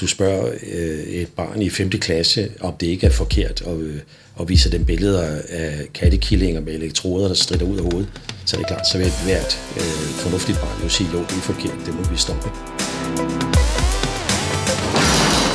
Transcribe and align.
du 0.00 0.06
spørger 0.06 0.52
øh, 0.72 0.98
et 0.98 1.28
barn 1.28 1.62
i 1.62 1.70
5. 1.70 1.90
klasse, 1.90 2.50
om 2.60 2.74
det 2.80 2.86
ikke 2.86 3.06
er 3.06 3.10
forkert, 3.10 3.62
og, 3.62 3.80
øh, 3.80 4.00
og 4.34 4.48
viser 4.48 4.70
dem 4.70 4.84
billeder 4.84 5.40
af 5.48 5.86
kattekillinger 5.94 6.60
med 6.60 6.74
elektroder, 6.74 7.28
der 7.28 7.34
strider 7.34 7.64
ud 7.64 7.76
af 7.76 7.82
hovedet, 7.82 8.08
så 8.44 8.56
er 8.56 8.60
det 8.60 8.68
klart, 8.68 8.88
så 8.88 8.98
vil 8.98 9.12
hvert 9.24 9.58
øh, 9.76 9.82
fornuftigt 10.22 10.58
barn 10.60 10.82
jo 10.82 10.88
sige, 10.88 11.10
jo, 11.12 11.18
det 11.18 11.30
er 11.30 11.40
forkert, 11.40 11.76
det 11.86 11.94
må 11.94 12.02
vi 12.10 12.16
stoppe. 12.16 12.48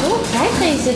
Uh, 0.06 0.28
hej 0.34 0.48
Grise. 0.60 0.92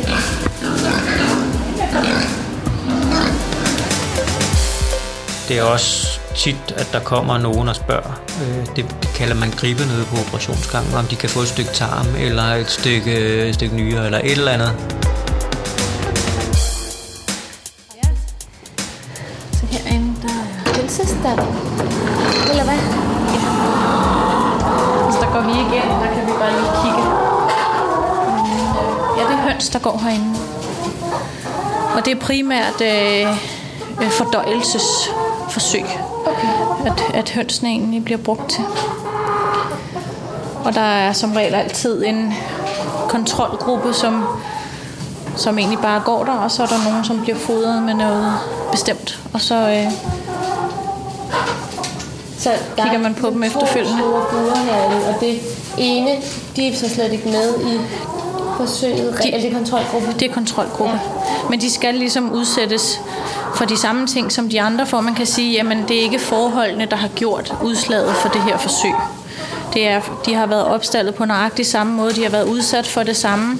Det 5.48 5.57
er 5.57 5.64
også 5.64 6.20
tit, 6.38 6.73
at 6.77 6.89
der 6.93 6.99
kommer 6.99 7.38
nogen 7.38 7.67
og 7.70 7.75
spørger, 7.75 8.21
øh, 8.41 8.65
det, 8.75 8.85
det 9.01 9.09
kalder 9.15 9.35
man 9.35 9.49
gribe 9.51 9.79
nede 9.79 10.05
på 10.05 10.15
operationsgangen, 10.27 10.95
om 10.95 11.05
de 11.05 11.15
kan 11.15 11.29
få 11.29 11.39
et 11.39 11.47
stykke 11.47 11.71
tarm, 11.73 12.07
eller 12.20 12.43
et 12.43 12.70
stykke, 12.70 13.13
et 13.49 13.55
stykke 13.55 13.75
nyre, 13.75 14.05
eller 14.05 14.20
et 14.20 14.31
eller 14.31 14.52
andet. 14.52 14.71
Så 19.52 19.65
herinde, 19.71 20.13
der 20.21 20.29
er 20.29 20.73
prinsestatter. 20.73 21.45
Eller 22.51 22.63
hvad? 22.63 22.79
Så 25.13 25.17
der 25.21 25.29
går 25.34 25.41
vi 25.41 25.51
igen, 25.51 25.88
der 26.01 26.07
kan 26.15 26.26
vi 26.27 26.31
bare 26.40 26.51
lige 26.51 26.71
kigge. 26.84 27.04
Ja, 29.17 29.23
det 29.29 29.34
er 29.40 29.51
høns, 29.51 29.70
der 29.70 29.79
går 29.79 29.98
herinde. 30.04 30.40
Og 31.95 32.05
det 32.05 32.17
er 32.17 32.20
primært 32.21 32.81
øh, 32.81 33.38
øh, 34.04 34.09
fordøjelsesforsøg, 34.12 35.85
okay. 36.31 36.91
at, 36.91 37.16
at 37.16 37.30
hønsene 37.30 37.70
egentlig 37.70 38.05
bliver 38.05 38.17
brugt 38.17 38.49
til. 38.49 38.63
Og 40.66 40.73
der 40.76 40.81
er 40.81 41.13
som 41.13 41.31
regel 41.34 41.55
altid 41.55 42.05
en 42.05 42.34
kontrolgruppe, 43.09 43.94
som, 43.94 44.26
som 45.35 45.58
egentlig 45.59 45.80
bare 45.80 46.02
går 46.05 46.23
der, 46.23 46.32
og 46.34 46.52
så 46.52 46.63
er 46.63 46.68
der 46.68 46.90
nogen, 46.90 47.05
som 47.05 47.21
bliver 47.21 47.38
fodret 47.38 47.84
med 47.84 47.93
noget 47.93 48.34
bestemt. 48.71 49.20
Og 49.34 49.41
så 49.41 49.55
øh, 49.55 49.91
Så 52.40 52.49
der 52.77 52.84
Kigger 52.84 52.99
man 52.99 53.16
på 53.16 53.27
er 53.27 53.32
dem 53.32 53.41
to 53.41 53.48
efterfølgende? 53.48 53.99
store 53.99 54.21
buer 54.32 54.55
herinde, 54.55 55.07
og 55.10 55.16
det 55.21 55.40
ene, 55.77 56.10
de 56.55 56.68
er 56.68 56.76
så 56.76 56.90
slet 56.90 57.12
ikke 57.13 57.27
med 57.29 57.60
i 57.73 57.79
forsøget, 58.57 59.18
De- 59.18 59.23
de, 59.23 59.34
altså 59.34 59.48
i 59.48 59.51
kontrolgruppen. 59.51 60.13
det 60.20 60.29
er 60.29 60.34
kontrolgruppe. 60.34 60.94
Ja. 60.94 61.49
Men 61.49 61.62
de 61.62 61.71
skal 61.73 61.96
ligesom 61.96 62.32
udsættes 62.32 63.01
for 63.58 63.66
de 63.66 63.77
samme 63.77 64.08
ting 64.08 64.31
som 64.31 64.50
de 64.50 64.62
andre, 64.62 64.86
for 64.86 65.02
man 65.02 65.16
kan 65.16 65.25
sige, 65.25 65.52
jamen 65.53 65.88
det 65.88 65.97
er 65.97 66.02
ikke 66.02 66.19
forholdene, 66.19 66.86
der 66.86 66.96
har 66.96 67.08
gjort 67.08 67.53
udslaget 67.63 68.16
for 68.16 68.30
det 68.30 68.41
her 68.41 68.58
forsøg. 68.58 68.94
Det 69.74 69.88
er, 69.88 70.02
de 70.25 70.34
har 70.34 70.46
været 70.46 70.66
opstallet 70.66 71.16
på 71.16 71.25
nøjagtig 71.25 71.66
samme 71.66 71.94
måde, 71.94 72.13
de 72.13 72.24
har 72.24 72.30
været 72.30 72.47
udsat 72.47 72.88
for 72.88 73.03
det 73.03 73.16
samme. 73.16 73.59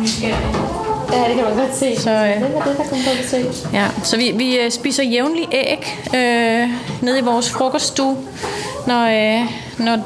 Nysgerrige. 0.00 0.56
Ja, 1.12 1.28
det 1.28 1.34
kan 1.34 1.44
man 1.44 1.56
godt 1.56 1.76
se. 1.76 1.96
Så, 2.00 2.10
øh, 2.10 2.38
Hvem 2.38 2.52
er 2.56 2.64
det, 2.64 2.76
der 2.78 2.84
kommer 2.84 3.04
på 3.04 3.22
besøg? 3.22 3.44
Ja, 3.72 3.86
så 4.02 4.16
vi, 4.16 4.32
vi 4.36 4.58
øh, 4.58 4.70
spiser 4.70 5.02
jævnligt 5.02 5.48
æg 5.52 5.98
øh, 6.14 6.68
nede 7.02 7.18
i 7.18 7.22
vores 7.22 7.50
frokoststue, 7.50 8.16
når, 8.86 9.04
øh, 9.06 9.50
når 9.78 9.96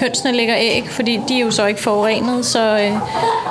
hønsene 0.00 0.32
lægger 0.32 0.54
æg, 0.58 0.88
fordi 0.90 1.20
de 1.28 1.34
er 1.34 1.44
jo 1.44 1.50
så 1.50 1.66
ikke 1.66 1.82
forurenet, 1.82 2.46
så, 2.46 2.78
øh, 2.78 2.98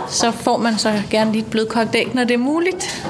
så 0.10 0.32
får 0.32 0.58
man 0.58 0.78
så 0.78 1.02
gerne 1.10 1.32
lige 1.32 1.42
et 1.42 1.52
blødkogt 1.52 1.96
æg, 1.96 2.10
når 2.14 2.24
det 2.24 2.34
er 2.34 2.38
muligt. 2.38 3.08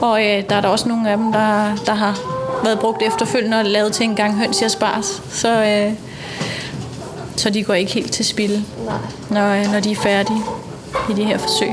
Og 0.00 0.20
øh, 0.26 0.42
der 0.48 0.56
er 0.56 0.60
der 0.60 0.68
også 0.68 0.88
nogle 0.88 1.10
af 1.10 1.16
dem, 1.16 1.32
der, 1.32 1.76
der 1.86 1.94
har 1.94 2.18
været 2.64 2.78
brugt 2.78 3.02
efterfølgende 3.02 3.58
og 3.58 3.64
lavet 3.64 3.92
til 3.92 4.04
en 4.04 4.14
gang 4.14 4.38
høns 4.38 4.60
i 4.60 4.64
asparges. 4.64 5.22
Så, 5.30 5.64
øh, 5.64 5.92
så 7.36 7.50
de 7.50 7.62
går 7.62 7.74
ikke 7.74 7.92
helt 7.92 8.12
til 8.12 8.24
spil, 8.24 8.64
når, 9.30 9.48
øh, 9.48 9.72
når 9.72 9.80
de 9.80 9.92
er 9.92 9.96
færdige 9.96 10.40
i 11.10 11.12
de 11.12 11.24
her 11.24 11.38
forsøg. 11.38 11.70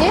Ja. 0.00 0.10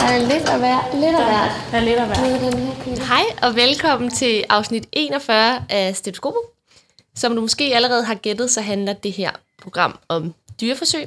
Der 0.00 0.05
er 0.16 0.20
lidt 0.20 0.48
af 0.48 0.58
hvert. 0.58 0.84
Lidt 0.94 1.16
af 1.16 1.26
hvert. 1.26 1.52
Der 1.70 1.78
er 1.78 1.84
lidt 1.84 2.54
her 2.58 2.84
kø. 2.84 3.02
Hej 3.04 3.22
og 3.42 3.56
velkommen 3.56 4.10
til 4.10 4.44
afsnit 4.48 4.86
41 4.92 5.64
af 5.68 5.96
Stetoskopet. 5.96 6.40
Som 7.14 7.34
du 7.34 7.40
måske 7.40 7.74
allerede 7.74 8.04
har 8.04 8.14
gættet, 8.14 8.50
så 8.50 8.60
handler 8.60 8.92
det 8.92 9.12
her 9.12 9.30
program 9.62 9.98
om 10.08 10.34
dyreforsøg. 10.60 11.06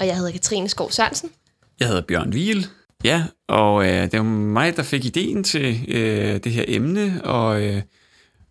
Og 0.00 0.06
jeg 0.06 0.16
hedder 0.16 0.32
Katrine 0.32 0.68
Skov 0.68 0.90
Sørensen. 0.90 1.30
Jeg 1.80 1.88
hedder 1.88 2.02
Bjørn 2.02 2.28
Wiel. 2.28 2.66
Ja, 3.04 3.24
og 3.48 3.86
øh, 3.86 4.02
det 4.02 4.18
var 4.18 4.22
mig, 4.22 4.76
der 4.76 4.82
fik 4.82 5.04
ideen 5.04 5.44
til 5.44 5.84
øh, 5.88 6.44
det 6.44 6.52
her 6.52 6.64
emne, 6.68 7.20
og 7.24 7.62
øh, 7.62 7.82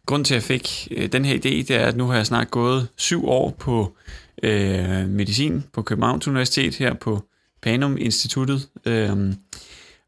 grund 0.05 0.25
til, 0.25 0.33
at 0.33 0.35
jeg 0.35 0.43
fik 0.43 0.87
øh, 0.91 1.11
den 1.11 1.25
her 1.25 1.35
idé, 1.35 1.49
det 1.49 1.71
er, 1.71 1.85
at 1.85 1.97
nu 1.97 2.07
har 2.07 2.15
jeg 2.15 2.25
snart 2.25 2.51
gået 2.51 2.87
syv 2.97 3.27
år 3.27 3.49
på 3.49 3.95
øh, 4.43 5.09
medicin 5.09 5.63
på 5.73 5.81
Københavns 5.81 6.27
Universitet, 6.27 6.75
her 6.75 6.93
på 6.93 7.23
Panum 7.61 7.97
Instituttet. 7.97 8.67
Øh, 8.85 9.33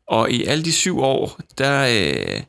og 0.10 0.32
i 0.32 0.44
alle 0.44 0.66
de 0.66 0.72
syv 0.72 1.00
år, 1.00 1.40
der, 1.58 1.82
øh, 1.82 2.44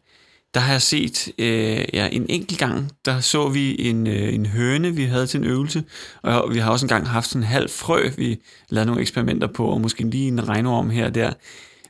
der 0.55 0.61
har 0.61 0.73
jeg 0.73 0.83
set, 0.83 1.33
øh, 1.39 1.85
ja, 1.93 2.09
en 2.13 2.27
enkelt 2.29 2.59
gang, 2.59 2.91
der 3.05 3.21
så 3.21 3.49
vi 3.49 3.89
en, 3.89 4.07
øh, 4.07 4.35
en 4.35 4.47
høne, 4.47 4.95
vi 4.95 5.05
havde 5.05 5.27
til 5.27 5.39
en 5.41 5.47
øvelse, 5.47 5.85
og 6.23 6.55
vi 6.55 6.59
har 6.59 6.71
også 6.71 6.87
engang 6.87 7.09
haft 7.09 7.29
sådan 7.29 7.43
en 7.43 7.49
halv 7.49 7.71
frø, 7.71 8.11
vi 8.17 8.41
lavede 8.69 8.87
nogle 8.87 9.01
eksperimenter 9.01 9.47
på, 9.47 9.67
og 9.67 9.81
måske 9.81 10.05
lige 10.05 10.29
en 10.29 10.49
regnorm 10.49 10.91
her 10.91 11.07
og 11.07 11.15
der. 11.15 11.33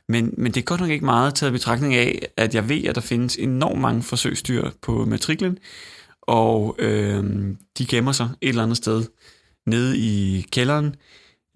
Men, 0.09 0.33
men 0.37 0.51
det 0.51 0.59
er 0.59 0.65
godt 0.65 0.81
nok 0.81 0.89
ikke 0.89 1.05
meget 1.05 1.35
taget 1.35 1.51
i 1.51 1.53
betragtning 1.53 1.95
af, 1.95 2.21
at 2.37 2.55
jeg 2.55 2.69
ved, 2.69 2.85
at 2.85 2.95
der 2.95 3.01
findes 3.01 3.35
enormt 3.35 3.81
mange 3.81 4.03
forsøgsdyr 4.03 4.69
på 4.81 5.05
matriklen, 5.05 5.57
og 6.21 6.75
øh, 6.79 7.23
de 7.77 7.85
gemmer 7.85 8.11
sig 8.11 8.29
et 8.41 8.49
eller 8.49 8.63
andet 8.63 8.77
sted 8.77 9.03
nede 9.65 9.97
i 9.97 10.45
kælderen. 10.51 10.95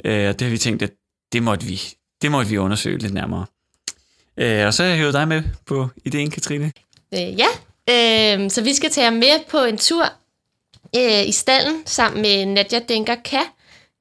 Øh, 0.06 0.30
og 0.30 0.40
det 0.40 0.42
har 0.42 0.50
vi 0.50 0.58
tænkt, 0.58 0.82
at 0.82 0.92
det 1.34 1.44
måtte 1.44 1.66
vi, 1.66 1.82
det 2.22 2.32
måtte 2.32 2.50
vi 2.52 2.58
undersøge 2.58 2.98
lidt 2.98 3.14
nærmere. 3.14 3.46
Øh, 4.38 4.68
og 4.68 4.74
så 4.74 4.84
har 4.84 4.90
jeg 4.90 4.98
hævet 4.98 5.14
dig 5.14 5.28
med 5.28 5.44
på 5.66 5.88
ideen, 6.06 6.32
Katrine. 6.32 6.72
Øh, 7.14 7.40
ja, 7.40 7.48
øh, 7.90 8.52
så 8.52 8.62
vi 8.62 8.74
skal 8.74 8.90
tage 8.92 9.06
jer 9.06 9.12
med 9.12 9.50
på 9.50 9.58
en 9.58 9.78
tur 9.78 10.04
øh, 10.98 11.28
i 11.28 11.32
stallen 11.32 11.82
sammen 11.86 12.22
med 12.22 12.46
Nadja 12.46 12.80
Denker 12.90 13.16
Ka, 13.16 13.40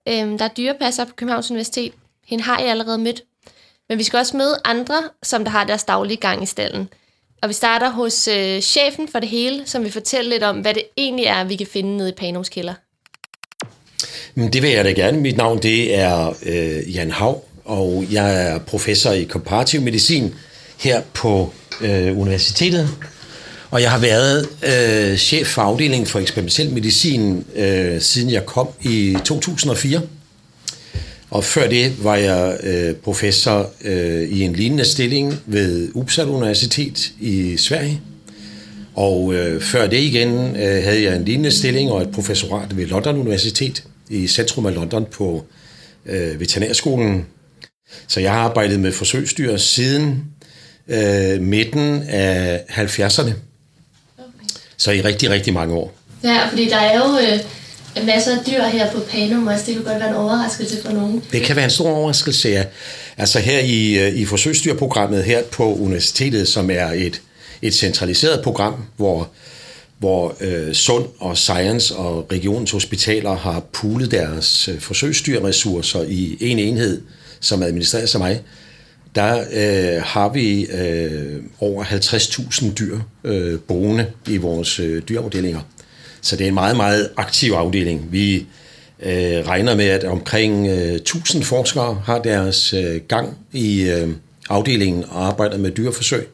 øh, 0.09 0.39
der 0.39 0.45
er 0.45 0.49
dyrepasser 0.57 1.05
på 1.05 1.13
Københavns 1.17 1.51
Universitet. 1.51 1.93
Hende 2.27 2.45
har 2.45 2.59
jeg 2.59 2.71
allerede 2.71 2.99
mødt. 2.99 3.23
Men 3.89 3.99
vi 3.99 4.03
skal 4.03 4.19
også 4.19 4.37
møde 4.37 4.61
andre, 4.65 5.03
som 5.23 5.45
der 5.45 5.51
har 5.51 5.65
deres 5.65 5.85
daglige 5.85 6.17
gang 6.17 6.43
i 6.43 6.47
stallen. 6.47 6.89
Og 7.43 7.49
vi 7.49 7.55
starter 7.55 7.91
hos 7.91 8.29
øh, 8.29 8.61
chefen 8.61 9.09
for 9.09 9.19
det 9.19 9.29
hele, 9.29 9.63
som 9.67 9.83
vil 9.83 9.93
fortælle 9.93 10.31
lidt 10.31 10.43
om, 10.43 10.61
hvad 10.61 10.75
det 10.75 10.83
egentlig 10.97 11.27
er, 11.27 11.45
vi 11.45 11.57
kan 11.57 11.67
finde 11.67 11.97
nede 11.97 12.09
i 12.09 12.13
Panums 12.13 12.49
kælder. 12.49 12.75
Men 14.35 14.53
Det 14.53 14.63
vil 14.63 14.71
jeg 14.71 14.85
da 14.85 14.93
gerne. 14.93 15.21
Mit 15.21 15.37
navn 15.37 15.63
det 15.63 15.95
er 15.95 16.35
øh, 16.47 16.95
Jan 16.95 17.11
Hav, 17.11 17.45
og 17.65 18.05
jeg 18.11 18.51
er 18.51 18.59
professor 18.59 19.11
i 19.11 19.25
komparativ 19.25 19.81
medicin 19.81 20.35
her 20.77 21.03
på 21.15 21.53
øh, 21.81 22.19
universitetet. 22.19 22.89
Og 23.71 23.83
jeg 23.83 23.91
har 23.91 23.99
været 23.99 24.49
øh, 24.63 25.17
chef 25.17 25.47
for 25.47 25.63
afdelingen 25.63 26.07
for 26.07 26.19
eksperimentel 26.19 26.73
medicin, 26.73 27.45
øh, 27.57 28.01
siden 28.01 28.31
jeg 28.31 28.47
kom 28.47 28.69
i 28.83 29.17
2004. 29.25 30.03
Og 31.31 31.45
før 31.45 31.69
det 31.69 32.05
var 32.05 32.17
jeg 32.17 32.59
øh, 32.63 32.95
professor 32.95 33.71
øh, 33.85 34.23
i 34.23 34.43
en 34.43 34.53
lignende 34.53 34.85
stilling 34.85 35.35
ved 35.47 35.89
Uppsala 35.95 36.31
Universitet 36.31 37.13
i 37.21 37.57
Sverige. 37.57 38.01
Og 38.95 39.35
øh, 39.35 39.61
før 39.61 39.87
det 39.87 40.01
igen 40.01 40.57
øh, 40.57 40.85
havde 40.85 41.03
jeg 41.03 41.17
en 41.17 41.25
lignende 41.25 41.51
stilling 41.51 41.91
og 41.91 42.03
et 42.03 42.11
professorat 42.11 42.77
ved 42.77 42.87
London 42.87 43.19
Universitet 43.19 43.85
i 44.09 44.27
centrum 44.27 44.67
af 44.67 44.75
London 44.75 45.07
på 45.13 45.45
øh, 46.07 46.41
veterinærskolen. 46.41 47.27
Så 48.09 48.21
jeg 48.21 48.33
har 48.33 48.39
arbejdet 48.39 48.81
med 48.81 48.93
forsøgsdyr 48.93 49.57
siden 49.57 50.25
øh, 50.89 51.41
midten 51.41 52.03
af 52.09 52.63
70'erne. 52.71 53.33
Så 54.77 54.91
i 54.91 55.01
rigtig, 55.01 55.31
rigtig 55.31 55.55
mange 55.55 55.75
år. 55.75 55.95
Ja, 56.25 56.49
fordi 56.49 56.69
der 56.69 56.77
er 56.77 56.97
jo 56.97 57.19
øh, 57.19 58.07
masser 58.07 58.39
af 58.39 58.45
dyr 58.47 58.63
her 58.63 58.93
på 58.93 59.01
Panum 59.11 59.47
også. 59.47 59.65
Det 59.67 59.75
kan 59.75 59.85
godt 59.85 60.01
være 60.01 60.09
en 60.09 60.15
overraskelse 60.15 60.83
for 60.83 60.93
nogen. 60.93 61.23
Det 61.33 61.43
kan 61.43 61.57
være 61.57 61.65
en 61.65 61.71
stor 61.71 61.91
overraskelse, 61.91 62.49
ja. 62.49 62.65
Altså 63.17 63.39
her 63.39 63.59
i, 63.59 63.99
øh, 63.99 64.15
i 64.15 64.25
forsøgsdyrprogrammet 64.25 65.25
her 65.25 65.43
på 65.43 65.75
universitetet, 65.75 66.49
som 66.49 66.71
er 66.71 66.87
et, 66.87 67.21
et 67.63 67.75
centraliseret 67.75 68.43
program, 68.43 68.75
hvor, 68.97 69.29
hvor 69.99 70.37
øh, 70.41 70.75
Sund 70.75 71.05
og 71.19 71.37
Science 71.37 71.97
og 71.97 72.27
regionens 72.33 72.71
hospitaler 72.71 73.37
har 73.37 73.63
poolet 73.73 74.11
deres 74.11 74.69
øh, 74.69 74.81
forsøgsdyrressourcer 74.81 76.03
i 76.09 76.37
en 76.41 76.59
enhed, 76.59 77.01
som 77.45 77.63
administreres 77.63 78.15
af 78.15 78.21
mig, 78.21 78.43
der 79.15 79.45
øh, 79.53 80.03
har 80.03 80.29
vi 80.29 80.65
øh, 80.65 81.43
over 81.61 81.85
50.000 81.85 82.75
dyr 82.75 82.99
øh, 83.25 83.61
boende 83.61 84.07
i 84.29 84.37
vores 84.37 84.81
øh, 84.81 85.03
dyrafdelinger. 85.09 85.61
Så 86.21 86.37
det 86.37 86.45
er 86.45 86.49
en 86.49 86.55
meget, 86.55 86.77
meget 86.77 87.11
aktiv 87.17 87.53
afdeling. 87.53 88.13
Vi 88.13 88.47
øh, 89.03 89.47
regner 89.47 89.75
med, 89.75 89.85
at 89.85 90.05
omkring 90.05 90.69
øh, 90.69 90.95
1000 90.95 91.43
forskere 91.43 92.03
har 92.05 92.19
deres 92.19 92.75
øh, 92.75 93.01
gang 93.09 93.39
i 93.53 93.83
øh, 93.83 94.09
afdelingen 94.49 95.05
og 95.05 95.27
arbejder 95.27 95.59
med 95.59 95.71
dyreforsøg. 95.71 96.29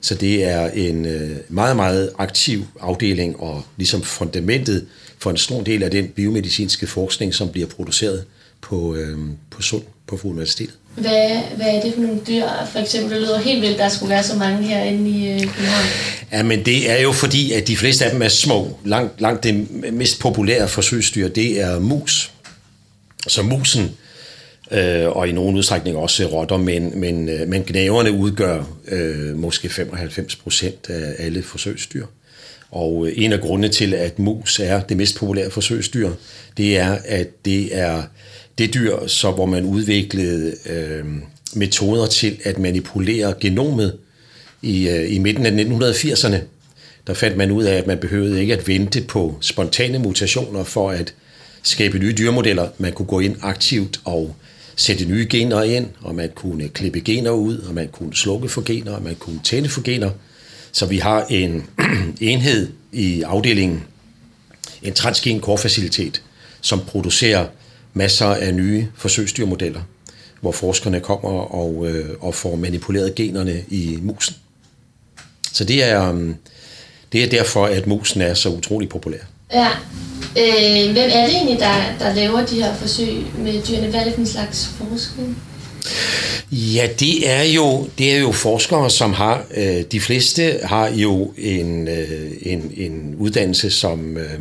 Så 0.00 0.14
det 0.14 0.44
er 0.44 0.70
en 0.70 1.06
øh, 1.06 1.36
meget, 1.48 1.76
meget 1.76 2.10
aktiv 2.18 2.64
afdeling 2.80 3.40
og 3.40 3.62
ligesom 3.76 4.02
fundamentet 4.02 4.86
for 5.18 5.30
en 5.30 5.36
stor 5.36 5.62
del 5.62 5.82
af 5.82 5.90
den 5.90 6.08
biomedicinske 6.08 6.86
forskning, 6.86 7.34
som 7.34 7.48
bliver 7.48 7.66
produceret 7.66 8.24
på, 8.60 8.94
øh, 8.94 9.18
på 9.50 9.62
Sund 9.62 9.82
på 10.06 10.20
universitetet. 10.24 10.74
Hvad, 10.94 11.40
hvad 11.56 11.66
er 11.66 11.80
det 11.80 11.94
for 11.94 12.00
nogle 12.00 12.20
dyr? 12.28 12.44
For 12.72 12.78
eksempel, 12.78 13.10
det 13.10 13.20
lyder 13.20 13.38
helt 13.38 13.62
vildt, 13.62 13.78
der 13.78 13.88
skulle 13.88 14.10
være 14.10 14.22
så 14.22 14.36
mange 14.36 14.68
herinde 14.68 15.10
i 15.10 15.32
øh, 15.32 15.40
København. 15.40 15.86
Ja, 16.32 16.42
men 16.42 16.64
det 16.64 16.90
er 16.90 17.02
jo 17.02 17.12
fordi, 17.12 17.52
at 17.52 17.68
de 17.68 17.76
fleste 17.76 18.04
af 18.04 18.10
dem 18.10 18.22
er 18.22 18.28
små. 18.28 18.78
Langt, 18.84 19.20
langt 19.20 19.44
det 19.44 19.70
mest 19.92 20.20
populære 20.20 20.68
forsøgsdyr, 20.68 21.28
det 21.28 21.60
er 21.60 21.78
mus. 21.78 22.30
Så 23.26 23.42
musen, 23.42 23.90
øh, 24.70 25.08
og 25.08 25.28
i 25.28 25.32
nogen 25.32 25.56
udstrækning 25.56 25.96
også 25.96 26.26
rotter, 26.26 26.56
men, 26.56 27.00
men, 27.00 27.28
øh, 27.28 27.48
men 27.48 27.62
gnaverne 27.66 28.12
udgør 28.12 28.64
øh, 28.88 29.36
måske 29.36 29.68
95 29.68 30.36
procent 30.36 30.90
af 30.90 31.14
alle 31.18 31.42
forsøgsdyr. 31.42 32.06
Og 32.70 33.06
øh, 33.06 33.12
en 33.16 33.32
af 33.32 33.40
grundene 33.40 33.68
til, 33.68 33.94
at 33.94 34.18
mus 34.18 34.60
er 34.60 34.80
det 34.80 34.96
mest 34.96 35.16
populære 35.16 35.50
forsøgsdyr, 35.50 36.10
det 36.56 36.78
er, 36.78 36.98
at 37.04 37.44
det 37.44 37.78
er 37.78 38.02
det 38.58 38.74
dyr, 38.74 39.06
så 39.06 39.30
hvor 39.30 39.46
man 39.46 39.64
udviklede 39.64 40.54
øh, 40.66 41.04
metoder 41.54 42.06
til 42.06 42.38
at 42.44 42.58
manipulere 42.58 43.34
genomet 43.40 43.98
i, 44.62 44.88
øh, 44.88 45.14
i 45.14 45.18
midten 45.18 45.46
af 45.46 45.64
1980'erne. 45.64 46.36
Der 47.06 47.14
fandt 47.14 47.36
man 47.36 47.50
ud 47.50 47.64
af, 47.64 47.74
at 47.74 47.86
man 47.86 47.98
behøvede 47.98 48.40
ikke 48.40 48.56
at 48.56 48.68
vente 48.68 49.00
på 49.00 49.36
spontane 49.40 49.98
mutationer 49.98 50.64
for 50.64 50.90
at 50.90 51.14
skabe 51.62 51.98
nye 51.98 52.14
dyremodeller. 52.18 52.68
Man 52.78 52.92
kunne 52.92 53.06
gå 53.06 53.20
ind 53.20 53.36
aktivt 53.42 54.00
og 54.04 54.36
sætte 54.76 55.04
nye 55.04 55.26
gener 55.30 55.62
ind, 55.62 55.86
og 56.00 56.14
man 56.14 56.30
kunne 56.34 56.68
klippe 56.68 57.00
gener 57.00 57.30
ud, 57.30 57.58
og 57.58 57.74
man 57.74 57.88
kunne 57.88 58.14
slukke 58.14 58.48
for 58.48 58.62
gener, 58.62 58.92
og 58.92 59.02
man 59.02 59.14
kunne 59.14 59.40
tænde 59.44 59.68
for 59.68 59.82
gener. 59.82 60.10
Så 60.72 60.86
vi 60.86 60.98
har 60.98 61.26
en 61.30 61.66
enhed 62.20 62.68
i 62.92 63.22
afdelingen, 63.22 63.82
en 64.82 64.92
transgen 64.92 65.42
facilitet 65.58 66.22
som 66.60 66.80
producerer 66.80 67.46
masser 67.94 68.26
af 68.26 68.54
nye 68.54 68.86
forsøgsdyrmodeller, 68.96 69.80
hvor 70.40 70.52
forskerne 70.52 71.00
kommer 71.00 71.30
og, 71.30 71.86
øh, 71.88 72.08
og 72.20 72.34
får 72.34 72.56
manipuleret 72.56 73.14
generne 73.14 73.64
i 73.68 73.98
musen. 74.02 74.36
Så 75.52 75.64
det 75.64 75.84
er, 75.84 76.10
um, 76.10 76.36
det 77.12 77.24
er 77.24 77.28
derfor, 77.28 77.66
at 77.66 77.86
musen 77.86 78.20
er 78.20 78.34
så 78.34 78.48
utrolig 78.48 78.88
populær. 78.88 79.18
Ja. 79.52 79.68
Øh, 80.38 80.92
hvem 80.92 81.10
er 81.12 81.26
det 81.26 81.34
egentlig, 81.34 81.58
der, 81.58 81.74
der 81.98 82.14
laver 82.14 82.46
de 82.46 82.62
her 82.62 82.74
forsøg 82.74 83.24
med 83.38 83.62
dyrene? 83.68 83.88
Hvad 83.88 84.00
er 84.00 84.04
det 84.04 84.14
for 84.14 84.20
en 84.20 84.26
slags 84.26 84.70
forskning? 84.78 85.36
Ja, 86.50 86.88
det 87.00 87.30
er 87.30 87.42
jo, 87.42 87.88
det 87.98 88.14
er 88.14 88.18
jo 88.18 88.32
forskere, 88.32 88.90
som 88.90 89.12
har, 89.12 89.44
øh, 89.56 89.82
de 89.92 90.00
fleste 90.00 90.58
har 90.62 90.88
jo 90.88 91.32
en, 91.38 91.88
øh, 91.88 92.30
en, 92.42 92.72
en 92.76 93.14
uddannelse 93.18 93.70
som, 93.70 94.16
øh, 94.16 94.38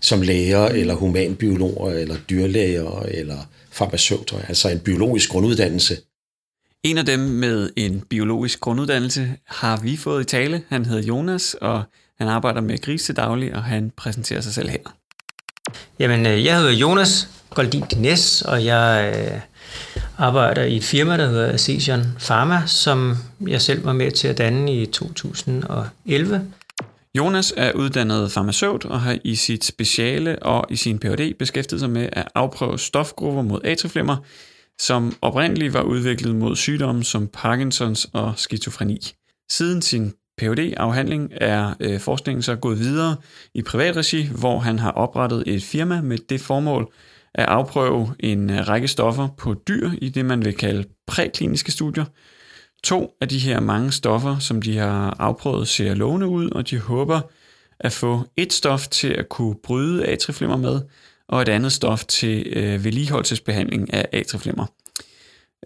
som 0.00 0.22
læger, 0.22 0.66
eller 0.66 0.94
humanbiologer, 0.94 1.92
eller 1.92 2.16
dyrlæger, 2.30 3.02
eller 3.02 3.38
farmaceuter, 3.70 4.36
altså 4.48 4.68
en 4.68 4.78
biologisk 4.78 5.30
grunduddannelse. 5.30 5.96
En 6.82 6.98
af 6.98 7.06
dem 7.06 7.20
med 7.20 7.70
en 7.76 8.00
biologisk 8.00 8.60
grunduddannelse 8.60 9.36
har 9.44 9.80
vi 9.80 9.96
fået 9.96 10.22
i 10.22 10.24
tale. 10.24 10.62
Han 10.68 10.84
hedder 10.84 11.02
Jonas, 11.02 11.56
og 11.60 11.82
han 12.18 12.28
arbejder 12.28 12.60
med 12.60 12.80
grise 12.80 13.06
til 13.06 13.16
daglig, 13.16 13.54
og 13.54 13.64
han 13.64 13.92
præsenterer 13.96 14.40
sig 14.40 14.54
selv 14.54 14.68
her. 14.68 14.78
Jamen, 15.98 16.26
øh, 16.26 16.44
jeg 16.44 16.56
hedder 16.56 16.72
Jonas 16.72 17.28
Goldin 17.50 17.84
Dines, 17.90 18.42
og 18.42 18.64
jeg 18.64 19.14
øh, 19.16 19.40
arbejder 20.18 20.62
i 20.64 20.76
et 20.76 20.84
firma, 20.84 21.16
der 21.16 21.28
hedder 21.28 21.56
Sesion 21.56 22.02
Pharma, 22.18 22.62
som 22.66 23.16
jeg 23.46 23.60
selv 23.60 23.84
var 23.84 23.92
med 23.92 24.10
til 24.10 24.28
at 24.28 24.38
danne 24.38 24.74
i 24.74 24.86
2011. 24.86 26.52
Jonas 27.16 27.54
er 27.56 27.72
uddannet 27.72 28.32
farmaceut 28.32 28.84
og 28.84 29.00
har 29.00 29.18
i 29.24 29.34
sit 29.34 29.64
speciale 29.64 30.42
og 30.42 30.66
i 30.70 30.76
sin 30.76 30.98
Ph.D. 30.98 31.34
beskæftiget 31.38 31.80
sig 31.80 31.90
med 31.90 32.08
at 32.12 32.28
afprøve 32.34 32.78
stofgrupper 32.78 33.42
mod 33.42 33.60
atriflimmer, 33.64 34.16
som 34.80 35.16
oprindeligt 35.22 35.74
var 35.74 35.82
udviklet 35.82 36.36
mod 36.36 36.56
sygdomme 36.56 37.04
som 37.04 37.28
Parkinsons 37.28 38.08
og 38.12 38.32
skizofreni. 38.36 38.98
Siden 39.50 39.82
sin 39.82 40.12
Ph.D.-afhandling 40.38 41.32
er 41.32 41.74
øh, 41.80 42.00
forskningen 42.00 42.42
så 42.42 42.56
gået 42.56 42.78
videre 42.78 43.16
i 43.54 43.62
privatregi, 43.62 44.28
hvor 44.40 44.58
han 44.58 44.78
har 44.78 44.90
oprettet 44.90 45.44
et 45.46 45.62
firma 45.62 46.00
med 46.00 46.18
det 46.18 46.40
formål 46.40 46.92
at 47.34 47.44
afprøve 47.44 48.14
en 48.20 48.50
øh, 48.50 48.68
række 48.68 48.88
stoffer 48.88 49.28
på 49.38 49.54
dyr 49.68 49.90
i 49.98 50.08
det, 50.08 50.24
man 50.24 50.44
vil 50.44 50.54
kalde 50.54 50.84
prækliniske 51.06 51.72
studier. 51.72 52.04
To 52.82 53.16
af 53.20 53.28
de 53.28 53.38
her 53.38 53.60
mange 53.60 53.92
stoffer, 53.92 54.38
som 54.38 54.62
de 54.62 54.76
har 54.76 55.16
afprøvet, 55.18 55.68
ser 55.68 55.94
lovende 55.94 56.26
ud, 56.26 56.50
og 56.50 56.70
de 56.70 56.78
håber 56.78 57.20
at 57.80 57.92
få 57.92 58.24
et 58.36 58.52
stof 58.52 58.88
til 58.88 59.08
at 59.08 59.28
kunne 59.28 59.56
bryde 59.62 60.06
atriflimmer 60.06 60.56
med, 60.56 60.80
og 61.28 61.42
et 61.42 61.48
andet 61.48 61.72
stof 61.72 62.04
til 62.04 62.46
øh, 62.46 62.84
vedligeholdelsesbehandling 62.84 63.94
af 63.94 64.08
atriflimmer. 64.12 64.66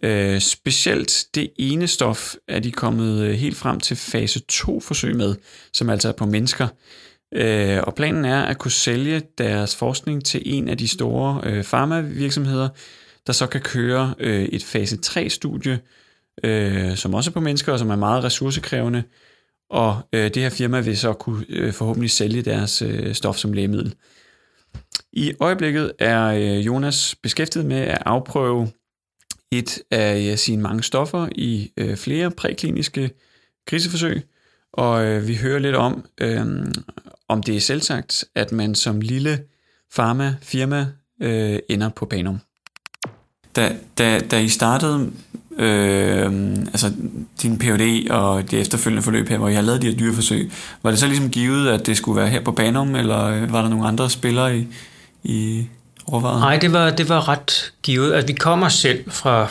Øh, 0.02 0.40
specielt 0.40 1.25
det 1.34 1.50
ene 1.58 1.87
stof 1.87 2.34
er 2.49 2.58
de 2.58 2.72
kommet 2.72 3.22
øh, 3.22 3.34
helt 3.34 3.56
frem 3.56 3.81
til 3.81 3.96
fase 3.96 4.40
2 4.40 4.81
forsøg 4.81 5.17
med, 5.17 5.34
som 5.72 5.90
altså 5.90 6.08
er 6.08 6.12
på 6.12 6.26
mennesker. 6.26 6.69
Øh, 7.34 7.78
og 7.82 7.94
planen 7.94 8.25
er 8.25 8.43
at 8.43 8.58
kunne 8.58 8.70
sælge 8.70 9.22
deres 9.38 9.76
forskning 9.76 10.25
til 10.25 10.43
en 10.44 10.69
af 10.69 10.78
de 10.78 10.88
store 10.88 11.40
øh, 11.44 11.64
farmavirksomheder, 11.64 12.69
der 13.26 13.32
så 13.32 13.46
kan 13.46 13.60
køre 13.60 14.14
øh, 14.19 14.44
et 14.44 14.64
fase 14.64 14.96
3 14.96 15.31
studie, 15.31 15.81
øh, 16.44 16.96
som 16.96 17.14
også 17.14 17.31
er 17.31 17.32
på 17.32 17.40
mennesker, 17.40 17.72
og 17.72 17.78
som 17.78 17.90
er 17.90 17.96
meget 17.96 18.25
ressourcekrævende. 18.25 19.02
Og 19.70 20.08
øh, 20.12 20.25
det 20.25 20.36
her 20.36 20.50
firma 20.50 20.81
vil 20.81 20.98
så 20.98 21.12
kunne 21.12 21.44
øh, 21.48 21.72
forhåbentlig 21.72 22.10
sælge 22.10 22.42
deres 22.42 22.82
øh, 22.82 23.14
stof 23.14 23.36
som 23.36 23.52
lægemiddel. 23.52 23.94
I 25.12 25.32
øjeblikket 25.40 25.92
er 25.98 26.25
øh, 26.25 26.66
Jonas 26.66 27.14
beskæftiget 27.22 27.66
med 27.66 27.81
at 27.81 28.02
afprøve 28.06 28.69
et 29.52 29.78
af 29.90 30.31
øh, 30.31 30.38
sine 30.38 30.62
mange 30.62 30.82
stoffer 30.82 31.28
i 31.34 31.72
øh, 31.76 31.96
flere 31.96 32.31
prækliniske 32.31 33.10
griseforsøg, 33.66 34.22
og 34.72 35.04
øh, 35.04 35.28
vi 35.28 35.36
hører 35.36 35.58
lidt 35.58 35.76
om, 35.76 36.04
øh, 36.20 36.46
om 37.28 37.42
det 37.42 37.56
er 37.56 37.60
selvsagt, 37.60 38.25
at 38.34 38.52
man 38.52 38.75
som 38.75 39.00
lille 39.00 39.44
farma-firma 39.92 40.86
øh, 41.22 41.58
ender 41.69 41.88
på 41.88 42.06
Panum. 42.06 42.38
Da, 43.56 43.76
da, 43.98 44.19
da 44.19 44.40
I 44.40 44.48
startede 44.48 45.12
øh, 45.58 46.56
altså 46.67 46.93
din 47.43 47.58
Ph.D. 47.58 48.10
og 48.10 48.50
det 48.50 48.60
efterfølgende 48.60 49.02
forløb 49.02 49.29
her, 49.29 49.38
hvor 49.38 49.48
jeg 49.48 49.56
har 49.56 49.62
lavet 49.62 49.82
de 49.82 49.90
her 49.90 49.96
dyreforsøg, 49.98 50.52
var 50.82 50.90
det 50.90 50.98
så 50.98 51.06
ligesom 51.06 51.31
givet, 51.31 51.69
at 51.69 51.86
det 51.86 51.96
skulle 51.96 52.20
være 52.20 52.29
her 52.29 52.40
på 52.40 52.52
Panum, 52.52 52.94
eller 52.94 53.46
var 53.46 53.62
der 53.62 53.69
nogle 53.69 53.86
andre 53.86 54.10
spillere 54.10 54.58
i, 54.58 54.67
i 55.22 55.67
overvejet? 56.06 56.40
Nej, 56.40 56.56
det 56.56 56.72
var, 56.72 56.90
det 56.90 57.08
var 57.08 57.29
ret 57.29 57.72
givet. 57.82 58.12
Altså, 58.14 58.26
vi 58.26 58.32
kommer 58.32 58.69
selv 58.69 59.10
fra, 59.10 59.46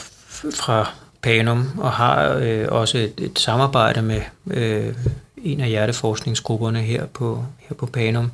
fra 0.55 0.89
Panum 1.21 1.69
og 1.77 1.91
har 1.91 2.33
øh, 2.33 2.65
også 2.69 2.97
et, 2.97 3.13
et 3.17 3.39
samarbejde 3.39 4.01
med 4.01 4.21
øh, 4.47 4.93
en 5.37 5.61
af 5.61 5.69
hjerteforskningsgrupperne 5.69 6.81
her 6.81 7.05
på, 7.05 7.45
her 7.57 7.75
på 7.75 7.85
Panum. 7.85 8.31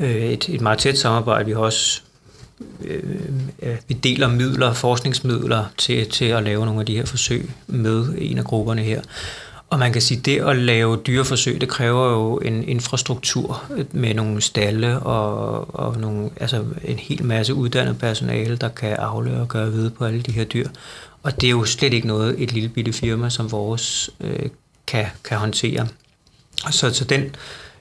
Øh, 0.00 0.16
et, 0.16 0.48
et 0.48 0.60
meget 0.60 0.78
tæt 0.78 0.98
samarbejde. 0.98 1.46
Vi 1.46 1.52
har 1.52 1.58
også 1.58 2.02
Øh, 2.84 3.02
øh, 3.62 3.76
vi 3.88 3.94
deler 3.94 4.28
midler, 4.28 4.72
forskningsmidler 4.72 5.64
til, 5.78 6.10
til 6.10 6.24
at 6.24 6.42
lave 6.42 6.64
nogle 6.66 6.80
af 6.80 6.86
de 6.86 6.96
her 6.96 7.06
forsøg 7.06 7.50
med 7.66 8.14
en 8.18 8.38
af 8.38 8.44
grupperne 8.44 8.82
her. 8.82 9.02
Og 9.70 9.78
man 9.78 9.92
kan 9.92 10.02
sige, 10.02 10.18
at 10.18 10.24
det 10.24 10.40
at 10.40 10.56
lave 10.56 10.96
dyreforsøg, 10.96 11.60
det 11.60 11.68
kræver 11.68 12.10
jo 12.10 12.36
en 12.36 12.68
infrastruktur 12.68 13.64
med 13.92 14.14
nogle 14.14 14.40
stalle 14.40 14.98
og, 14.98 15.74
og 15.74 16.00
nogle, 16.00 16.30
altså 16.36 16.64
en 16.84 16.98
hel 16.98 17.24
masse 17.24 17.54
uddannet 17.54 17.98
personale, 17.98 18.56
der 18.56 18.68
kan 18.68 18.92
afløre 18.92 19.40
og 19.40 19.48
gøre 19.48 19.72
ved 19.72 19.90
på 19.90 20.04
alle 20.04 20.22
de 20.22 20.32
her 20.32 20.44
dyr. 20.44 20.68
Og 21.22 21.40
det 21.40 21.46
er 21.46 21.50
jo 21.50 21.64
slet 21.64 21.94
ikke 21.94 22.06
noget, 22.06 22.42
et 22.42 22.52
lille 22.52 22.68
bitte 22.68 22.92
firma 22.92 23.30
som 23.30 23.52
vores 23.52 24.10
øh, 24.20 24.48
kan, 24.86 25.06
kan 25.24 25.38
håndtere. 25.38 25.88
Så, 26.70 26.94
så 26.94 27.04
den 27.04 27.34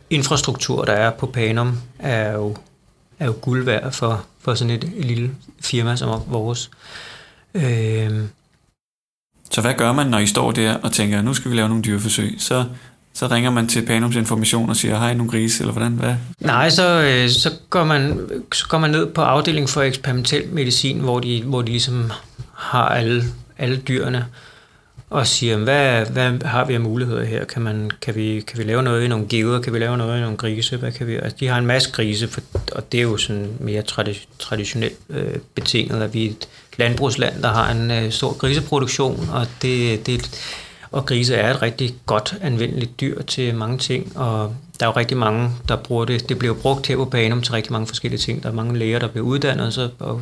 infrastruktur, 0.09 0.85
der 0.85 0.93
er 0.93 1.11
på 1.11 1.25
Panum, 1.25 1.77
er 1.99 2.31
jo, 2.31 2.55
er 3.19 3.25
jo 3.25 3.33
guld 3.41 3.65
værd 3.65 3.91
for, 3.91 4.25
for 4.39 4.55
sådan 4.55 4.75
et 4.75 4.83
lille 4.83 5.31
firma 5.61 5.95
som 5.95 6.21
vores. 6.27 6.71
Øh, 7.53 8.21
så 9.51 9.61
hvad 9.61 9.73
gør 9.73 9.91
man, 9.91 10.07
når 10.07 10.19
I 10.19 10.27
står 10.27 10.51
der 10.51 10.73
og 10.73 10.91
tænker, 10.91 11.21
nu 11.21 11.33
skal 11.33 11.51
vi 11.51 11.55
lave 11.55 11.69
nogle 11.69 11.83
dyreforsøg? 11.83 12.35
Så, 12.39 12.65
så 13.13 13.27
ringer 13.27 13.51
man 13.51 13.67
til 13.67 13.85
Panums 13.85 14.15
Information 14.15 14.69
og 14.69 14.75
siger, 14.75 14.97
har 14.97 15.09
I 15.09 15.13
nogle 15.13 15.31
grise, 15.31 15.63
eller 15.63 15.73
hvordan? 15.73 15.91
Hvad? 15.91 16.15
Nej, 16.39 16.69
så, 16.69 17.01
øh, 17.01 17.29
så, 17.29 17.51
går 17.69 17.83
man, 17.83 18.19
så 18.53 18.67
går 18.67 18.77
man 18.77 18.89
ned 18.89 19.05
på 19.05 19.21
afdelingen 19.21 19.67
for 19.67 19.81
eksperimentel 19.81 20.49
medicin, 20.49 20.99
hvor 20.99 21.19
de, 21.19 21.43
hvor 21.43 21.61
de 21.61 21.71
ligesom 21.71 22.11
har 22.53 22.89
alle, 22.89 23.23
alle 23.57 23.77
dyrene 23.77 24.25
og 25.09 25.27
siger, 25.27 25.57
hvad, 25.57 26.05
hvad 26.05 26.31
har 26.45 26.65
vi 26.65 26.73
af 26.73 26.81
muligheder 26.81 27.23
her? 27.23 27.45
Kan, 27.45 27.61
man, 27.61 27.91
kan, 28.01 28.15
vi, 28.15 28.43
kan 28.47 28.57
vi 28.57 28.63
lave 28.63 28.83
noget 28.83 29.03
i 29.03 29.07
nogle 29.07 29.25
geder? 29.29 29.61
Kan 29.61 29.73
vi 29.73 29.79
lave 29.79 29.97
noget 29.97 30.17
i 30.17 30.21
nogle 30.21 30.37
grise? 30.37 30.77
Hvad 30.77 30.91
kan 30.91 31.07
vi? 31.07 31.15
Altså, 31.15 31.37
de 31.39 31.47
har 31.47 31.57
en 31.57 31.65
masse 31.65 31.91
grise, 31.91 32.27
for, 32.27 32.41
og 32.71 32.91
det 32.91 32.97
er 32.97 33.01
jo 33.01 33.17
sådan 33.17 33.47
mere 33.59 33.83
tradi- 33.91 34.27
traditionelt 34.39 34.97
øh, 35.09 35.35
betinget, 35.55 36.01
at 36.01 36.13
vi 36.13 36.25
er 36.25 36.29
et 36.29 36.47
landbrugsland, 36.77 37.41
der 37.41 37.47
har 37.49 37.71
en 37.71 37.91
øh, 37.91 38.11
stor 38.11 38.37
griseproduktion, 38.37 39.29
og 39.33 39.47
det, 39.61 40.07
det, 40.07 40.29
og 40.91 41.05
grise 41.05 41.35
er 41.35 41.53
et 41.53 41.61
rigtig 41.61 41.95
godt 42.05 42.35
anvendeligt 42.41 43.01
dyr 43.01 43.21
til 43.21 43.55
mange 43.55 43.77
ting, 43.77 44.17
og 44.17 44.55
der 44.79 44.85
er 44.85 44.89
jo 44.89 44.97
rigtig 44.97 45.17
mange, 45.17 45.49
der 45.67 45.75
bruger 45.75 46.05
det. 46.05 46.29
Det 46.29 46.39
bliver 46.39 46.53
brugt 46.53 46.87
her 46.87 46.95
på 46.95 47.05
Banum 47.05 47.41
til 47.41 47.53
rigtig 47.53 47.71
mange 47.71 47.87
forskellige 47.87 48.19
ting. 48.19 48.43
Der 48.43 48.49
er 48.49 48.53
mange 48.53 48.77
læger, 48.77 48.99
der 48.99 49.07
bliver 49.07 49.25
uddannet, 49.25 49.73
så, 49.73 49.89
og 49.99 50.21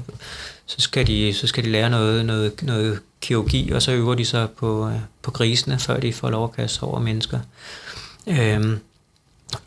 så, 0.78 0.82
skal 0.82 1.08
de, 1.08 1.34
så 1.34 1.48
skal 1.48 1.64
de 1.64 1.70
lære 1.70 1.90
noget, 1.90 2.26
noget, 2.26 2.64
noget 2.64 3.00
kirurgi, 3.22 3.72
og 3.72 3.82
så 3.82 3.92
øver 3.92 4.16
de 4.16 4.26
sig 4.26 4.50
på, 4.50 4.88
øh, 4.88 4.96
på 5.22 5.32
grisene, 5.32 5.80
før 5.80 6.00
de 6.00 6.14
får 6.14 6.30
lov 6.30 6.44
at 6.44 6.56
kaste 6.56 6.84
over 6.84 7.00
mennesker. 7.00 7.40
Øhm, 8.28 8.80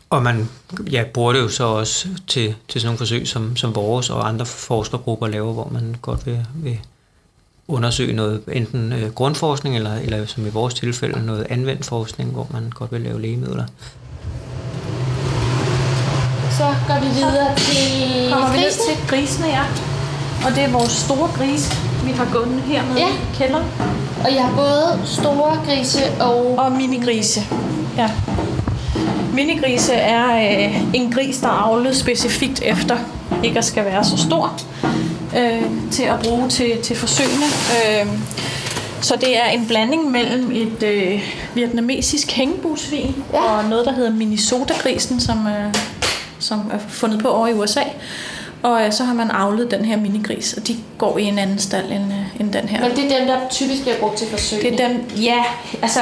og 0.09 0.23
man 0.23 0.49
ja, 0.91 1.03
bruger 1.13 1.33
det 1.33 1.39
jo 1.39 1.49
så 1.49 1.63
også 1.63 2.07
til, 2.27 2.55
til 2.67 2.81
sådan 2.81 2.87
nogle 2.87 2.97
forsøg, 2.97 3.27
som, 3.27 3.55
som 3.55 3.75
vores 3.75 4.09
og 4.09 4.27
andre 4.27 4.45
forskergrupper 4.45 5.27
laver, 5.27 5.53
hvor 5.53 5.69
man 5.71 5.95
godt 6.01 6.25
vil, 6.25 6.45
vil 6.55 6.79
undersøge 7.67 8.13
noget, 8.13 8.43
enten 8.51 8.93
øh, 8.93 9.13
grundforskning, 9.13 9.75
eller, 9.75 9.95
eller 9.95 10.25
som 10.25 10.45
i 10.45 10.49
vores 10.49 10.73
tilfælde, 10.73 11.25
noget 11.25 11.47
anvendt 11.49 11.85
forskning, 11.85 12.31
hvor 12.31 12.47
man 12.53 12.69
godt 12.69 12.91
vil 12.91 13.01
lave 13.01 13.21
lægemidler. 13.21 13.65
Så 16.57 16.75
går 16.87 16.99
vi 16.99 17.07
videre 17.07 17.55
til 17.55 18.31
Kommer 18.33 18.51
vi 18.51 18.57
ned 18.57 18.71
til 18.71 19.07
grisene, 19.07 19.47
ja. 19.47 19.96
Og 20.45 20.55
det 20.55 20.63
er 20.63 20.69
vores 20.71 20.91
store 20.91 21.29
grise, 21.37 21.75
vi 22.05 22.11
har 22.11 22.27
gående 22.33 22.61
hernede 22.61 22.99
Ja. 22.99 23.07
i 23.07 23.35
kælderen. 23.37 23.65
Og 24.25 24.33
jeg 24.35 24.43
har 24.43 24.55
både 24.55 24.99
store 25.05 25.59
grise 25.65 25.99
og... 26.19 26.57
Og 26.57 26.71
minigrise. 26.71 27.41
Ja. 27.97 28.09
Minigrise 29.33 29.93
er 29.93 30.25
øh, 30.67 30.83
en 30.93 31.11
gris, 31.11 31.37
der 31.37 31.47
er 31.47 31.51
avlet 31.51 31.95
specifikt 31.95 32.61
efter 32.61 32.97
ikke 33.43 33.57
at 33.57 33.65
skal 33.65 33.85
være 33.85 34.03
så 34.03 34.17
stor 34.17 34.61
øh, 35.37 35.61
til 35.91 36.03
at 36.03 36.19
bruge 36.23 36.49
til, 36.49 36.71
til 36.83 36.95
forsøgene. 36.95 37.45
Øh, 37.45 38.07
så 39.01 39.15
det 39.15 39.37
er 39.37 39.45
en 39.45 39.67
blanding 39.67 40.11
mellem 40.11 40.51
et 40.51 40.83
øh, 40.83 41.21
vietnamesisk 41.53 42.31
hængebusvin 42.31 43.15
Ja. 43.33 43.41
og 43.41 43.65
noget, 43.69 43.85
der 43.85 43.93
hedder 43.93 44.11
Minnesota-grisen, 44.11 45.19
som, 45.19 45.47
øh, 45.47 45.73
som 46.39 46.59
er 46.73 46.77
fundet 46.89 47.21
på 47.21 47.27
over 47.29 47.47
i 47.47 47.53
USA. 47.53 47.81
Og 48.67 48.85
øh, 48.85 48.93
så 48.93 49.03
har 49.03 49.13
man 49.13 49.31
avlet 49.31 49.71
den 49.71 49.85
her 49.85 49.97
minigris, 49.97 50.53
og 50.53 50.67
de 50.67 50.75
går 50.97 51.17
i 51.17 51.23
en 51.23 51.39
anden 51.39 51.59
stald 51.59 51.91
end, 51.91 52.13
øh, 52.13 52.41
end 52.41 52.53
den 52.53 52.69
her. 52.69 52.81
Men 52.81 52.97
det 52.97 53.11
er 53.11 53.17
dem, 53.17 53.27
der 53.27 53.37
typisk 53.49 53.81
bliver 53.81 53.97
brugt 53.99 54.17
til 54.17 54.27
forsøg. 54.27 54.61
Det 54.61 54.81
er 54.81 54.87
dem, 54.87 55.09
ja, 55.21 55.43
altså 55.81 55.99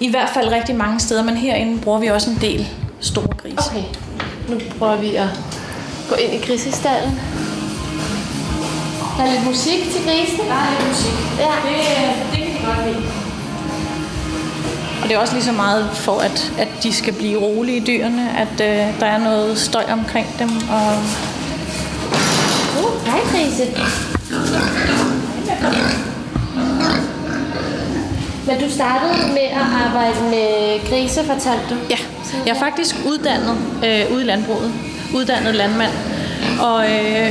i 0.00 0.10
hvert 0.10 0.28
fald 0.28 0.48
rigtig 0.48 0.76
mange 0.76 1.00
steder, 1.00 1.22
men 1.24 1.36
herinde 1.36 1.80
bruger 1.80 1.98
vi 1.98 2.06
også 2.06 2.30
en 2.30 2.38
del 2.40 2.66
store 3.00 3.26
grise. 3.26 3.56
Okay, 3.70 3.84
nu 4.48 4.60
prøver 4.78 4.96
vi 4.96 5.14
at 5.14 5.28
gå 6.08 6.14
ind 6.14 6.34
i 6.34 6.46
grisestallen. 6.46 7.20
Der 9.18 9.24
er 9.24 9.30
lidt 9.32 9.46
musik 9.46 9.82
til 9.92 10.04
grisene. 10.06 10.48
Der 10.48 10.54
er 10.54 10.70
lidt 10.70 10.88
musik. 10.88 11.12
Ja. 11.38 11.44
Det, 11.44 11.76
det 12.32 12.38
kan 12.38 12.46
de 12.46 12.66
godt 12.66 12.86
lide. 12.86 13.02
Og 15.02 15.08
det 15.08 15.16
er 15.16 15.18
også 15.18 15.34
lige 15.34 15.44
så 15.44 15.52
meget 15.52 15.90
for, 15.94 16.18
at, 16.18 16.52
at 16.58 16.68
de 16.82 16.92
skal 16.92 17.12
blive 17.12 17.40
rolige, 17.40 17.80
dyrene, 17.86 18.38
at 18.38 18.60
øh, 18.60 19.00
der 19.00 19.06
er 19.06 19.18
noget 19.18 19.58
støj 19.58 19.84
omkring 19.92 20.26
dem. 20.38 20.48
Og 20.48 20.92
Oh, 22.84 23.06
hej 23.06 23.20
grise. 23.32 23.64
Men 28.46 28.60
du 28.60 28.70
startede 28.70 29.32
med 29.32 29.42
at 29.42 29.66
arbejde 29.86 30.20
med 30.30 30.80
grise, 30.90 31.20
fortalte 31.24 31.64
du? 31.70 31.74
ja, 31.90 31.96
jeg 32.46 32.54
er 32.56 32.58
faktisk 32.58 32.94
uddannet 33.06 33.56
øh, 33.84 34.12
ude 34.14 34.22
i 34.22 34.26
landbruget. 34.26 34.72
Uddannet 35.14 35.54
landmand. 35.54 35.92
Og 36.60 36.90
øh, 36.90 37.30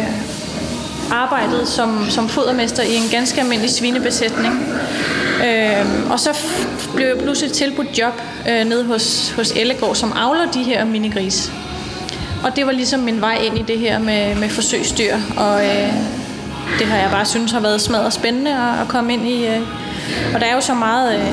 arbejdede 1.11 1.65
som, 1.65 2.05
som 2.09 2.29
fodermester 2.29 2.83
i 2.83 2.95
en 2.95 3.09
ganske 3.11 3.41
almindelig 3.41 3.71
svinebesætning. 3.71 4.53
Øh, 5.45 6.11
og 6.11 6.19
så 6.19 6.29
f- 6.29 6.95
blev 6.95 7.07
jeg 7.07 7.17
pludselig 7.17 7.51
tilbudt 7.51 7.97
job 7.99 8.13
øh, 8.49 8.65
nede 8.65 8.85
hos, 8.85 9.33
hos 9.35 9.51
Ellegård, 9.51 9.95
som 9.95 10.13
avler 10.15 10.51
de 10.51 10.63
her 10.63 10.85
minigris. 10.85 11.51
Og 12.43 12.55
det 12.55 12.65
var 12.65 12.71
ligesom 12.71 12.99
min 12.99 13.21
vej 13.21 13.37
ind 13.43 13.57
i 13.57 13.61
det 13.61 13.79
her 13.79 13.99
med, 13.99 14.35
med 14.35 14.49
forsøgsdyr. 14.49 15.15
Og 15.37 15.65
øh, 15.65 15.93
det 16.79 16.87
har 16.87 16.97
jeg 16.97 17.09
bare 17.11 17.25
synes 17.25 17.51
har 17.51 17.59
været 17.59 17.81
smadret 17.81 18.13
spændende 18.13 18.51
at, 18.51 18.81
at 18.81 18.87
komme 18.87 19.13
ind 19.13 19.27
i. 19.27 19.47
Øh. 19.47 19.61
Og 20.33 20.39
der 20.39 20.45
er 20.45 20.55
jo 20.55 20.61
så 20.61 20.73
meget... 20.73 21.15
Øh, 21.15 21.25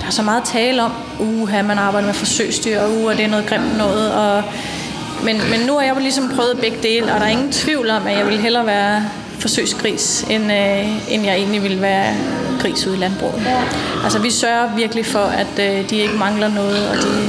der 0.00 0.08
er 0.08 0.12
så 0.12 0.22
meget 0.22 0.42
tale 0.44 0.82
om, 0.82 0.92
uha, 1.20 1.62
man 1.62 1.78
arbejder 1.78 2.06
med 2.06 2.14
forsøgsdyr, 2.14 2.80
og 2.80 2.90
uha, 2.90 3.14
det 3.14 3.24
er 3.24 3.28
noget 3.28 3.46
grimt 3.46 3.78
noget. 3.78 4.12
Og, 4.12 4.42
men, 5.24 5.36
men 5.50 5.60
nu 5.66 5.74
har 5.74 5.82
jeg 5.82 5.94
jo 5.94 6.00
ligesom 6.00 6.32
prøvet 6.36 6.58
begge 6.60 6.76
dele, 6.82 7.12
og 7.12 7.20
der 7.20 7.26
er 7.26 7.30
ingen 7.30 7.52
tvivl 7.52 7.90
om, 7.90 8.06
at 8.06 8.18
jeg 8.18 8.26
vil 8.26 8.38
hellere 8.38 8.66
være 8.66 9.04
forsøgsgris, 9.38 10.26
end, 10.30 10.52
øh, 10.52 11.14
end 11.14 11.24
jeg 11.24 11.34
egentlig 11.34 11.62
ville 11.62 11.80
være 11.80 12.14
gris 12.60 12.86
ude 12.86 12.96
i 12.96 12.98
landbruget. 12.98 13.42
Ja. 13.46 13.62
Altså 14.04 14.18
vi 14.18 14.30
sørger 14.30 14.76
virkelig 14.76 15.06
for, 15.06 15.18
at 15.24 15.58
øh, 15.58 15.90
de 15.90 15.96
ikke 15.96 16.14
mangler 16.14 16.48
noget, 16.48 16.88
og 16.88 16.96
de, 16.96 17.28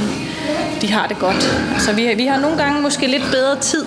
de 0.80 0.92
har 0.92 1.06
det 1.06 1.18
godt. 1.18 1.58
Altså 1.74 1.92
vi, 1.92 2.14
vi 2.16 2.26
har 2.26 2.40
nogle 2.40 2.56
gange 2.56 2.82
måske 2.82 3.06
lidt 3.06 3.30
bedre 3.30 3.60
tid 3.60 3.86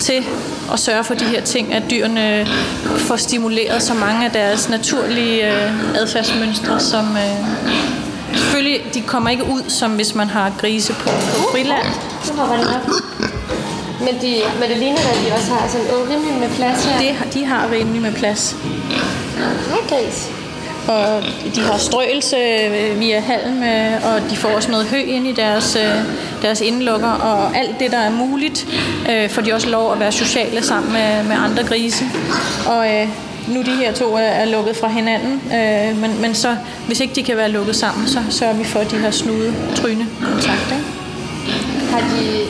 til 0.00 0.24
at 0.72 0.78
sørge 0.78 1.04
for 1.04 1.14
de 1.14 1.24
her 1.24 1.40
ting, 1.40 1.74
at 1.74 1.82
dyrene 1.90 2.46
får 2.98 3.16
stimuleret 3.16 3.82
så 3.82 3.94
mange 3.94 4.24
af 4.24 4.30
deres 4.30 4.68
naturlige 4.68 5.52
øh, 5.52 5.94
adfærdsmønstre, 5.94 6.80
som 6.80 7.16
øh, 7.16 7.46
selvfølgelig, 8.34 8.80
de 8.94 9.00
kommer 9.00 9.30
ikke 9.30 9.44
ud, 9.44 9.62
som 9.68 9.90
hvis 9.90 10.14
man 10.14 10.28
har 10.28 10.52
grise 10.58 10.92
på, 10.92 11.08
på 11.08 11.48
friland. 11.52 11.86
Nu 12.28 12.36
hopper 12.36 12.56
den 12.56 12.66
op. 12.66 12.88
Men, 14.00 14.14
de, 14.22 14.40
men 14.60 14.68
det 14.70 14.78
ligner, 14.78 14.98
at 14.98 15.18
de 15.26 15.34
også 15.34 15.50
har 15.50 15.68
sådan 15.68 15.86
rimelig 16.10 16.38
med 16.40 16.56
plads 16.56 16.84
her. 16.84 16.98
Det, 16.98 17.34
de 17.34 17.44
har 17.44 17.70
rimelig 17.72 18.02
med 18.02 18.12
plads. 18.12 18.56
Hej 19.68 19.78
gris. 19.88 20.43
Og 20.88 21.22
de 21.54 21.60
har 21.60 21.78
strøelse 21.78 22.36
øh, 22.36 23.00
via 23.00 23.20
halm, 23.20 23.62
øh, 23.62 24.14
og 24.14 24.30
de 24.30 24.36
får 24.36 24.48
også 24.48 24.70
noget 24.70 24.86
hø 24.86 24.96
ind 24.96 25.26
i 25.26 25.32
deres, 25.32 25.76
øh, 25.76 26.02
deres 26.42 26.60
indlukker, 26.60 27.10
og 27.10 27.56
alt 27.56 27.80
det, 27.80 27.90
der 27.90 27.98
er 27.98 28.10
muligt, 28.10 28.66
får 29.30 29.42
de 29.42 29.52
også 29.52 29.68
lov 29.68 29.92
at 29.92 30.00
være 30.00 30.12
sociale 30.12 30.62
sammen 30.62 30.92
med, 30.92 31.24
med 31.24 31.36
andre 31.36 31.64
grise. 31.64 32.04
Og 32.66 32.86
nu 33.48 33.62
de 33.62 33.70
her 33.70 33.92
to 33.92 34.14
er, 34.14 34.20
er 34.20 34.44
lukket 34.44 34.76
fra 34.76 34.88
hinanden, 34.88 35.42
øh, 35.54 36.00
men, 36.00 36.20
men 36.20 36.34
så, 36.34 36.56
hvis 36.86 37.00
ikke 37.00 37.14
de 37.14 37.22
kan 37.22 37.36
være 37.36 37.48
lukket 37.48 37.76
sammen, 37.76 38.08
så 38.08 38.18
sørger 38.30 38.54
vi 38.54 38.64
for, 38.64 38.78
at 38.78 38.90
de 38.90 38.98
har 38.98 39.10
snude, 39.10 39.54
tryne 39.76 40.06
kontakt. 40.22 40.72
Ikke? 40.72 40.84
Har 41.90 42.00
de... 42.00 42.40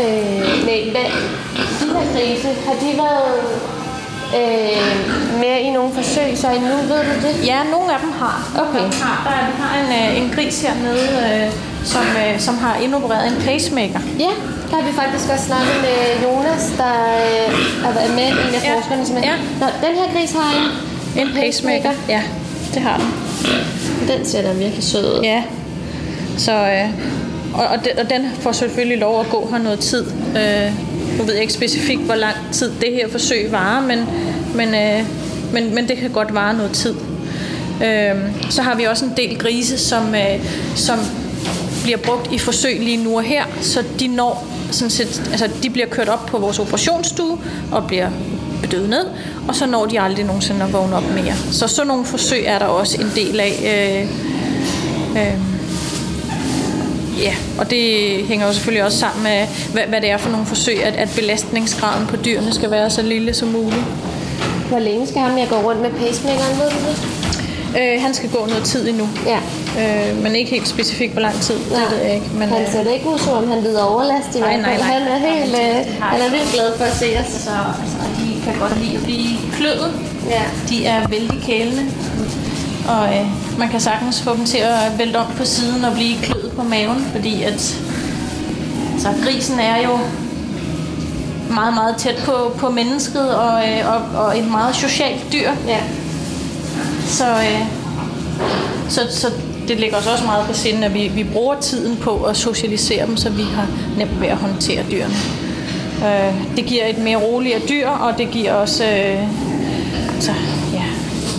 Øh, 0.00 0.66
nej, 0.66 0.90
hvad, 0.90 1.10
de 1.80 1.86
her 1.92 2.12
grise, 2.12 2.48
har 2.66 2.74
de 2.74 2.98
været 2.98 3.79
øh, 4.40 5.40
med 5.42 5.56
i 5.66 5.70
nogle 5.70 5.94
forsøg, 5.94 6.38
så 6.38 6.46
endnu 6.50 6.76
ved 6.92 7.00
du 7.10 7.14
det? 7.26 7.46
Ja, 7.46 7.58
nogle 7.74 7.88
af 7.94 8.00
dem 8.04 8.12
har. 8.12 8.36
Okay. 8.64 8.84
De 8.86 9.02
har, 9.02 9.16
der 9.26 9.34
er, 9.40 9.46
vi 9.50 9.54
har 9.62 9.72
en, 9.82 9.88
øh, 10.00 10.22
en 10.22 10.30
gris 10.34 10.62
hernede, 10.62 11.06
øh, 11.24 11.52
som, 11.84 12.02
øh, 12.02 12.40
som 12.40 12.58
har 12.58 12.76
indopereret 12.84 13.26
en 13.32 13.42
pacemaker. 13.42 14.00
Ja, 14.18 14.32
der 14.70 14.76
har 14.76 14.82
vi 14.88 14.92
faktisk 14.92 15.30
også 15.32 15.44
snakket 15.46 15.76
med 15.86 15.98
Jonas, 16.24 16.64
der 16.76 16.94
øh, 17.24 17.48
har 17.84 17.92
været 17.92 18.10
med, 18.10 18.28
en 18.28 18.54
af 18.54 18.62
Ja, 18.64 18.74
forskerne. 18.74 19.06
Som 19.06 19.16
er, 19.16 19.20
ja. 19.20 19.34
Nå, 19.60 19.66
den 19.86 19.92
her 19.98 20.06
gris 20.14 20.32
har 20.32 20.50
en, 20.60 20.66
En 21.22 21.28
pacemaker. 21.34 21.92
Ja, 22.08 22.22
det 22.74 22.82
har 22.82 22.96
den. 22.98 23.08
Den 24.08 24.26
ser 24.26 24.42
da 24.42 24.52
virkelig 24.52 24.84
sød 24.84 25.18
ud. 25.18 25.22
Ja. 25.22 25.42
Så, 26.38 26.52
øh, 26.52 26.88
og, 27.54 27.66
og, 27.66 27.78
den, 27.84 27.98
og 28.04 28.10
den 28.10 28.30
får 28.40 28.52
selvfølgelig 28.52 28.98
lov 28.98 29.20
at 29.20 29.28
gå 29.30 29.48
her 29.50 29.58
noget 29.58 29.78
tid. 29.78 30.06
Øh, 30.36 30.72
nu 31.20 31.26
ved 31.26 31.32
jeg 31.32 31.42
ikke 31.42 31.52
specifikt, 31.52 32.00
hvor 32.00 32.14
lang 32.14 32.36
tid 32.52 32.72
det 32.80 32.92
her 32.92 33.08
forsøg 33.08 33.52
varer, 33.52 33.80
men, 33.80 33.98
men, 34.54 34.74
øh, 34.74 35.06
men, 35.52 35.74
men 35.74 35.88
det 35.88 35.96
kan 35.96 36.10
godt 36.10 36.34
vare 36.34 36.54
noget 36.54 36.72
tid. 36.72 36.94
Øh, 37.84 38.14
så 38.50 38.62
har 38.62 38.74
vi 38.74 38.84
også 38.84 39.04
en 39.04 39.12
del 39.16 39.38
grise, 39.38 39.78
som, 39.78 40.14
øh, 40.14 40.46
som 40.74 40.98
bliver 41.82 41.98
brugt 41.98 42.32
i 42.32 42.38
forsøg 42.38 42.80
lige 42.80 43.04
nu 43.04 43.16
og 43.16 43.22
her, 43.22 43.44
så 43.60 43.84
de 44.00 44.08
når 44.08 44.46
sådan 44.70 44.90
set, 44.90 45.22
altså 45.30 45.48
de 45.62 45.70
bliver 45.70 45.86
kørt 45.86 46.08
op 46.08 46.26
på 46.26 46.38
vores 46.38 46.58
operationsstue 46.58 47.38
og 47.72 47.86
bliver 47.86 48.10
bedøvet 48.62 48.90
ned, 48.90 49.06
og 49.48 49.54
så 49.54 49.66
når 49.66 49.86
de 49.86 50.00
aldrig 50.00 50.24
nogensinde 50.24 50.64
at 50.64 50.72
vågne 50.72 50.96
op 50.96 51.14
mere. 51.14 51.34
Så 51.52 51.68
sådan 51.68 51.88
nogle 51.88 52.04
forsøg 52.04 52.44
er 52.44 52.58
der 52.58 52.66
også 52.66 53.00
en 53.00 53.12
del 53.16 53.40
af. 53.40 53.54
Øh, 55.16 55.22
øh, 55.22 55.49
Ja, 57.20 57.34
og 57.58 57.70
det 57.70 57.82
hænger 58.28 58.46
jo 58.46 58.52
selvfølgelig 58.52 58.84
også 58.84 58.98
sammen 58.98 59.22
med, 59.22 59.46
hvad, 59.72 59.82
hvad 59.82 60.00
det 60.00 60.10
er 60.10 60.16
for 60.16 60.30
nogle 60.30 60.46
forsøg, 60.46 60.84
at, 60.84 60.94
at 60.94 61.08
belastningsgraden 61.16 62.06
på 62.06 62.16
dyrene 62.16 62.52
skal 62.54 62.70
være 62.70 62.90
så 62.90 63.02
lille 63.02 63.34
som 63.34 63.48
muligt. 63.48 63.82
Hvor 64.68 64.78
længe 64.78 65.06
skal 65.06 65.20
ham 65.20 65.38
jeg 65.38 65.48
gå 65.48 65.56
rundt 65.56 65.80
med 65.82 65.90
pacemakeren, 65.90 66.58
ved 66.58 66.70
du 66.70 66.76
det? 66.88 66.96
Øh, 67.80 68.02
han 68.02 68.14
skal 68.14 68.30
gå 68.30 68.46
noget 68.46 68.64
tid 68.64 68.88
endnu, 68.88 69.08
Ja. 69.26 69.38
øh, 69.80 70.22
men 70.22 70.36
ikke 70.36 70.50
helt 70.50 70.68
specifikt, 70.68 71.12
hvor 71.12 71.22
lang 71.22 71.40
tid, 71.40 71.54
det 71.54 71.72
Nej. 71.72 71.80
ved 71.90 71.98
jeg 72.06 72.14
ikke. 72.14 72.26
Men, 72.34 72.48
Han 72.48 72.62
øh, 72.62 72.72
ser 72.72 72.84
da 72.84 72.90
ikke 72.90 73.08
ud, 73.08 73.18
som 73.18 73.32
om 73.32 73.48
han 73.48 73.60
lider 73.62 73.82
overlast 73.82 74.36
i 74.36 74.40
Nej, 74.40 74.56
nej, 74.56 74.76
nej. 74.78 74.86
Han 74.94 75.02
er 75.02 75.18
helt, 75.18 75.54
øh, 75.54 75.60
det 75.60 75.86
han 76.00 76.20
er 76.20 76.30
vildt 76.30 76.52
glad 76.54 76.76
for 76.78 76.84
at 76.84 76.96
se 76.96 77.06
os. 77.20 77.26
så 77.42 77.50
altså, 77.82 77.98
de 78.18 78.40
kan 78.44 78.54
godt 78.60 78.80
lide 78.84 78.96
at 78.96 79.02
blive 79.02 79.28
kløden. 79.56 79.92
Ja. 80.30 80.42
De 80.68 80.86
er 80.86 81.08
vældig 81.08 81.38
kælende. 81.46 81.82
Og 82.88 83.16
øh, 83.16 83.58
man 83.58 83.68
kan 83.68 83.80
sagtens 83.80 84.22
få 84.22 84.36
dem 84.36 84.44
til 84.44 84.58
at 84.58 84.98
vælte 84.98 85.16
om 85.16 85.26
på 85.36 85.44
siden 85.44 85.84
og 85.84 85.92
blive 85.92 86.18
kløet 86.22 86.52
på 86.56 86.62
maven, 86.62 87.06
fordi 87.12 87.42
at 87.42 87.60
så 88.98 89.08
grisen 89.24 89.60
er 89.60 89.76
jo 89.76 89.98
meget, 91.50 91.74
meget 91.74 91.96
tæt 91.96 92.22
på, 92.24 92.52
på 92.58 92.70
mennesket 92.70 93.34
og, 93.34 93.68
øh, 93.68 93.94
og, 93.94 94.24
og 94.24 94.38
et 94.38 94.50
meget 94.50 94.76
socialt 94.76 95.26
dyr. 95.32 95.50
Ja. 95.66 95.78
Så, 97.06 97.24
øh, 97.24 97.62
så, 98.88 99.00
så 99.10 99.26
det 99.68 99.80
ligger 99.80 99.96
os 99.96 100.06
også 100.06 100.24
meget 100.24 100.46
på 100.46 100.54
sinde, 100.54 100.86
at 100.86 100.94
vi, 100.94 101.08
vi 101.08 101.24
bruger 101.24 101.60
tiden 101.60 101.96
på 101.96 102.22
at 102.22 102.36
socialisere 102.36 103.06
dem, 103.06 103.16
så 103.16 103.30
vi 103.30 103.42
har 103.42 103.66
nemt 103.98 104.20
ved 104.20 104.28
at 104.28 104.36
håndtere 104.36 104.82
dyrene. 104.90 105.14
Øh, 106.04 106.56
det 106.56 106.64
giver 106.64 106.86
et 106.86 106.98
mere 106.98 107.16
roligere 107.16 107.60
dyr, 107.68 107.88
og 107.88 108.18
det 108.18 108.30
giver 108.30 108.52
også... 108.52 108.84
Øh, 108.84 109.22
altså, 110.14 110.32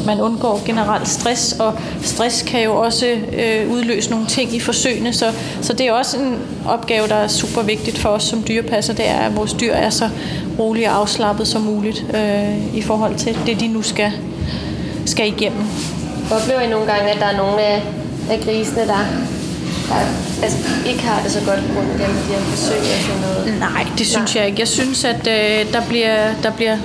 man 0.05 0.22
undgår 0.22 0.62
generelt 0.65 1.08
stress, 1.08 1.55
og 1.60 1.74
stress 2.03 2.41
kan 2.41 2.63
jo 2.63 2.75
også 2.75 3.05
øh, 3.34 3.72
udløse 3.72 4.10
nogle 4.10 4.25
ting 4.27 4.55
i 4.55 4.60
forsøgene, 4.60 5.13
så, 5.13 5.31
så 5.62 5.74
det 5.74 5.88
er 5.88 5.91
også 5.91 6.17
en 6.17 6.39
opgave, 6.67 7.08
der 7.08 7.15
er 7.15 7.27
super 7.27 7.62
vigtigt 7.62 7.98
for 7.98 8.10
os 8.10 8.24
som 8.24 8.43
dyrepasser, 8.48 8.93
det 8.93 9.10
er, 9.10 9.17
at 9.17 9.36
vores 9.36 9.53
dyr 9.53 9.74
er 9.74 9.89
så 9.89 10.10
rolige 10.60 10.89
og 10.89 10.98
afslappet 10.98 11.48
som 11.48 11.62
muligt 11.62 12.05
øh, 12.13 12.75
i 12.75 12.81
forhold 12.81 13.15
til 13.15 13.38
det, 13.46 13.60
de 13.60 13.67
nu 13.67 13.81
skal, 13.81 14.12
skal 15.05 15.27
igennem. 15.27 15.63
Oplever 16.31 16.62
I 16.62 16.70
nogle 16.70 16.86
gange, 16.86 17.12
at 17.12 17.20
der 17.20 17.25
er 17.25 17.38
nogle 17.38 17.62
af, 17.62 17.84
af 18.29 18.39
grisene, 18.39 18.81
der, 18.81 18.86
der 19.89 19.96
altså, 20.43 20.58
ikke 20.86 21.03
har 21.03 21.24
det 21.24 21.31
så 21.31 21.39
godt 21.46 21.60
på 21.67 21.74
grund 21.74 21.91
af 21.91 21.98
dem, 21.98 22.08
de 22.08 22.34
har 22.34 22.41
forsøg 22.41 22.77
og 22.77 23.01
sådan 23.01 23.22
noget? 23.22 23.60
Nej, 23.60 23.88
det 23.98 24.08
synes 24.08 24.36
jeg 24.36 24.46
ikke. 24.48 24.60
Jeg 24.60 24.67
synes, 24.67 25.05
at 25.05 25.27
øh, 25.27 25.74
der 25.74 25.81
bliver... 25.88 26.34
Der 26.43 26.51
bliver 26.51 26.77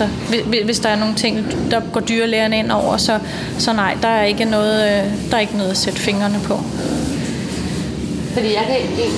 altså, 0.00 0.16
hvis, 0.28 0.64
hvis 0.64 0.78
der 0.78 0.88
er 0.88 0.96
nogle 0.96 1.14
ting, 1.14 1.46
der 1.70 1.80
går 1.92 2.00
dyrlægerne 2.00 2.58
ind 2.58 2.70
over, 2.70 2.96
så, 2.96 3.18
så 3.58 3.72
nej, 3.72 3.96
der 4.02 4.08
er 4.08 4.24
ikke 4.24 4.44
noget, 4.44 4.84
øh, 4.84 5.30
der 5.30 5.36
er 5.36 5.40
ikke 5.40 5.56
noget 5.56 5.70
at 5.70 5.76
sætte 5.76 5.98
fingrene 5.98 6.40
på. 6.44 6.60
Fordi 8.34 8.54
jeg 8.54 8.64
kan 8.66 8.76
ikke... 8.78 9.12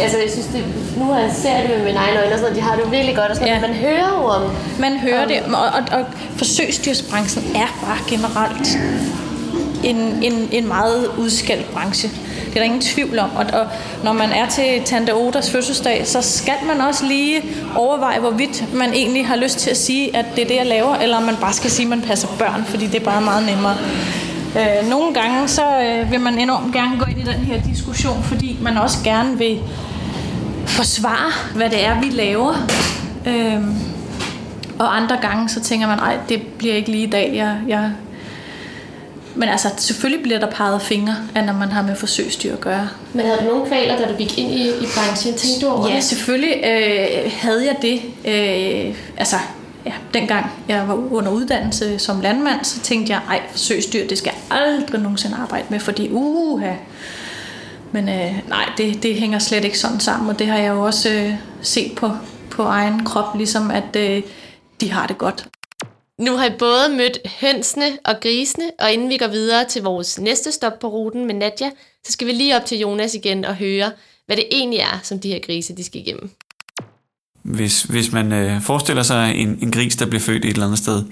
Altså, 0.00 0.18
jeg 0.18 0.30
synes, 0.30 0.46
det, 0.46 0.64
nu 0.96 1.04
har 1.04 1.20
jeg 1.20 1.30
ser 1.42 1.60
det 1.60 1.70
med 1.70 1.84
mine 1.84 1.98
egne 1.98 2.18
øjne, 2.20 2.32
og 2.32 2.38
sådan 2.38 2.56
de 2.56 2.60
har 2.60 2.76
det 2.76 2.92
virkelig 2.92 3.16
godt, 3.16 3.30
og 3.30 3.36
sådan, 3.36 3.48
ja. 3.48 3.60
man 3.60 3.74
hører 3.74 4.20
jo 4.20 4.24
om... 4.24 4.42
Man 4.78 4.98
hører 4.98 5.22
om, 5.22 5.28
det, 5.28 5.42
og, 5.42 5.64
og, 5.64 5.98
og 5.98 6.06
forsøgsdyrsbranchen 6.36 7.44
er 7.56 7.78
bare 7.86 7.98
generelt 8.08 8.78
en, 9.84 9.96
en, 9.96 10.48
en 10.52 10.68
meget 10.68 11.06
udskældt 11.18 11.72
branche. 11.72 12.10
Det 12.54 12.60
er 12.60 12.64
der 12.64 12.72
ingen 12.72 12.80
tvivl 12.80 13.18
om. 13.18 13.30
Og, 13.36 13.44
og 13.52 13.66
når 14.04 14.12
man 14.12 14.30
er 14.30 14.48
til 14.48 14.82
Tante 14.84 15.14
Odas 15.14 15.50
fødselsdag, 15.50 16.06
så 16.06 16.22
skal 16.22 16.54
man 16.66 16.80
også 16.80 17.06
lige 17.06 17.42
overveje, 17.76 18.20
hvorvidt 18.20 18.74
man 18.74 18.92
egentlig 18.92 19.26
har 19.26 19.36
lyst 19.36 19.58
til 19.58 19.70
at 19.70 19.76
sige, 19.76 20.16
at 20.16 20.26
det 20.36 20.44
er 20.44 20.48
det, 20.48 20.56
jeg 20.56 20.66
laver, 20.66 20.94
eller 20.94 21.16
om 21.16 21.22
man 21.22 21.36
bare 21.40 21.52
skal 21.52 21.70
sige, 21.70 21.86
at 21.86 21.90
man 21.90 22.02
passer 22.02 22.28
børn, 22.38 22.64
fordi 22.64 22.86
det 22.86 23.00
er 23.00 23.04
bare 23.04 23.20
meget 23.20 23.46
nemmere. 23.46 23.76
Øh, 24.58 24.90
nogle 24.90 25.14
gange 25.14 25.48
så 25.48 25.80
øh, 25.80 26.10
vil 26.10 26.20
man 26.20 26.38
enormt 26.38 26.72
gerne 26.72 26.98
gå 26.98 27.04
ind 27.04 27.18
i 27.18 27.22
den 27.22 27.40
her 27.44 27.62
diskussion, 27.62 28.22
fordi 28.22 28.58
man 28.62 28.76
også 28.76 28.98
gerne 29.04 29.38
vil 29.38 29.60
forsvare, 30.66 31.32
hvad 31.54 31.70
det 31.70 31.86
er, 31.86 32.00
vi 32.00 32.10
laver. 32.10 32.66
Øh, 33.26 33.62
og 34.78 34.96
andre 34.96 35.16
gange, 35.16 35.48
så 35.48 35.60
tænker 35.60 35.86
man, 35.86 35.98
nej, 35.98 36.16
det 36.28 36.42
bliver 36.42 36.74
ikke 36.74 36.90
lige 36.90 37.06
i 37.06 37.10
dag. 37.10 37.32
Jeg, 37.34 37.56
jeg... 37.68 37.90
Men 39.34 39.48
altså, 39.48 39.68
selvfølgelig 39.76 40.22
bliver 40.22 40.38
der 40.38 40.50
peget 40.50 40.82
fingre, 40.82 41.16
at 41.34 41.44
når 41.44 41.52
man 41.52 41.68
har 41.68 41.82
med 41.82 41.96
forsøgsdyr 41.96 42.52
at 42.52 42.60
gøre. 42.60 42.88
Men 43.12 43.26
havde 43.26 43.38
du 43.38 43.44
nogle 43.44 43.66
kvaler, 43.66 43.98
da 43.98 44.12
du 44.12 44.16
gik 44.16 44.38
ind 44.38 44.52
i, 44.52 44.68
i 44.68 44.86
branchen? 44.96 45.34
Tænkte 45.34 45.66
du 45.66 45.72
over 45.72 45.88
Ja, 45.88 46.00
selvfølgelig 46.00 46.56
øh, 46.64 47.32
havde 47.32 47.66
jeg 47.66 47.76
det. 47.82 48.02
Øh, 48.24 48.94
altså, 49.16 49.36
ja, 49.86 49.92
dengang 50.14 50.46
jeg 50.68 50.88
var 50.88 50.94
under 50.94 51.32
uddannelse 51.32 51.98
som 51.98 52.20
landmand, 52.20 52.64
så 52.64 52.80
tænkte 52.80 53.12
jeg, 53.12 53.20
ej, 53.28 53.40
forsøgsdyr, 53.50 54.06
det 54.08 54.18
skal 54.18 54.32
jeg 54.34 54.58
aldrig 54.58 55.00
nogensinde 55.00 55.36
arbejde 55.36 55.66
med, 55.68 55.80
fordi 55.80 56.08
uha. 56.12 56.72
Men 57.92 58.08
øh, 58.08 58.48
nej, 58.48 58.64
det, 58.76 59.02
det 59.02 59.14
hænger 59.14 59.38
slet 59.38 59.64
ikke 59.64 59.78
sådan 59.78 60.00
sammen, 60.00 60.30
og 60.30 60.38
det 60.38 60.46
har 60.46 60.58
jeg 60.58 60.74
jo 60.74 60.82
også 60.82 61.10
øh, 61.10 61.32
set 61.62 61.92
på, 61.96 62.10
på 62.50 62.62
egen 62.62 63.04
krop, 63.04 63.36
ligesom 63.36 63.70
at 63.70 63.96
øh, 63.96 64.22
de 64.80 64.92
har 64.92 65.06
det 65.06 65.18
godt. 65.18 65.46
Nu 66.20 66.36
har 66.36 66.46
I 66.46 66.50
både 66.58 66.88
mødt 66.96 67.18
hønsene 67.40 67.84
og 68.04 68.14
grisene, 68.22 68.64
og 68.78 68.92
inden 68.92 69.08
vi 69.08 69.16
går 69.16 69.26
videre 69.28 69.64
til 69.68 69.82
vores 69.82 70.18
næste 70.18 70.52
stop 70.52 70.78
på 70.80 70.86
ruten 70.88 71.26
med 71.26 71.34
Nadja, 71.34 71.70
så 72.06 72.12
skal 72.12 72.26
vi 72.26 72.32
lige 72.32 72.56
op 72.56 72.64
til 72.64 72.78
Jonas 72.78 73.14
igen 73.14 73.44
og 73.44 73.54
høre, 73.56 73.90
hvad 74.26 74.36
det 74.36 74.44
egentlig 74.50 74.78
er, 74.78 75.00
som 75.02 75.18
de 75.18 75.28
her 75.28 75.38
grise 75.46 75.76
de 75.76 75.84
skal 75.84 76.00
igennem. 76.00 76.30
Hvis, 77.42 77.82
hvis 77.82 78.12
man 78.12 78.32
øh, 78.32 78.62
forestiller 78.62 79.02
sig 79.02 79.34
en, 79.36 79.58
en 79.62 79.70
gris, 79.72 79.96
der 79.96 80.06
bliver 80.06 80.20
født 80.20 80.44
et 80.44 80.50
eller 80.50 80.64
andet 80.64 80.78
sted 80.78 81.02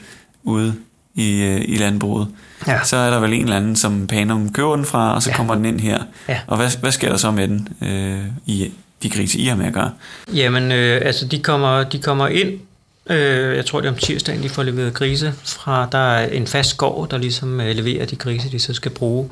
ude 0.42 0.74
i, 1.14 1.42
øh, 1.42 1.60
i 1.68 1.76
landbruget, 1.76 2.28
Ja. 2.66 2.84
så 2.84 2.96
er 2.96 3.10
der 3.10 3.20
vel 3.20 3.32
en 3.32 3.42
eller 3.42 3.56
anden, 3.56 3.76
som 3.76 4.06
Panum 4.06 4.52
køber 4.52 4.76
den 4.76 4.84
fra, 4.84 5.14
og 5.14 5.22
så 5.22 5.30
Ja. 5.30 5.32
ja. 5.32 5.36
kommer 5.36 5.54
den 5.54 5.64
ind 5.64 5.80
her. 5.80 6.02
Ja. 6.28 6.40
Og 6.46 6.56
hvad, 6.56 6.80
hvad 6.80 6.92
sker 6.92 7.08
der 7.08 7.16
så 7.16 7.30
med 7.30 7.48
den, 7.48 7.68
øh, 7.82 8.24
i 8.46 8.72
de 9.02 9.10
grise, 9.10 9.38
I 9.38 9.44
har 9.44 9.56
med 9.56 9.66
at 9.66 9.72
gøre? 9.72 9.92
Jamen, 10.34 10.72
øh, 10.72 11.00
altså, 11.04 11.26
de 11.26 11.42
kommer, 11.42 11.84
de 11.84 11.98
kommer 12.02 12.28
ind, 12.28 12.60
øh, 13.10 13.56
jeg 13.56 13.66
tror, 13.66 13.80
det 13.80 13.88
er 13.88 13.92
om 13.92 13.98
tirsdagen, 13.98 14.42
de 14.42 14.48
får 14.48 14.62
leveret 14.62 14.94
grise 14.94 15.34
fra, 15.44 15.88
der 15.92 15.98
er 15.98 16.26
en 16.26 16.46
fast 16.46 16.76
gård, 16.76 17.10
der 17.10 17.18
ligesom 17.18 17.60
øh, 17.60 17.76
leverer 17.76 18.06
de 18.06 18.16
grise, 18.16 18.50
de 18.50 18.58
så 18.58 18.74
skal 18.74 18.90
bruge. 18.90 19.30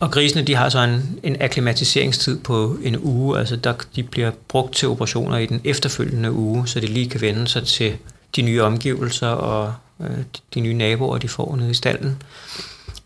Og 0.00 0.10
grisene, 0.10 0.42
de 0.42 0.54
har 0.54 0.68
så 0.68 0.78
en, 0.78 1.18
en 1.22 1.42
akklimatiseringstid 1.42 2.40
på 2.40 2.78
en 2.82 2.98
uge, 3.02 3.38
altså 3.38 3.56
der, 3.56 3.74
de 3.96 4.02
bliver 4.02 4.30
brugt 4.48 4.74
til 4.74 4.88
operationer 4.88 5.38
i 5.38 5.46
den 5.46 5.60
efterfølgende 5.64 6.32
uge, 6.32 6.66
så 6.68 6.80
de 6.80 6.86
lige 6.86 7.10
kan 7.10 7.20
vende 7.20 7.48
sig 7.48 7.66
til 7.66 7.96
de 8.36 8.42
nye 8.42 8.62
omgivelser 8.62 9.28
og 9.28 9.74
øh, 10.00 10.16
de, 10.16 10.40
de 10.54 10.60
nye 10.60 10.74
naboer, 10.74 11.18
de 11.18 11.28
får 11.28 11.56
nede 11.56 11.70
i 11.70 11.74
stallen. 11.74 12.22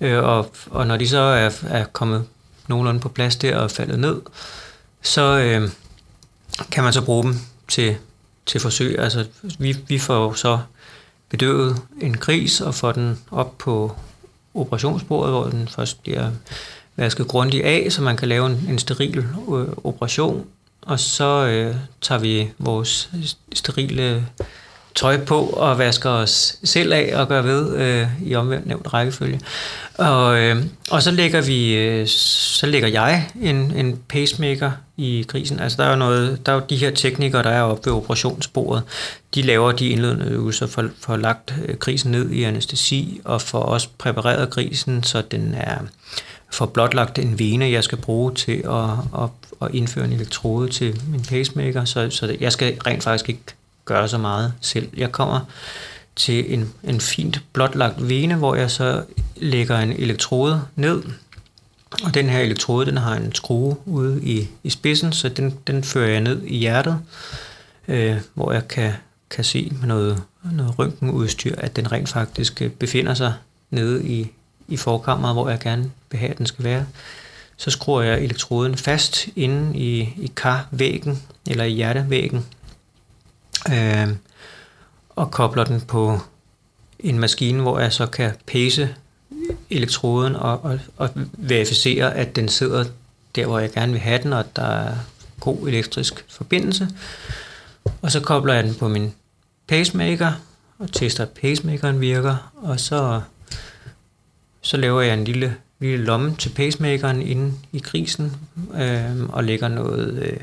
Øh, 0.01 0.25
og, 0.25 0.53
og 0.71 0.87
når 0.87 0.97
de 0.97 1.09
så 1.09 1.19
er, 1.19 1.51
er 1.69 1.85
kommet 1.85 2.25
nogenlunde 2.69 3.01
på 3.01 3.09
plads 3.09 3.37
der 3.37 3.57
og 3.57 3.65
er 3.65 3.69
faldet 3.69 3.99
ned, 3.99 4.21
så 5.03 5.39
øh, 5.39 5.71
kan 6.71 6.85
man 6.85 6.93
så 6.93 7.05
bruge 7.05 7.25
dem 7.25 7.37
til, 7.69 7.97
til 8.49 8.61
forsøg. 8.61 8.99
Altså, 8.99 9.27
vi, 9.59 9.77
vi 9.89 9.99
får 9.99 10.33
så 10.33 10.59
bedøvet 11.29 11.77
en 12.01 12.17
gris 12.17 12.61
og 12.61 12.75
får 12.75 12.93
den 12.93 13.19
op 13.31 13.59
på 13.59 13.97
operationsbordet, 14.55 15.33
hvor 15.33 15.45
den 15.45 15.69
først 15.69 16.03
bliver 16.03 16.31
vasket 16.97 17.29
grundigt 17.29 17.65
af, 17.65 17.87
så 17.93 18.03
man 18.03 18.17
kan 18.17 18.29
lave 18.29 18.47
en, 18.47 18.67
en 18.69 18.79
steril 18.79 19.19
øh, 19.19 19.69
operation. 19.85 20.47
Og 20.83 21.01
så 21.01 21.47
øh, 21.47 21.77
tager 22.01 22.19
vi 22.19 22.51
vores 22.59 23.11
sterile 23.53 24.27
tøj 24.99 25.25
på 25.25 25.41
og 25.41 25.79
vasker 25.79 26.11
os 26.11 26.57
selv 26.65 26.93
af 26.93 27.13
og 27.15 27.29
gør 27.29 27.43
ved 27.43 27.77
øh, 27.77 28.07
i 28.25 28.35
omvendt 28.35 28.67
nævnt 28.67 28.95
rækkefølge. 28.95 29.41
Og, 29.99 30.39
øh, 30.39 30.57
og 30.91 31.03
så 31.03 31.11
lægger 31.11 31.41
vi, 31.41 31.75
øh, 31.77 32.07
så 32.07 32.67
lægger 32.67 32.89
jeg 32.89 33.31
en, 33.41 33.57
en 33.57 33.99
pacemaker 34.09 34.71
i 34.97 35.25
grisen. 35.29 35.61
Altså 35.61 35.83
der 35.83 35.89
er 35.89 35.91
jo 35.91 35.97
noget, 35.97 36.47
der 36.47 36.53
er 36.53 36.57
jo 36.57 36.63
de 36.71 36.77
her 36.77 36.91
teknikere, 36.91 37.43
der 37.43 37.51
er 37.51 37.63
oppe 37.63 37.91
ved 37.91 37.97
operationsbordet. 37.97 38.83
De 39.35 39.43
laver 39.43 39.73
de 39.73 39.89
indledende 39.89 40.27
øvelser 40.27 40.67
for, 40.67 40.89
for 41.01 41.17
lagt 41.17 41.55
øh, 41.65 41.77
grisen 41.77 42.11
ned 42.11 42.31
i 42.31 42.43
anestesi 42.43 43.21
og 43.25 43.43
for 43.43 43.59
også 43.59 43.89
præpareret 43.99 44.51
grisen, 44.51 45.03
så 45.03 45.23
den 45.31 45.55
er 45.55 45.79
får 46.53 46.67
blotlagt 46.67 47.19
en 47.19 47.39
vene, 47.39 47.71
jeg 47.71 47.85
skal 47.85 47.99
bruge 47.99 48.35
til 48.35 48.63
at, 48.71 49.23
at, 49.23 49.31
at 49.63 49.75
indføre 49.75 50.05
en 50.05 50.13
elektrode 50.13 50.69
til 50.69 51.01
min 51.09 51.23
pacemaker, 51.23 51.85
så, 51.85 52.11
så 52.11 52.37
jeg 52.41 52.53
skal 52.53 52.79
rent 52.87 53.03
faktisk 53.03 53.29
ikke 53.29 53.43
gøre 53.89 54.09
så 54.09 54.19
meget 54.19 54.53
selv. 54.61 54.89
Jeg 54.97 55.13
kommer 55.13 55.41
til 56.17 56.55
en, 56.55 56.73
en 56.85 57.01
fint 57.01 57.43
blotlagt 57.53 58.09
vene, 58.09 58.35
hvor 58.35 58.55
jeg 58.55 58.71
så 58.71 59.05
lægger 59.37 59.79
en 59.79 59.93
elektrode 59.93 60.63
ned, 60.77 61.03
og 62.05 62.15
den 62.15 62.29
her 62.29 62.39
elektrode, 62.39 62.87
den 62.87 62.97
har 62.97 63.15
en 63.15 63.35
skrue 63.35 63.77
ude 63.87 64.25
i, 64.25 64.49
i 64.63 64.71
spidsen, 64.71 65.13
så 65.13 65.29
den, 65.29 65.59
den 65.67 65.85
fører 65.85 66.11
jeg 66.11 66.21
ned 66.21 66.43
i 66.43 66.57
hjertet, 66.57 66.99
øh, 67.89 68.17
hvor 68.35 68.53
jeg 68.53 68.69
kan, 68.69 68.93
kan 69.31 69.45
se 69.45 69.73
med 69.81 69.89
noget, 69.89 70.23
noget 70.53 70.79
røntgenudstyr, 70.79 71.55
at 71.59 71.77
den 71.77 71.93
rent 71.93 72.09
faktisk 72.09 72.63
øh, 72.63 72.71
befinder 72.71 73.15
sig 73.15 73.35
nede 73.71 74.07
i, 74.09 74.31
i 74.69 74.77
forkammeret, 74.77 75.35
hvor 75.35 75.49
jeg 75.49 75.59
gerne 75.59 75.91
vil 76.11 76.21
have, 76.21 76.31
at 76.31 76.39
den 76.39 76.47
skal 76.47 76.65
være. 76.65 76.87
Så 77.57 77.71
skruer 77.71 78.03
jeg 78.03 78.21
elektroden 78.21 78.77
fast 78.77 79.29
inde 79.37 79.79
i, 79.79 80.01
i 80.01 80.33
karvæggen, 80.37 81.23
eller 81.47 81.65
i 81.65 81.73
hjertevæggen, 81.73 82.47
øh, 83.73 84.09
og 85.11 85.31
kobler 85.31 85.65
den 85.65 85.81
på 85.81 86.21
en 86.99 87.19
maskine, 87.19 87.63
hvor 87.63 87.79
jeg 87.79 87.93
så 87.93 88.07
kan 88.07 88.33
pace 88.47 88.95
elektroden 89.71 90.37
og, 90.37 90.65
og, 90.65 90.79
og 90.97 91.11
verificere, 91.33 92.15
at 92.15 92.37
den 92.37 92.49
sidder 92.49 92.85
der, 93.35 93.47
hvor 93.47 93.59
jeg 93.59 93.73
gerne 93.73 93.93
vil 93.93 94.01
have 94.01 94.23
den, 94.23 94.33
og 94.33 94.41
at 94.41 94.57
der 94.57 94.63
er 94.63 94.95
god 95.41 95.69
elektrisk 95.69 96.25
forbindelse. 96.29 96.89
Og 98.03 98.13
så 98.13 98.21
kobler 98.21 98.55
jeg 98.55 98.65
den 98.65 98.75
på 98.75 98.89
min 98.89 99.13
pacemaker, 99.67 100.33
og 100.79 100.93
tester, 100.93 101.23
at 101.23 101.31
pacemakeren 101.31 102.01
virker, 102.01 102.53
og 102.57 102.81
så, 102.81 103.21
så 104.61 104.77
laver 104.77 105.01
jeg 105.01 105.15
en 105.15 105.25
lille, 105.25 105.57
lille 105.81 106.05
lomme 106.05 106.37
til 106.37 106.49
pacemakeren 106.49 107.23
inde 107.23 107.55
i 107.73 107.79
krisen, 107.79 108.37
øh, 108.75 109.29
og 109.29 109.45
lægger 109.45 109.69
noget 109.69 110.23
øh, 110.23 110.41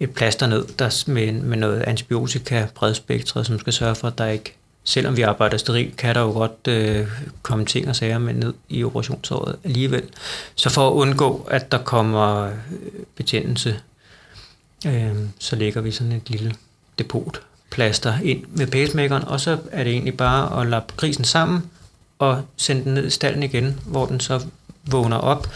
et 0.00 0.10
plaster 0.10 0.46
ned 0.46 0.66
der 0.78 1.04
med, 1.06 1.32
med 1.32 1.56
noget 1.56 1.82
antibiotika 1.82 2.66
bredspektret, 2.74 3.46
som 3.46 3.58
skal 3.58 3.72
sørge 3.72 3.94
for, 3.94 4.08
at 4.08 4.18
der 4.18 4.26
ikke, 4.26 4.54
selvom 4.84 5.16
vi 5.16 5.22
arbejder 5.22 5.56
sterilt, 5.56 5.96
kan 5.96 6.14
der 6.14 6.20
jo 6.20 6.30
godt 6.30 6.68
øh, 6.68 7.08
komme 7.42 7.64
ting 7.64 7.88
og 7.88 7.96
sager 7.96 8.18
med 8.18 8.34
ned 8.34 8.54
i 8.68 8.84
operationsåret 8.84 9.56
alligevel. 9.64 10.02
Så 10.54 10.70
for 10.70 10.88
at 10.88 10.92
undgå, 10.92 11.48
at 11.50 11.72
der 11.72 11.78
kommer 11.78 12.46
øh, 12.46 12.52
betændelse, 13.16 13.80
øh, 14.86 15.16
så 15.38 15.56
lægger 15.56 15.80
vi 15.80 15.90
sådan 15.90 16.12
et 16.12 16.30
lille 16.30 16.54
depot 16.98 17.40
plaster 17.70 18.18
ind 18.22 18.44
med 18.48 18.66
pacemakeren, 18.66 19.24
og 19.24 19.40
så 19.40 19.58
er 19.72 19.84
det 19.84 19.92
egentlig 19.92 20.16
bare 20.16 20.60
at 20.60 20.68
lappe 20.68 20.94
grisen 20.96 21.24
sammen 21.24 21.70
og 22.18 22.44
sende 22.56 22.84
den 22.84 22.94
ned 22.94 23.06
i 23.06 23.10
stallen 23.10 23.42
igen, 23.42 23.80
hvor 23.86 24.06
den 24.06 24.20
så 24.20 24.46
vågner 24.84 25.16
op, 25.16 25.48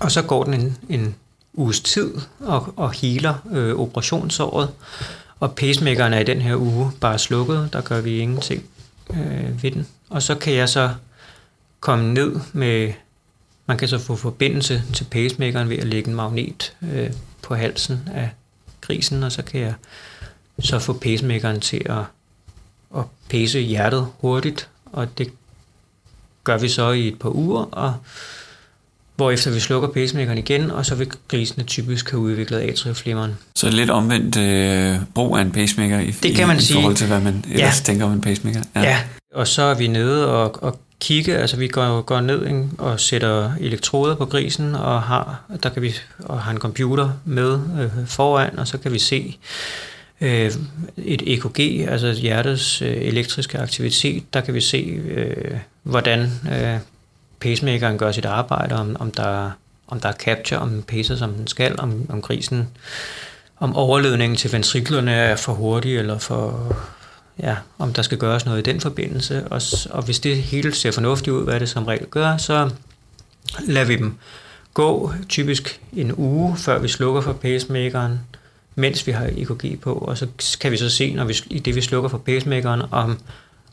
og 0.00 0.12
så 0.12 0.22
går 0.22 0.44
den 0.44 0.54
en, 0.54 0.76
en 0.88 1.14
uges 1.54 1.80
tid 1.80 2.14
og, 2.40 2.74
og 2.76 2.92
healer 2.92 3.34
øh, 3.50 3.74
operationsåret. 3.74 4.70
Og 5.40 5.54
pacemakeren 5.54 6.12
er 6.12 6.18
i 6.18 6.24
den 6.24 6.40
her 6.40 6.56
uge 6.56 6.92
bare 7.00 7.18
slukket, 7.18 7.68
der 7.72 7.80
gør 7.80 8.00
vi 8.00 8.18
ingenting 8.18 8.64
øh, 9.10 9.62
ved 9.62 9.70
den. 9.70 9.86
Og 10.10 10.22
så 10.22 10.34
kan 10.34 10.54
jeg 10.54 10.68
så 10.68 10.90
komme 11.80 12.14
ned 12.14 12.40
med, 12.52 12.92
man 13.66 13.78
kan 13.78 13.88
så 13.88 13.98
få 13.98 14.16
forbindelse 14.16 14.82
til 14.94 15.04
pacemakeren 15.04 15.68
ved 15.68 15.78
at 15.78 15.86
lægge 15.86 16.08
en 16.08 16.16
magnet 16.16 16.76
øh, 16.82 17.10
på 17.42 17.54
halsen 17.54 18.08
af 18.14 18.30
grisen, 18.80 19.22
og 19.22 19.32
så 19.32 19.42
kan 19.42 19.60
jeg 19.60 19.74
så 20.60 20.78
få 20.78 20.92
pacemakeren 20.92 21.60
til 21.60 21.82
at, 21.86 22.04
at 22.96 23.04
pace 23.30 23.60
hjertet 23.60 24.08
hurtigt, 24.18 24.68
og 24.84 25.18
det 25.18 25.32
gør 26.44 26.58
vi 26.58 26.68
så 26.68 26.90
i 26.90 27.08
et 27.08 27.18
par 27.18 27.30
uger, 27.36 27.62
og 27.62 27.94
hvorefter 29.18 29.50
vi 29.50 29.60
slukker 29.60 29.88
pacemakeren 29.88 30.38
igen, 30.38 30.70
og 30.70 30.86
så 30.86 30.94
vil 30.94 31.08
grisene 31.28 31.64
typisk 31.64 32.10
have 32.10 32.20
udviklet 32.20 32.58
atrieflimmeren. 32.60 33.38
Så 33.54 33.70
lidt 33.70 33.90
omvendt 33.90 34.36
øh, 34.36 34.96
brug 35.14 35.36
af 35.36 35.42
en 35.42 35.50
pacemaker 35.50 35.98
i, 35.98 36.10
det 36.10 36.34
kan 36.34 36.48
man 36.48 36.56
i, 36.56 36.60
sige. 36.60 36.78
i 36.78 36.80
forhold 36.80 36.96
til, 36.96 37.06
hvad 37.06 37.20
man 37.20 37.44
ellers 37.52 37.80
ja. 37.80 37.84
tænker 37.84 38.06
om 38.06 38.12
en 38.12 38.20
pacemaker. 38.20 38.60
Ja. 38.74 38.82
ja, 38.82 38.98
og 39.34 39.46
så 39.46 39.62
er 39.62 39.74
vi 39.74 39.86
nede 39.86 40.28
og, 40.28 40.62
og 40.62 40.80
kigge, 41.00 41.36
altså 41.36 41.56
vi 41.56 41.68
går, 41.68 42.00
går 42.00 42.20
ned 42.20 42.46
ikke, 42.46 42.64
og 42.78 43.00
sætter 43.00 43.52
elektroder 43.60 44.14
på 44.14 44.26
grisen, 44.26 44.74
og 44.74 45.02
har, 45.02 45.42
der 45.62 45.68
kan 45.68 45.82
vi, 45.82 45.94
og 46.18 46.42
har 46.42 46.50
en 46.50 46.58
computer 46.58 47.10
med 47.24 47.60
øh, 47.80 48.06
foran, 48.06 48.58
og 48.58 48.68
så 48.68 48.78
kan 48.78 48.92
vi 48.92 48.98
se 48.98 49.38
øh, 50.20 50.52
et 50.96 51.22
EKG, 51.26 51.88
altså 51.88 52.12
hjertets 52.12 52.82
øh, 52.82 52.96
elektriske 52.96 53.58
aktivitet, 53.58 54.34
der 54.34 54.40
kan 54.40 54.54
vi 54.54 54.60
se, 54.60 55.00
øh, 55.08 55.58
hvordan 55.82 56.20
øh, 56.52 56.78
pacemakeren 57.40 57.98
gør 57.98 58.12
sit 58.12 58.24
arbejde, 58.24 58.74
om, 58.74 58.96
om, 59.00 59.10
der, 59.10 59.50
om 59.88 60.00
der 60.00 60.08
er 60.08 60.12
capture, 60.12 60.60
om 60.60 60.68
den 60.68 60.82
pacer, 60.82 61.16
som 61.16 61.34
den 61.34 61.46
skal, 61.46 61.74
om, 61.80 62.06
om 62.08 62.22
grisen, 62.22 62.68
om 63.56 63.76
overledningen 63.76 64.36
til 64.36 64.52
ventriklerne 64.52 65.12
er 65.12 65.36
for 65.36 65.52
hurtig, 65.52 65.96
eller 65.96 66.18
for, 66.18 66.72
ja, 67.42 67.56
om 67.78 67.92
der 67.92 68.02
skal 68.02 68.18
gøres 68.18 68.46
noget 68.46 68.58
i 68.58 68.70
den 68.72 68.80
forbindelse. 68.80 69.48
Og, 69.48 69.62
og 69.90 70.02
hvis 70.02 70.20
det 70.20 70.36
hele 70.36 70.74
ser 70.74 70.90
fornuftigt 70.90 71.34
ud, 71.34 71.44
hvad 71.44 71.60
det 71.60 71.68
som 71.68 71.84
regel 71.84 72.06
gør, 72.06 72.36
så 72.36 72.70
lader 73.66 73.86
vi 73.86 73.96
dem 73.96 74.18
gå 74.74 75.12
typisk 75.28 75.80
en 75.92 76.14
uge, 76.16 76.56
før 76.56 76.78
vi 76.78 76.88
slukker 76.88 77.20
for 77.20 77.32
pacemakeren, 77.32 78.20
mens 78.74 79.06
vi 79.06 79.12
har 79.12 79.30
EKG 79.36 79.80
på, 79.80 79.92
og 79.92 80.18
så 80.18 80.26
kan 80.60 80.72
vi 80.72 80.76
så 80.76 80.90
se, 80.90 81.14
når 81.14 81.24
vi, 81.24 81.36
i 81.50 81.58
det 81.58 81.74
vi 81.74 81.80
slukker 81.80 82.08
for 82.08 82.18
pacemakeren, 82.18 82.82
om 82.90 83.18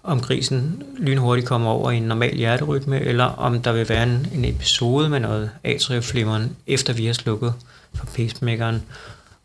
om 0.05 0.19
grisen 0.19 0.83
lynhurtigt 0.97 1.47
kommer 1.47 1.69
over 1.71 1.91
i 1.91 1.97
en 1.97 2.03
normal 2.03 2.35
hjerterytme, 2.35 2.99
eller 2.99 3.23
om 3.23 3.61
der 3.61 3.71
vil 3.71 3.89
være 3.89 4.03
en, 4.03 4.27
en 4.33 4.45
episode 4.45 5.09
med 5.09 5.19
noget 5.19 5.49
atrieflimmeren, 5.63 6.55
efter 6.67 6.93
vi 6.93 7.05
har 7.05 7.13
slukket 7.13 7.53
for 7.93 8.05
pacemakeren. 8.05 8.81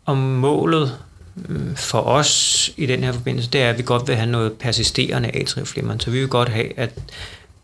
Og 0.04 0.16
målet 0.16 0.98
mm, 1.34 1.76
for 1.76 2.00
os 2.00 2.70
i 2.76 2.86
den 2.86 3.04
her 3.04 3.12
forbindelse, 3.12 3.50
det 3.50 3.62
er, 3.62 3.70
at 3.70 3.78
vi 3.78 3.82
godt 3.82 4.08
vil 4.08 4.16
have 4.16 4.30
noget 4.30 4.52
persisterende 4.52 5.36
atrieflimmeren. 5.36 6.00
Så 6.00 6.10
vi 6.10 6.18
vil 6.18 6.28
godt 6.28 6.48
have, 6.48 6.78
at 6.78 6.90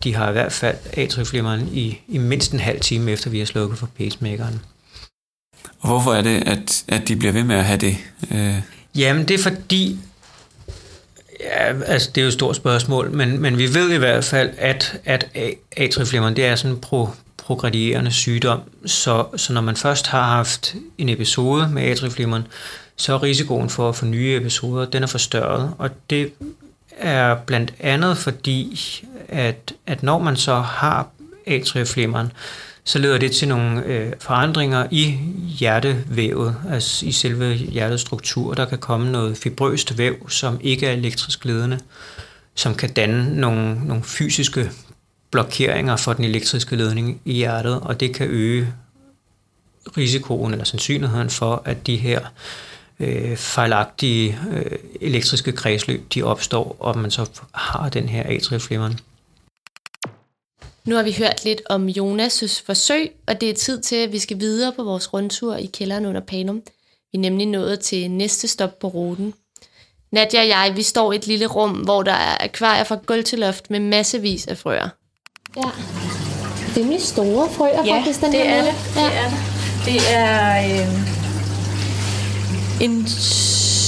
de 0.05 0.15
har 0.15 0.29
i 0.29 0.33
hvert 0.33 0.53
fald 0.53 0.77
atrieflimmeren 0.93 1.69
i, 1.73 1.99
i 2.09 2.19
mindst 2.19 2.53
en 2.53 2.61
halv 2.61 2.81
time, 2.81 3.11
efter 3.11 3.31
vi 3.31 3.39
har 3.39 3.47
slukket 3.47 3.79
for 3.79 3.89
pacemakeren. 3.99 4.61
Og 5.81 5.89
hvorfor 5.89 6.13
er 6.13 6.23
det, 6.23 6.49
at, 6.49 6.85
at 6.89 7.09
de 7.09 7.17
bliver 7.17 7.33
ved 7.33 7.45
med 7.45 7.57
at 7.57 7.65
have 7.65 7.79
det? 7.79 7.97
Øh... 8.31 8.55
Jamen, 8.97 9.29
det 9.29 9.35
er 9.35 9.43
fordi, 9.43 9.99
Ja, 11.41 11.83
altså 11.87 12.11
det 12.15 12.21
er 12.21 12.23
jo 12.23 12.29
et 12.29 12.33
stort 12.33 12.57
spørgsmål, 12.57 13.11
men, 13.11 13.41
men 13.41 13.59
vi 13.59 13.75
ved 13.75 13.91
i 13.93 13.97
hvert 13.99 14.25
fald, 14.25 14.51
at, 14.59 15.01
at 15.05 15.29
atrieflimmeren, 15.77 16.37
det 16.37 16.47
er 16.47 16.57
sådan 16.57 16.75
en 16.75 16.81
pro, 16.81 17.09
progredierende 17.37 18.11
sygdom, 18.11 18.61
så, 18.87 19.27
så 19.37 19.53
når 19.53 19.61
man 19.61 19.77
først 19.77 20.07
har 20.07 20.23
haft 20.23 20.75
en 20.99 21.09
episode 21.09 21.69
med 21.69 21.83
atrieflimmeren, 21.83 22.47
så 22.97 23.15
er 23.15 23.23
risikoen 23.23 23.71
for 23.71 23.89
at 23.89 23.97
få 23.97 24.07
nye 24.07 24.37
episoder, 24.37 24.87
den 24.87 25.03
er 25.03 25.07
forstørret, 25.07 25.73
og 25.79 25.91
det 26.11 26.33
er 26.99 27.35
blandt 27.35 27.75
andet 27.81 28.19
fordi, 28.19 28.81
at, 29.29 29.73
at 29.87 30.03
når 30.03 30.19
man 30.19 30.37
så 30.37 30.55
har 30.55 31.09
atrieflimmeren, 31.47 32.33
så 32.87 32.99
leder 32.99 33.19
det 33.19 33.33
til 33.33 33.49
nogle 33.49 33.85
øh, 33.85 34.13
forandringer 34.21 34.87
i 34.91 35.19
hjertevævet, 35.59 36.57
altså 36.71 37.07
i 37.07 37.13
selve 37.13 37.55
hjertets 37.55 38.03
struktur. 38.03 38.55
Der 38.55 38.65
kan 38.65 38.79
komme 38.79 39.13
noget 39.13 39.37
fibrøst 39.37 39.99
væv, 39.99 40.31
som 40.31 40.59
ikke 40.61 40.87
er 40.87 40.93
elektrisk 40.93 41.45
ledende, 41.45 41.79
som 42.55 42.75
kan 42.75 42.93
danne 42.93 43.41
nogle, 43.41 43.87
nogle 43.87 44.03
fysiske 44.03 44.71
blokeringer 45.31 45.97
for 45.97 46.13
den 46.13 46.25
elektriske 46.25 46.77
ledning 46.77 47.21
i 47.25 47.33
hjertet, 47.33 47.81
og 47.81 48.01
det 48.01 48.15
kan 48.15 48.27
øge 48.27 48.73
risikoen 49.97 50.53
eller 50.53 50.65
sandsynligheden 50.65 51.31
for, 51.31 51.63
at 51.65 51.87
de 51.87 51.97
her 51.97 52.21
øh, 53.01 53.37
fejlagtige 53.37 54.39
øh, 54.53 54.79
elektriske 55.01 55.53
kredsløb, 55.53 56.15
de 56.15 56.23
opstår, 56.23 56.77
og 56.81 56.99
man 56.99 57.11
så 57.11 57.31
har 57.55 57.89
den 57.89 58.09
her 58.09 58.23
atrieflimmeren. 58.27 59.01
Nu 60.87 60.95
har 60.95 61.03
vi 61.03 61.13
hørt 61.19 61.45
lidt 61.45 61.63
om 61.71 61.89
Jonas' 61.89 62.63
forsøg, 62.67 63.11
og 63.29 63.41
det 63.41 63.51
er 63.51 63.55
tid 63.55 63.81
til, 63.81 63.97
at 63.97 64.13
vi 64.13 64.19
skal 64.19 64.41
videre 64.41 64.73
på 64.73 64.83
vores 64.85 65.13
rundtur 65.15 65.57
i 65.57 65.67
kælderen 65.67 66.07
under 66.07 66.21
Panum. 66.21 66.63
Vi 67.13 67.19
er 67.19 67.21
nemlig 67.21 67.47
nået 67.47 67.81
til 67.81 68.11
næste 68.11 68.49
stop 68.49 68.79
på 68.79 68.89
ruten. 68.89 69.35
Nadja 70.13 70.41
og 70.41 70.49
jeg, 70.49 70.73
vi 70.77 70.83
står 70.83 71.13
i 71.13 71.17
et 71.17 71.27
lille 71.27 71.47
rum, 71.47 71.71
hvor 71.71 72.03
der 72.03 72.13
er 72.13 72.37
akvarier 72.45 72.85
fra 72.85 72.99
gulv 73.07 73.25
til 73.25 73.39
loft 73.39 73.71
med 73.71 73.81
massevis 73.81 74.47
af 74.47 74.59
frøer. 74.59 74.89
Ja, 75.57 75.63
rimelig 76.77 77.03
store 77.03 77.49
frøer 77.51 77.85
Ja, 77.87 77.99
faktisk, 77.99 78.21
den 78.21 78.33
det 78.33 78.41
her 78.41 78.55
er 78.55 78.63
måde. 78.63 78.73
det. 78.73 78.95
Det 78.95 79.03
er 79.17 79.29
det. 79.29 79.39
Det 79.87 80.01
er 80.15 80.81
øh, 80.81 80.87
en 82.81 83.07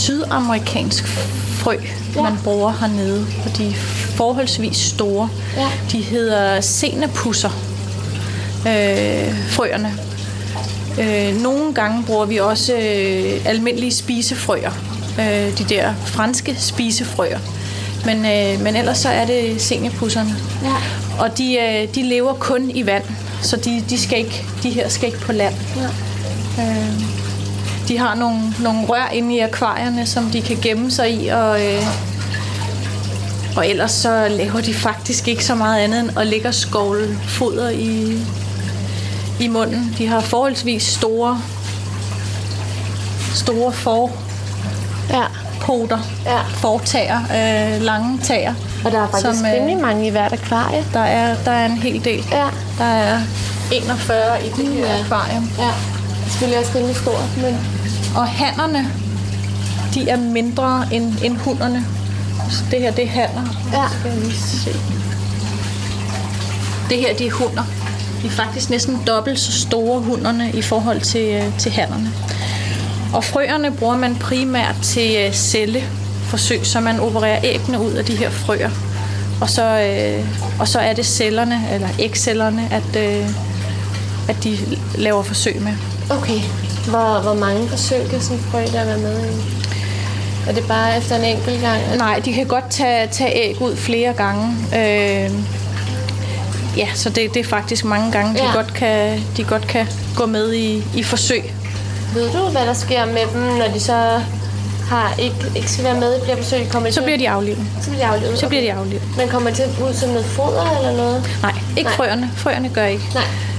sydamerikansk 0.08 1.06
frø, 1.06 1.76
ja. 2.16 2.22
man 2.22 2.32
bruger 2.44 2.72
hernede, 2.80 3.26
og 3.44 3.58
de 3.58 3.66
er 3.66 3.74
forholdsvis 4.16 4.76
store. 4.76 5.28
Ja. 5.56 5.68
De 5.92 6.00
hedder 6.00 6.60
senapusser, 6.60 7.50
øh, 8.58 9.34
frøerne. 9.48 9.94
Øh, 11.00 11.42
nogle 11.42 11.74
gange 11.74 12.04
bruger 12.04 12.26
vi 12.26 12.36
også 12.36 12.72
øh, 12.72 13.46
almindelige 13.46 13.92
spisefrøer, 13.92 14.70
øh, 15.18 15.58
de 15.58 15.64
der 15.64 15.94
franske 16.06 16.56
spisefrøer. 16.58 17.38
Men, 18.04 18.16
øh, 18.16 18.62
men 18.62 18.76
ellers 18.76 18.98
så 18.98 19.08
er 19.08 19.26
det 19.26 19.60
seniorpusserne. 19.60 20.36
Ja. 20.62 20.74
Og 21.18 21.38
de, 21.38 21.56
øh, 21.56 21.94
de 21.94 22.02
lever 22.02 22.34
kun 22.34 22.70
i 22.70 22.86
vand, 22.86 23.04
så 23.42 23.56
de, 23.56 23.84
de, 23.90 23.98
skal 23.98 24.18
ikke, 24.18 24.44
de 24.62 24.70
her 24.70 24.88
skal 24.88 25.06
ikke 25.06 25.20
på 25.20 25.32
land. 25.32 25.54
Ja. 25.76 25.88
Øh, 26.62 27.17
de 27.88 27.98
har 27.98 28.14
nogle, 28.14 28.40
nogle 28.60 28.86
rør 28.86 29.08
inde 29.12 29.34
i 29.36 29.38
akvarierne, 29.40 30.06
som 30.06 30.24
de 30.30 30.42
kan 30.42 30.56
gemme 30.62 30.90
sig 30.90 31.10
i, 31.12 31.28
og, 31.28 31.66
øh, 31.66 31.82
og 33.56 33.68
ellers 33.68 33.90
så 33.90 34.28
laver 34.30 34.60
de 34.60 34.74
faktisk 34.74 35.28
ikke 35.28 35.44
så 35.44 35.54
meget 35.54 35.80
andet 35.80 36.00
end 36.00 36.18
at 36.18 36.26
ligge 36.26 36.48
og 36.48 36.54
skovle 36.54 37.18
foder 37.28 37.70
i, 37.70 38.18
i 39.40 39.48
munden. 39.48 39.94
De 39.98 40.06
har 40.06 40.20
forholdsvis 40.20 40.82
store, 40.82 41.40
store 43.34 43.72
for, 43.72 44.10
ja. 45.10 45.22
poter, 45.60 45.98
Ja. 46.24 46.40
fortager, 46.40 47.18
øh, 47.20 47.82
lange 47.82 48.18
tager. 48.22 48.54
Og 48.84 48.92
der 48.92 48.98
er 49.02 49.08
faktisk 49.08 49.38
Som, 49.38 49.46
øh, 49.46 49.52
rimelig 49.52 49.78
mange 49.78 50.06
i 50.06 50.10
hvert 50.10 50.32
akvarie. 50.32 50.84
Der 50.92 51.00
er, 51.00 51.36
der 51.44 51.50
er 51.50 51.66
en 51.66 51.78
hel 51.78 52.04
del. 52.04 52.24
Ja. 52.32 52.46
Der 52.78 52.84
er 52.84 53.18
41 53.72 54.46
i 54.46 54.48
det 54.56 54.68
her 54.68 54.86
Ja. 54.86 55.00
akvarium. 55.00 55.50
Ja. 55.58 55.64
Det 55.64 55.70
er 56.26 56.30
selvfølgelig 56.30 56.58
også 56.58 56.72
rimelig 56.78 56.96
stort, 56.96 57.24
men 57.42 57.77
Og 58.16 58.28
hannerne, 58.28 58.88
de 59.94 60.08
er 60.08 60.16
mindre 60.16 60.86
end, 60.92 61.14
end 61.24 61.36
hunderne. 61.36 61.84
Så 62.50 62.64
det 62.70 62.80
her, 62.80 62.90
det 62.90 63.04
er 63.04 63.08
hanner. 63.08 63.42
Ja. 63.72 63.88
Skal 63.98 64.10
jeg 64.10 64.20
lige 64.20 64.38
se. 64.38 64.70
Det 66.90 66.98
her, 66.98 67.16
det 67.16 67.26
er 67.26 67.30
hunder. 67.30 67.64
De 68.22 68.26
er 68.26 68.30
faktisk 68.30 68.70
næsten 68.70 69.02
dobbelt 69.06 69.38
så 69.38 69.52
store 69.52 70.00
hunderne 70.00 70.50
i 70.54 70.62
forhold 70.62 71.00
til, 71.00 71.34
øh, 71.34 71.58
til 71.58 71.72
hannerne. 71.72 72.12
Og 73.14 73.24
frøerne 73.24 73.72
bruger 73.72 73.96
man 73.96 74.16
primært 74.16 74.74
til 74.82 75.16
øh, 75.26 75.32
celleforsøg, 75.32 76.66
så 76.66 76.80
man 76.80 77.00
opererer 77.00 77.40
æggene 77.44 77.80
ud 77.80 77.92
af 77.92 78.04
de 78.04 78.16
her 78.16 78.30
frøer. 78.30 78.70
Og 79.40 79.50
så, 79.50 79.64
øh, 79.64 80.26
og 80.60 80.68
så 80.68 80.78
er 80.78 80.92
det 80.92 81.06
cellerne, 81.06 81.68
eller 81.72 81.88
ægcellerne, 81.98 82.68
at, 82.70 82.96
øh, 82.96 83.28
at 84.28 84.44
de 84.44 84.58
laver 84.98 85.22
forsøg 85.22 85.62
med. 85.62 85.72
okay. 86.10 86.40
Hvor, 86.88 87.20
hvor 87.22 87.34
mange 87.34 87.68
forsøg 87.68 88.08
kan 88.10 88.20
sådan 88.20 88.38
frø 88.50 88.58
der 88.58 88.84
være 88.84 88.98
med 88.98 89.20
i? 89.24 89.28
Er 90.48 90.52
det 90.52 90.64
bare 90.68 90.96
efter 90.98 91.16
en 91.16 91.24
enkelt 91.24 91.60
gang? 91.60 91.96
Nej, 91.96 92.20
de 92.24 92.32
kan 92.32 92.46
godt 92.46 92.70
tage, 92.70 93.06
tage 93.06 93.32
æg 93.36 93.62
ud 93.62 93.76
flere 93.76 94.12
gange. 94.12 94.46
Øh, 94.72 95.30
ja, 96.76 96.88
så 96.94 97.10
det, 97.10 97.34
det 97.34 97.40
er 97.40 97.44
faktisk 97.44 97.84
mange 97.84 98.12
gange, 98.12 98.34
de, 98.38 98.44
Ja. 98.44 98.52
godt, 98.52 98.74
kan, 98.74 99.22
de 99.36 99.44
godt 99.44 99.66
kan 99.66 99.86
gå 100.16 100.26
med 100.26 100.52
i, 100.52 100.84
i 100.94 101.02
forsøg. 101.02 101.54
Ved 102.14 102.30
du, 102.30 102.38
hvad 102.48 102.66
der 102.66 102.72
sker 102.74 103.06
med 103.06 103.22
dem, 103.34 103.40
når 103.42 103.66
de 103.74 103.80
så 103.80 104.20
har 104.88 105.14
ikke, 105.18 105.36
ikke 105.56 105.70
skal 105.70 105.84
være 105.84 106.00
med 106.00 106.16
i 106.20 106.24
flere 106.24 106.36
forsøg? 106.36 106.68
Kommer 106.72 106.90
Så 106.90 107.02
bliver 107.02 107.18
de 107.18 107.28
aflivet. 107.30 107.58
så 107.82 107.90
bliver 107.90 108.06
de 108.06 108.12
aflevet? 108.14 108.38
Så 108.38 108.48
bliver 108.48 108.62
de 108.62 108.72
aflivet. 108.72 109.02
Men 109.16 109.28
kommer 109.28 109.50
de 109.50 109.56
til 109.56 109.64
ud 109.88 109.94
som 109.94 110.08
noget 110.08 110.24
foder 110.26 110.76
eller 110.78 110.96
noget? 110.96 111.30
Nej, 111.42 111.54
ikke 111.78 111.88
Nej. 111.88 111.96
frøerne. 111.96 112.30
Frøerne 112.36 112.68
gør 112.68 112.84
ikke. 112.84 113.04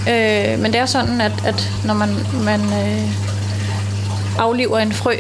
Nej. 0.06 0.54
Øh, 0.54 0.60
men 0.60 0.74
det 0.74 0.82
er 0.82 0.86
sådan, 0.86 1.22
at, 1.22 1.32
at 1.46 1.70
når 1.86 1.94
man, 1.94 2.10
man 2.46 2.62
øh, 2.62 3.12
afliver 4.40 4.80
en 4.80 4.92
frø, 4.92 5.16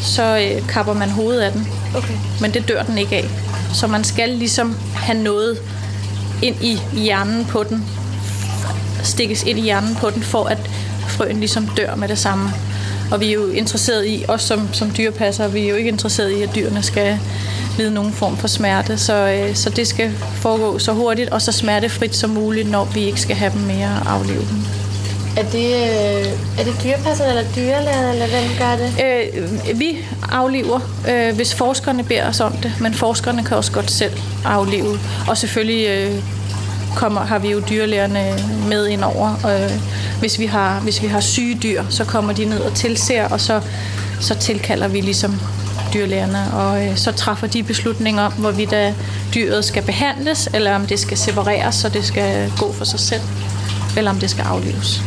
så 0.00 0.22
øh, 0.38 0.68
kapper 0.68 0.92
man 0.92 1.10
hovedet 1.10 1.40
af 1.40 1.52
den. 1.52 1.68
Okay. 1.96 2.14
Men 2.40 2.54
det 2.54 2.68
dør 2.68 2.82
den 2.82 2.98
ikke 2.98 3.16
af. 3.16 3.24
Så 3.74 3.86
man 3.86 4.04
skal 4.04 4.28
ligesom 4.28 4.76
have 4.94 5.18
noget 5.18 5.58
ind 6.42 6.56
i 6.60 6.78
hjernen 6.92 7.44
på 7.44 7.62
den, 7.62 7.84
stikkes 9.02 9.42
ind 9.42 9.58
i 9.58 9.62
hjernen 9.62 9.96
på 9.96 10.10
den, 10.10 10.22
for 10.22 10.44
at 10.44 10.58
frøen 11.08 11.38
ligesom 11.38 11.68
dør 11.76 11.94
med 11.94 12.08
det 12.08 12.18
samme. 12.18 12.50
Og 13.10 13.20
vi 13.20 13.28
er 13.28 13.32
jo 13.32 13.48
interesseret 13.48 14.06
i, 14.06 14.24
også 14.28 14.46
som, 14.46 14.68
som 14.72 14.92
dyrepasser, 14.96 15.48
vi 15.48 15.64
er 15.64 15.68
jo 15.68 15.74
ikke 15.76 15.88
interesseret 15.88 16.30
i, 16.30 16.42
at 16.42 16.54
dyrene 16.54 16.82
skal 16.82 17.18
lide 17.78 17.94
nogen 17.94 18.12
form 18.12 18.36
for 18.36 18.48
smerte. 18.48 18.98
Så, 18.98 19.14
øh, 19.14 19.54
så 19.54 19.70
det 19.70 19.86
skal 19.86 20.12
foregå 20.34 20.78
så 20.78 20.92
hurtigt 20.92 21.30
og 21.30 21.42
så 21.42 21.52
smertefrit 21.52 22.16
som 22.16 22.30
muligt, 22.30 22.70
når 22.70 22.84
vi 22.84 23.00
ikke 23.00 23.20
skal 23.20 23.36
have 23.36 23.52
dem 23.52 23.60
mere 23.60 23.88
og 24.04 24.12
aflive 24.12 24.40
dem. 24.40 24.58
Er 25.36 25.42
det, 25.42 25.66
øh, 25.66 26.60
er 26.60 26.64
det 26.64 26.74
dyrepasserne 26.84 27.30
eller 27.30 27.44
dyrlægerne, 27.56 28.12
eller 28.12 28.26
hvem 28.26 28.58
gør 28.58 28.76
det? 28.76 28.92
Øh, 29.04 29.80
vi 29.80 29.98
afliver, 30.32 30.80
øh, 31.10 31.36
hvis 31.36 31.54
forskerne 31.54 32.04
beder 32.04 32.28
os 32.28 32.40
om 32.40 32.52
det, 32.52 32.72
men 32.80 32.94
forskerne 32.94 33.44
kan 33.44 33.56
også 33.56 33.72
godt 33.72 33.90
selv 33.90 34.12
aflive. 34.44 34.98
Og 35.28 35.38
selvfølgelig 35.38 35.88
øh, 35.88 36.22
kommer, 36.94 37.20
har 37.20 37.38
vi 37.38 37.48
jo 37.48 37.62
dyrlægerne 37.70 38.34
med 38.68 38.86
ind 38.86 39.04
over. 39.04 39.46
Øh, 39.46 39.70
hvis, 40.20 40.38
vi 40.38 40.46
har, 40.46 40.80
hvis 40.80 41.02
vi 41.02 41.06
har 41.06 41.20
syge 41.20 41.58
dyr, 41.62 41.84
så 41.90 42.04
kommer 42.04 42.32
de 42.32 42.44
ned 42.44 42.60
og 42.60 42.74
tilser, 42.74 43.28
og 43.28 43.40
så, 43.40 43.60
så 44.20 44.34
tilkalder 44.34 44.88
vi 44.88 45.00
ligesom 45.00 45.40
dyrlægerne, 45.96 46.54
og 46.54 46.86
øh, 46.86 46.96
så 46.96 47.12
træffer 47.12 47.46
de 47.46 47.62
beslutninger 47.62 48.22
om, 48.22 48.32
hvorvidt 48.32 48.72
øh, 48.72 48.92
dyret 49.34 49.64
skal 49.64 49.82
behandles, 49.82 50.48
eller 50.54 50.74
om 50.74 50.86
det 50.86 50.98
skal 50.98 51.16
separeres, 51.16 51.74
så 51.74 51.88
det 51.88 52.04
skal 52.04 52.52
gå 52.58 52.72
for 52.72 52.84
sig 52.84 53.00
selv, 53.00 53.22
eller 53.96 54.10
om 54.10 54.18
det 54.18 54.30
skal 54.30 54.42
aflives. 54.42 55.00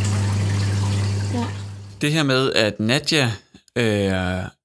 Det 2.00 2.12
her 2.12 2.22
med, 2.22 2.52
at 2.52 2.80
Nadja 2.80 3.30
øh, 3.76 4.12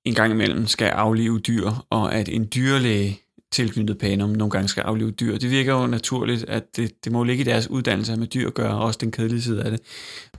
en 0.06 0.14
gang 0.14 0.32
imellem 0.32 0.68
skal 0.68 0.88
aflive 0.88 1.40
dyr, 1.40 1.72
og 1.90 2.16
at 2.16 2.30
en 2.30 2.48
dyrlæge 2.56 3.25
tilknyttet 3.56 3.98
Panum 3.98 4.30
nogle 4.30 4.52
gange 4.52 4.68
skal 4.68 4.82
aflive 4.82 5.12
dyr, 5.12 5.38
det 5.38 5.52
virker 5.52 5.74
jo 5.74 5.88
naturligt, 5.88 6.46
at 6.48 6.78
det, 6.78 7.04
det 7.04 7.12
må 7.12 7.24
ligge 7.24 7.42
i 7.42 7.44
deres 7.44 7.70
uddannelse 7.70 8.14
at 8.14 8.20
med 8.20 8.28
dyr 8.28 8.48
at 8.48 8.54
gøre, 8.54 8.78
også 8.78 9.00
den 9.02 9.12
kedelige 9.12 9.42
side 9.42 9.64
af 9.64 9.72
det. 9.72 9.80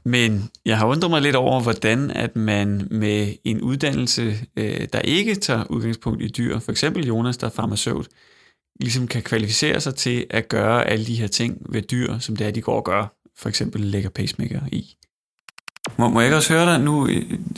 Men 0.04 0.50
jeg 0.64 0.78
har 0.78 0.86
undret 0.86 1.10
mig 1.10 1.22
lidt 1.22 1.36
over, 1.36 1.60
hvordan 1.60 2.10
at 2.10 2.36
man 2.36 2.88
med 2.90 3.34
en 3.44 3.60
uddannelse, 3.60 4.34
øh, 4.56 4.88
der 4.92 4.98
ikke 4.98 5.34
tager 5.34 5.64
udgangspunkt 5.70 6.22
i 6.22 6.28
dyr, 6.28 6.58
for 6.58 6.72
eksempel 6.72 7.06
Jonas, 7.06 7.36
der 7.36 7.46
er 7.46 7.50
farmaceut, 7.50 8.08
ligesom 8.80 9.08
kan 9.08 9.22
kvalificere 9.22 9.80
sig 9.80 9.94
til 9.94 10.26
at 10.30 10.48
gøre 10.48 10.86
alle 10.86 11.06
de 11.06 11.14
her 11.14 11.26
ting 11.26 11.66
ved 11.68 11.82
dyr, 11.82 12.18
som 12.18 12.36
det 12.36 12.46
er, 12.46 12.50
de 12.50 12.60
går 12.60 12.76
og 12.76 12.84
gør. 12.84 13.16
For 13.38 13.48
eksempel 13.48 13.80
lægger 13.80 14.10
pacemaker 14.10 14.60
i. 14.72 14.96
Må, 15.98 16.08
må 16.08 16.20
jeg 16.20 16.26
ikke 16.26 16.36
også 16.36 16.52
høre 16.52 16.66
dig 16.66 16.80
nu? 16.80 17.08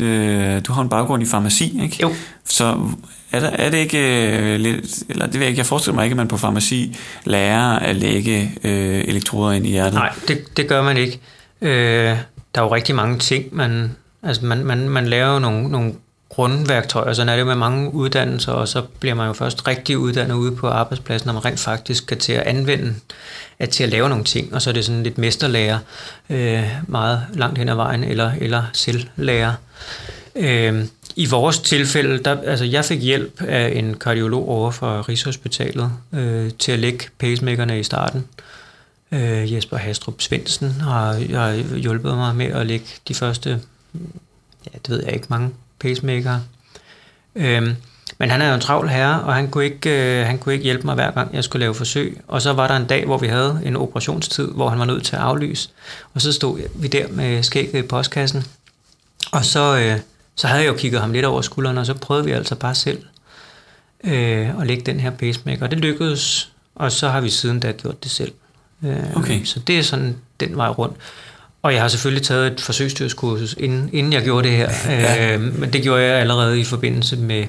Øh, 0.00 0.64
du 0.66 0.72
har 0.72 0.82
en 0.82 0.88
baggrund 0.88 1.22
i 1.22 1.26
farmaci, 1.26 1.82
ikke? 1.82 1.98
Jo. 2.02 2.10
Så 2.44 2.90
er, 3.32 3.40
der, 3.40 3.50
er 3.50 3.70
det 3.70 3.78
ikke 3.78 4.28
øh, 4.32 4.60
lidt... 4.60 5.02
Eller 5.08 5.26
det 5.26 5.34
ved 5.34 5.40
jeg 5.40 5.48
ikke, 5.48 5.58
jeg 5.58 5.66
forestiller 5.66 5.94
mig 5.94 6.04
ikke, 6.04 6.12
at 6.12 6.16
man 6.16 6.28
på 6.28 6.36
farmaci 6.36 6.96
lærer 7.24 7.78
at 7.78 7.96
lægge 7.96 8.52
øh, 8.64 9.04
elektroder 9.08 9.52
ind 9.52 9.66
i 9.66 9.70
hjertet. 9.70 9.94
Nej, 9.94 10.12
det, 10.28 10.56
det 10.56 10.68
gør 10.68 10.82
man 10.82 10.96
ikke. 10.96 11.20
Øh, 11.60 12.16
der 12.54 12.60
er 12.60 12.62
jo 12.62 12.74
rigtig 12.74 12.94
mange 12.94 13.18
ting, 13.18 13.44
man, 13.52 13.96
altså 14.22 14.44
man, 14.44 14.64
man, 14.64 14.88
man 14.88 15.06
laver 15.06 15.32
jo 15.32 15.38
nogle, 15.38 15.68
nogle 15.68 15.94
grundværktøjer, 16.28 17.12
sådan 17.12 17.28
er 17.28 17.36
det 17.36 17.46
med 17.46 17.54
mange 17.54 17.94
uddannelser, 17.94 18.52
og 18.52 18.68
så 18.68 18.82
bliver 19.00 19.14
man 19.14 19.26
jo 19.26 19.32
først 19.32 19.68
rigtig 19.68 19.98
uddannet 19.98 20.34
ude 20.34 20.56
på 20.56 20.68
arbejdspladsen, 20.68 21.26
når 21.26 21.32
man 21.32 21.44
rent 21.44 21.60
faktisk 21.60 22.02
skal 22.02 22.18
til 22.18 22.32
at 22.32 22.42
anvende, 22.42 22.94
at 23.58 23.68
til 23.68 23.84
at 23.84 23.90
lave 23.90 24.08
nogle 24.08 24.24
ting, 24.24 24.54
og 24.54 24.62
så 24.62 24.70
er 24.70 24.74
det 24.74 24.84
sådan 24.84 25.02
lidt 25.02 25.18
mesterlærer 25.18 25.78
øh, 26.30 26.64
meget 26.86 27.26
langt 27.34 27.58
hen 27.58 27.68
ad 27.68 27.74
vejen, 27.74 28.04
eller, 28.04 28.32
eller 28.40 28.62
selvlærer. 28.72 29.52
Øh, 30.36 30.84
i 31.18 31.26
vores 31.26 31.58
tilfælde, 31.58 32.18
der, 32.18 32.40
altså 32.40 32.64
jeg 32.64 32.84
fik 32.84 33.00
hjælp 33.00 33.42
af 33.42 33.72
en 33.74 33.94
kardiolog 33.94 34.48
over 34.48 34.70
fra 34.70 35.00
Rigshospitalet 35.00 35.92
øh, 36.12 36.50
til 36.58 36.72
at 36.72 36.78
lægge 36.78 37.04
pacemakerne 37.18 37.80
i 37.80 37.82
starten. 37.82 38.26
Øh, 39.12 39.52
Jesper 39.52 39.76
Hastrup 39.76 40.20
Svendsen 40.20 40.70
har, 40.70 41.12
har 41.12 41.76
hjulpet 41.76 42.14
mig 42.14 42.36
med 42.36 42.46
at 42.46 42.66
lægge 42.66 42.86
de 43.08 43.14
første, 43.14 43.60
ja, 44.66 44.78
det 44.82 44.90
ved 44.90 45.04
jeg 45.04 45.14
ikke, 45.14 45.26
mange 45.28 45.50
pacemaker. 45.80 46.40
Øh, 47.34 47.62
men 48.18 48.30
han 48.30 48.42
er 48.42 48.48
jo 48.48 48.54
en 48.54 48.60
travl 48.60 48.88
herre, 48.88 49.20
og 49.20 49.34
han 49.34 49.50
kunne, 49.50 49.64
ikke, 49.64 50.20
øh, 50.20 50.26
han 50.26 50.38
kunne 50.38 50.52
ikke 50.52 50.64
hjælpe 50.64 50.86
mig 50.86 50.94
hver 50.94 51.10
gang, 51.10 51.34
jeg 51.34 51.44
skulle 51.44 51.60
lave 51.60 51.74
forsøg. 51.74 52.20
Og 52.28 52.42
så 52.42 52.52
var 52.52 52.68
der 52.68 52.76
en 52.76 52.86
dag, 52.86 53.04
hvor 53.04 53.18
vi 53.18 53.26
havde 53.26 53.60
en 53.64 53.76
operationstid, 53.76 54.48
hvor 54.48 54.68
han 54.68 54.78
var 54.78 54.84
nødt 54.84 55.04
til 55.04 55.16
at 55.16 55.22
aflyse. 55.22 55.68
Og 56.14 56.20
så 56.20 56.32
stod 56.32 56.60
vi 56.74 56.88
der 56.88 57.08
med 57.08 57.42
skægget 57.42 57.84
i 57.84 57.86
postkassen. 57.86 58.44
Og 59.32 59.44
så, 59.44 59.78
øh, 59.78 60.00
så 60.38 60.46
havde 60.46 60.62
jeg 60.62 60.68
jo 60.68 60.74
kigget 60.74 61.00
ham 61.00 61.12
lidt 61.12 61.24
over 61.24 61.42
skulderen, 61.42 61.78
og 61.78 61.86
så 61.86 61.94
prøvede 61.94 62.24
vi 62.24 62.30
altså 62.30 62.54
bare 62.54 62.74
selv 62.74 63.02
øh, 64.04 64.60
at 64.60 64.66
lægge 64.66 64.82
den 64.86 65.00
her 65.00 65.10
pacemaker. 65.10 65.64
Og 65.64 65.70
det 65.70 65.78
lykkedes, 65.78 66.52
og 66.74 66.92
så 66.92 67.08
har 67.08 67.20
vi 67.20 67.30
siden 67.30 67.60
da 67.60 67.72
gjort 67.72 68.02
det 68.04 68.10
selv. 68.10 68.32
Øh, 68.84 68.96
Okay. 69.16 69.44
Så 69.44 69.60
det 69.60 69.78
er 69.78 69.82
sådan 69.82 70.16
den 70.40 70.56
vej 70.56 70.68
rundt. 70.68 70.96
Og 71.62 71.72
jeg 71.74 71.80
har 71.80 71.88
selvfølgelig 71.88 72.22
taget 72.22 72.52
et 72.52 72.60
forsøgsdyrskursus, 72.60 73.54
inden, 73.58 73.90
inden 73.92 74.12
jeg 74.12 74.22
gjorde 74.24 74.48
det 74.48 74.56
her. 74.56 74.70
Ja. 74.88 75.34
Øh, 75.34 75.58
men 75.58 75.72
det 75.72 75.82
gjorde 75.82 76.02
jeg 76.02 76.20
allerede 76.20 76.60
i 76.60 76.64
forbindelse 76.64 77.16
med, 77.16 77.44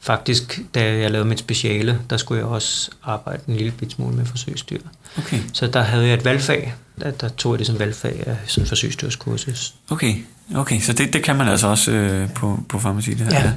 faktisk 0.00 0.60
da 0.74 0.84
jeg 0.96 1.10
lavede 1.10 1.28
mit 1.28 1.38
speciale, 1.38 2.00
der 2.10 2.16
skulle 2.16 2.38
jeg 2.38 2.46
også 2.46 2.90
arbejde 3.02 3.42
en 3.48 3.56
lille 3.56 3.72
bit 3.72 3.92
smule 3.92 4.16
med 4.16 4.24
forsøgsdyr. 4.26 4.80
Okay, 5.18 5.38
Så 5.52 5.66
der 5.66 5.80
havde 5.82 6.06
jeg 6.06 6.14
et 6.14 6.24
valgfag, 6.24 6.74
der, 7.00 7.10
der 7.10 7.28
tog 7.28 7.52
jeg 7.52 7.58
det 7.58 7.66
som 7.66 7.78
valgfag 7.78 8.22
af 8.26 8.36
sådan 8.46 8.66
forsøgsdyrskursus. 8.68 9.74
okay. 9.90 10.14
Okay, 10.56 10.80
så 10.80 10.92
det, 10.92 11.12
det 11.12 11.22
kan 11.22 11.36
man 11.36 11.48
altså 11.48 11.66
også 11.66 11.92
øh, 11.92 12.34
på, 12.34 12.58
på 12.68 12.78
farmaci, 12.78 13.10
det 13.10 13.32
her. 13.32 13.44
Ja. 13.44 13.52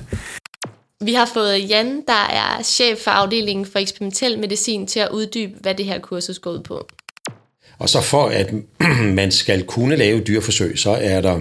Vi 1.01 1.13
har 1.13 1.29
fået 1.33 1.69
Jan, 1.69 2.03
der 2.07 2.27
er 2.29 2.63
chef 2.63 2.99
for 2.99 3.11
afdelingen 3.11 3.65
for 3.65 3.79
eksperimentel 3.79 4.39
medicin, 4.39 4.87
til 4.87 4.99
at 4.99 5.09
uddybe, 5.09 5.53
hvad 5.59 5.75
det 5.75 5.85
her 5.85 5.99
kursus 5.99 6.39
går 6.39 6.51
ud 6.51 6.59
på. 6.59 6.87
Og 7.79 7.89
så 7.89 8.01
for 8.01 8.27
at 8.27 8.53
man 9.21 9.31
skal 9.31 9.63
kunne 9.63 9.95
lave 9.95 10.19
dyreforsøg, 10.19 10.79
så 10.79 10.91
er 10.91 11.21
der 11.21 11.39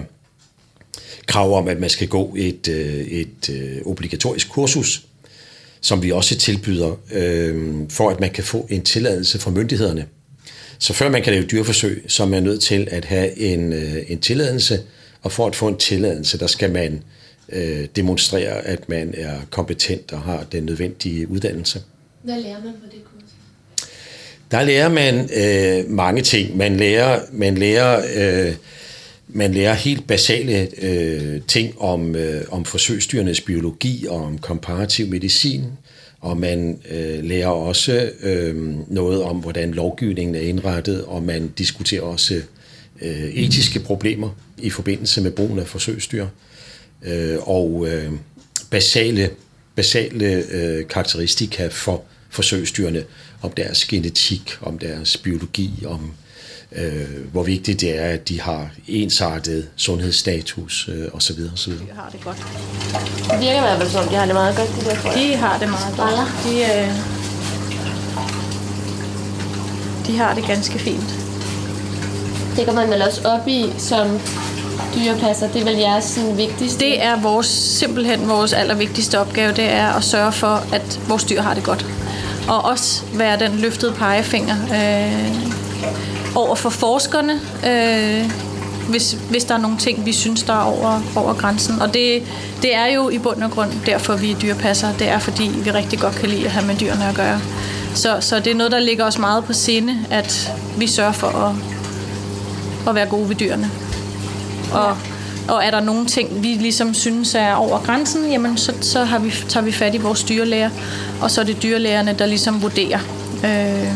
krav 1.27 1.57
om, 1.57 1.67
at 1.67 1.79
man 1.79 1.89
skal 1.89 2.07
gå 2.07 2.35
et, 2.37 2.67
øh, 2.67 2.95
et 2.95 3.49
øh, 3.49 3.81
obligatorisk 3.85 4.49
kursus, 4.49 5.01
som 5.81 6.03
vi 6.03 6.11
også 6.11 6.37
tilbyder, 6.37 6.95
øh, 7.11 7.73
for 7.89 8.09
at 8.09 8.19
man 8.19 8.29
kan 8.29 8.43
få 8.43 8.67
en 8.69 8.83
tilladelse 8.83 9.39
fra 9.39 9.51
myndighederne. 9.51 10.05
Så 10.79 10.93
før 10.93 11.09
man 11.09 11.23
kan 11.23 11.33
lave 11.33 11.45
dyreforsøg, 11.45 12.05
så 12.07 12.23
er 12.23 12.27
man 12.27 12.43
nødt 12.43 12.61
til 12.61 12.87
at 12.91 13.05
have 13.05 13.37
en, 13.37 13.73
øh, 13.73 14.03
en 14.07 14.19
tilladelse, 14.19 14.79
og 15.21 15.31
for 15.31 15.47
at 15.47 15.55
få 15.55 15.67
en 15.67 15.77
tilladelse, 15.77 16.39
der 16.39 16.47
skal 16.47 16.71
man 16.71 17.03
øh, 17.49 17.87
demonstrere, 17.95 18.65
at 18.65 18.89
man 18.89 19.13
er 19.17 19.35
kompetent 19.49 20.13
og 20.13 20.21
har 20.21 20.45
den 20.51 20.63
nødvendige 20.63 21.27
uddannelse. 21.27 21.81
Hvad 22.23 22.41
lærer 22.41 22.63
man 22.63 22.73
på 22.73 22.85
det 22.91 23.03
kursus? 23.03 23.29
Der 24.51 24.63
lærer 24.63 24.89
man 24.89 25.29
øh, 25.35 25.89
mange 25.89 26.21
ting. 26.21 26.57
Man 26.57 26.77
lærer, 26.77 27.21
man 27.31 27.57
lærer, 27.57 28.01
øh, 28.47 28.55
man 29.27 29.53
lærer 29.53 29.73
helt 29.73 30.07
basale 30.07 30.67
øh, 30.81 31.41
ting 31.47 31.81
om, 31.81 32.15
øh, 32.15 32.41
om 32.49 32.65
forsøgsdyrenes 32.65 33.41
biologi 33.41 34.05
og 34.09 34.25
om 34.25 34.37
komparativ 34.37 35.07
medicin. 35.07 35.63
Og 36.19 36.37
man 36.37 36.79
øh, 36.91 37.23
lærer 37.23 37.47
også 37.47 38.09
øh, 38.23 38.55
noget 38.87 39.23
om, 39.23 39.37
hvordan 39.37 39.71
lovgivningen 39.71 40.35
er 40.35 40.39
indrettet, 40.39 41.05
og 41.05 41.23
man 41.23 41.53
diskuterer 41.57 42.01
også 42.01 42.41
øh, 43.01 43.29
etiske 43.33 43.79
problemer 43.79 44.29
i 44.61 44.69
forbindelse 44.69 45.21
med 45.21 45.31
brugen 45.31 45.59
af 45.59 45.67
forsøgsdyr. 45.67 46.27
Øh, 47.03 47.37
og 47.41 47.87
øh, 47.89 48.11
basale, 48.69 49.29
basale 49.75 50.25
øh, 50.51 50.87
karakteristika 50.87 51.67
for 51.67 52.03
forsøgsdyrene, 52.29 53.03
om 53.41 53.51
deres 53.51 53.85
genetik, 53.85 54.57
om 54.61 54.79
deres 54.79 55.17
biologi, 55.17 55.83
om 55.85 56.13
øh, 56.71 57.25
hvor 57.31 57.43
vigtigt 57.43 57.81
det 57.81 57.99
er, 57.99 58.09
at 58.09 58.29
de 58.29 58.41
har 58.41 58.69
ensartet 58.87 59.69
sundhedsstatus 59.75 60.89
øh, 60.91 61.07
osv. 61.13 61.39
osv. 61.53 61.73
De 61.73 61.79
har 61.95 62.09
det 62.09 62.23
godt. 62.23 62.37
Det 63.31 63.39
virker 63.39 63.57
i 63.57 63.61
hvert 63.61 63.77
fald 63.77 63.89
som, 63.89 64.03
om 64.03 64.09
de 64.09 64.15
har 64.15 64.25
det 64.25 64.35
meget 64.35 64.55
godt, 64.57 64.69
de 64.69 64.85
der. 64.85 65.13
De 65.13 65.35
har 65.35 65.59
det 65.59 65.69
meget 65.69 65.95
godt. 65.97 66.29
De, 66.43 66.53
øh, 66.61 66.87
de 70.07 70.17
har 70.17 70.35
det 70.35 70.47
ganske 70.47 70.79
fint. 70.79 71.30
Det 72.55 72.65
går 72.65 72.73
man 72.73 72.89
vel 72.89 73.01
også 73.01 73.21
op 73.27 73.47
i 73.47 73.73
som 73.77 74.19
dyrepasser? 74.95 75.47
Det 75.47 75.61
er 75.61 75.65
vel 75.65 75.77
jeres 75.77 76.03
sådan, 76.03 76.37
vigtigste? 76.37 76.79
Det 76.85 77.03
er 77.03 77.21
vores, 77.21 77.47
simpelthen 77.47 78.29
vores 78.29 78.53
allervigtigste 78.53 79.19
opgave, 79.19 79.51
det 79.51 79.71
er 79.71 79.87
at 79.87 80.03
sørge 80.03 80.31
for, 80.31 80.63
at 80.73 80.99
vores 81.07 81.23
dyr 81.23 81.41
har 81.41 81.53
det 81.53 81.63
godt. 81.63 81.85
Og 82.47 82.65
også 82.65 83.01
være 83.13 83.39
den 83.39 83.51
løftede 83.55 83.91
pegefinger 83.91 84.55
øh, 84.55 85.35
over 86.35 86.55
for 86.55 86.69
forskerne, 86.69 87.39
øh, 87.67 88.31
hvis, 88.89 89.17
hvis 89.29 89.43
der 89.43 89.55
er 89.55 89.59
nogle 89.59 89.77
ting, 89.77 90.05
vi 90.05 90.13
synes, 90.13 90.43
der 90.43 90.53
er 90.53 90.63
over, 90.63 91.01
over 91.15 91.33
grænsen. 91.33 91.81
Og 91.81 91.93
det, 91.93 92.23
det 92.61 92.75
er 92.75 92.85
jo 92.85 93.09
i 93.09 93.17
bund 93.17 93.43
og 93.43 93.51
grund 93.51 93.71
derfor, 93.85 94.15
vi 94.15 94.31
er 94.31 94.35
dyrepasser. 94.39 94.93
Det 94.99 95.09
er, 95.09 95.19
fordi 95.19 95.51
vi 95.63 95.71
rigtig 95.71 95.99
godt 95.99 96.15
kan 96.15 96.29
lide 96.29 96.45
at 96.45 96.51
have 96.51 96.67
med 96.67 96.75
dyrene 96.75 97.05
at 97.09 97.15
gøre. 97.15 97.41
Så, 97.95 98.17
så 98.19 98.39
det 98.39 98.51
er 98.51 98.55
noget, 98.55 98.71
der 98.71 98.79
ligger 98.79 99.05
os 99.05 99.17
meget 99.17 99.43
på 99.43 99.53
sinde, 99.53 99.97
at 100.09 100.51
vi 100.77 100.87
sørger 100.87 101.11
for 101.11 101.27
at, 101.27 101.55
at 102.87 102.95
være 102.95 103.05
gode 103.05 103.29
ved 103.29 103.35
dyrene. 103.35 103.71
Og, 104.73 104.97
og 105.47 105.65
er 105.65 105.71
der 105.71 105.79
nogle 105.79 106.05
ting, 106.05 106.43
vi 106.43 106.47
ligesom 106.47 106.93
synes 106.93 107.35
er 107.35 107.53
over 107.53 107.79
grænsen, 107.79 108.31
jamen 108.31 108.57
så, 108.57 108.73
så 108.81 109.03
har 109.03 109.19
vi, 109.19 109.33
tager 109.49 109.63
vi 109.63 109.71
fat 109.71 109.95
i 109.95 109.97
vores 109.97 110.23
dyrlæger, 110.23 110.69
og 111.21 111.31
så 111.31 111.41
er 111.41 111.45
det 111.45 111.63
dyrlægerne, 111.63 112.15
der 112.19 112.25
ligesom 112.25 112.61
vurderer. 112.61 112.99
Øh, 113.45 113.95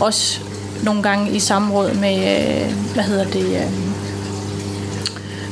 også 0.00 0.40
nogle 0.82 1.02
gange 1.02 1.30
i 1.30 1.38
samråd 1.38 1.94
med, 1.94 2.16
øh, 2.16 2.94
hvad 2.94 3.04
hedder 3.04 3.24
det, 3.24 3.44
øh, 3.44 3.70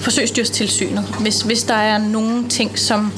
forsøgsdyrstilsynet. 0.00 1.04
Hvis, 1.20 1.42
hvis 1.42 1.62
der 1.62 1.74
er 1.74 1.98
nogle 1.98 2.48
ting, 2.48 2.78
som 2.78 3.12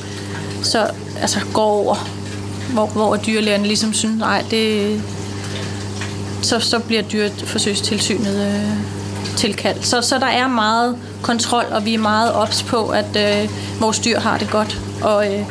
så 0.63 0.87
altså, 1.21 1.41
går 1.55 1.63
over, 1.63 2.09
hvor, 2.73 2.87
hvor 2.87 3.17
dyrlægerne 3.17 3.67
ligesom 3.67 3.93
synes, 3.93 4.19
nej, 4.19 4.45
det, 4.51 5.03
så, 6.43 6.61
så 6.61 6.79
bliver 6.79 7.03
dyreforsøgstilsynet 7.03 8.47
øh, 8.47 9.00
tilkaldt. 9.37 9.87
Så, 9.87 10.03
så 10.03 10.19
der 10.19 10.27
er 10.27 10.49
meget 10.49 10.97
kontrol, 11.23 11.65
og 11.71 11.85
vi 11.85 11.95
er 11.95 11.99
meget 11.99 12.33
ops 12.33 12.63
på, 12.63 12.89
at 12.89 13.17
øh, 13.17 13.51
vores 13.81 13.99
dyr 13.99 14.21
har 14.21 14.39
det 14.39 14.51
godt. 14.51 14.79
Og, 15.03 15.35
øh, 15.35 15.45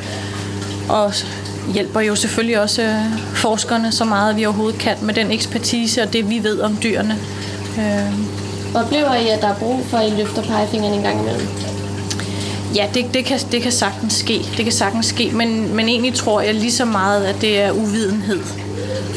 og 0.89 1.13
hjælper 1.73 1.99
jo 1.99 2.15
selvfølgelig 2.15 2.61
også 2.61 2.81
øh, 2.81 3.19
forskerne 3.35 3.91
så 3.91 4.05
meget, 4.05 4.35
vi 4.35 4.45
overhovedet 4.45 4.79
kan 4.79 4.97
med 5.01 5.13
den 5.13 5.31
ekspertise 5.31 6.01
og 6.01 6.13
det, 6.13 6.29
vi 6.29 6.43
ved 6.43 6.59
om 6.59 6.77
dyrene. 6.83 7.17
Øh. 7.77 8.13
Oplever 8.75 9.15
I, 9.15 9.27
at 9.27 9.41
der 9.41 9.47
er 9.47 9.55
brug 9.55 9.85
for, 9.85 9.97
at 9.97 10.07
I 10.07 10.15
løfter 10.15 10.41
pegefingeren 10.41 10.93
en 10.93 11.01
gang 11.01 11.19
imellem? 11.19 11.47
Ja, 12.75 12.87
det, 12.93 13.05
det, 13.13 13.25
kan, 13.25 13.39
det 13.51 13.61
kan 13.61 13.71
sagtens 13.71 14.13
ske. 14.13 14.45
Det 14.57 14.63
kan 14.65 14.71
sagtens 14.71 15.05
ske, 15.05 15.31
men, 15.33 15.75
men 15.75 15.87
egentlig 15.87 16.13
tror 16.13 16.41
jeg 16.41 16.55
lige 16.55 16.71
så 16.71 16.85
meget, 16.85 17.25
at 17.25 17.35
det 17.41 17.61
er 17.61 17.71
uvidenhed 17.71 18.39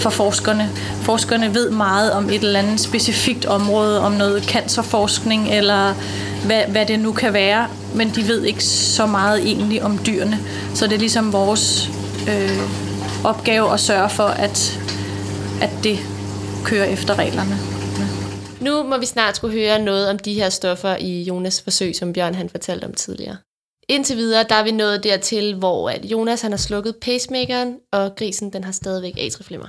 for 0.03 0.11
forskerne. 0.11 0.71
Forskerne 1.03 1.55
ved 1.55 1.71
meget 1.71 2.13
om 2.13 2.31
et 2.31 2.35
eller 2.35 2.59
andet 2.59 2.81
specifikt 2.81 3.45
område, 3.45 4.01
om 4.01 4.13
noget 4.13 4.45
cancerforskning 4.45 5.49
eller 5.55 5.95
hvad, 6.47 6.63
hvad 6.69 6.87
det 6.87 6.99
nu 7.01 7.13
kan 7.13 7.33
være, 7.33 7.69
men 7.95 8.11
de 8.11 8.29
ved 8.29 8.45
ikke 8.45 8.65
så 8.65 9.07
meget 9.07 9.39
egentlig 9.43 9.83
om 9.83 9.99
dyrene. 10.07 10.39
Så 10.75 10.87
det 10.87 10.95
er 10.95 10.99
ligesom 10.99 11.33
vores 11.33 11.91
øh, 12.29 12.61
opgave 13.25 13.73
at 13.73 13.81
sørge 13.81 14.11
for, 14.11 14.27
at, 14.27 14.81
at 15.61 15.71
det 15.85 15.99
kører 16.65 16.85
efter 16.85 17.19
reglerne. 17.19 17.59
Nu 18.61 18.83
må 18.83 18.99
vi 18.99 19.07
snart 19.07 19.37
skulle 19.37 19.59
høre 19.59 19.79
noget 19.79 20.09
om 20.11 20.19
de 20.19 20.35
her 20.35 20.49
stoffer 20.49 20.97
i 20.97 21.23
Jonas 21.23 21.63
forsøg, 21.63 21.97
som 21.97 22.13
Bjørn 22.13 22.35
han 22.35 22.49
fortalte 22.49 22.85
om 22.85 22.95
tidligere. 22.95 23.37
Indtil 23.89 24.17
videre, 24.17 24.45
der 24.49 24.55
er 24.55 24.65
vi 24.65 24.71
nået 24.71 25.05
dertil, 25.05 25.55
hvor 25.55 25.91
at 25.91 26.05
Jonas 26.05 26.43
han 26.43 26.53
har 26.53 26.59
slukket 26.59 26.97
pacemakeren, 27.03 27.77
og 27.93 28.17
grisen 28.17 28.53
den 28.53 28.65
har 28.65 28.73
stadigvæk 28.73 29.15
atriflimmer. 29.19 29.67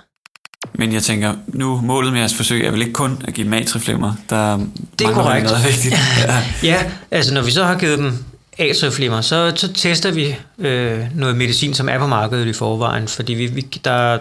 Men 0.74 0.94
jeg 0.94 1.04
tænker, 1.04 1.34
nu 1.48 1.82
målet 1.82 2.12
med 2.12 2.20
jeres 2.20 2.34
forsøg 2.34 2.66
er 2.66 2.72
vel 2.72 2.82
ikke 2.82 2.94
kun 2.94 3.22
at 3.28 3.34
give 3.34 3.46
dem 3.46 3.54
atriflimmer. 3.54 4.14
Der 4.30 4.58
det 5.00 5.08
er 5.08 5.14
korrekt. 5.14 5.46
noget 5.46 5.66
vigtigt. 5.66 5.96
ja. 6.28 6.44
ja, 6.74 6.92
altså 7.12 7.34
når 7.34 7.42
vi 7.42 7.52
så 7.52 7.64
har 7.64 7.76
givet 7.80 8.00
dem 8.00 8.26
atriflimmer, 8.58 9.22
så, 9.22 9.54
så 9.56 9.74
tester 9.74 10.12
vi 10.12 10.36
øh, 10.60 11.00
noget 11.16 11.38
medicin, 11.38 11.74
som 11.74 11.90
er 11.90 12.00
på 12.00 12.08
markedet 12.08 12.48
i 12.48 12.54
forvejen, 12.54 13.08
fordi 13.08 13.34
vi, 13.34 13.46
vi, 13.46 13.62
der, 13.62 14.20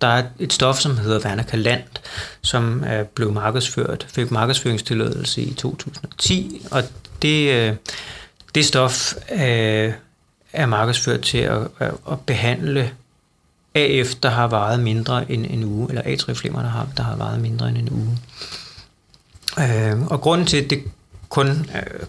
der 0.00 0.06
er 0.06 0.22
et 0.38 0.52
stof, 0.52 0.78
som 0.78 0.96
hedder 0.96 1.18
Vernakalant, 1.28 2.00
som 2.42 2.82
er 2.86 3.02
blevet 3.02 3.34
markedsført, 3.34 4.06
fik 4.08 4.30
markedsføringstilladelse 4.30 5.42
i 5.42 5.54
2010, 5.54 6.66
og 6.70 6.82
det, 7.22 7.54
øh, 7.54 7.74
det 8.54 8.64
stof 8.64 9.14
øh, 9.32 9.92
er 10.52 10.66
markedsført 10.66 11.20
til 11.20 11.38
at, 11.38 11.60
at 12.10 12.20
behandle 12.26 12.90
AF, 13.74 14.14
der 14.14 14.28
har 14.28 14.46
varet 14.46 14.80
mindre 14.80 15.30
end 15.32 15.46
en 15.50 15.64
uge, 15.64 15.88
eller 15.88 16.02
atrieflimmer, 16.04 16.62
der 16.62 16.68
har, 16.68 16.88
der 16.96 17.02
har 17.02 17.16
varet 17.16 17.40
mindre 17.40 17.68
end 17.68 17.78
en 17.78 17.88
uge. 17.90 18.18
Øh, 19.58 20.06
og 20.06 20.20
grunden 20.20 20.46
til, 20.46 20.56
at 20.56 20.70
det 20.70 20.82
kun 21.28 21.48
øh, 21.48 22.06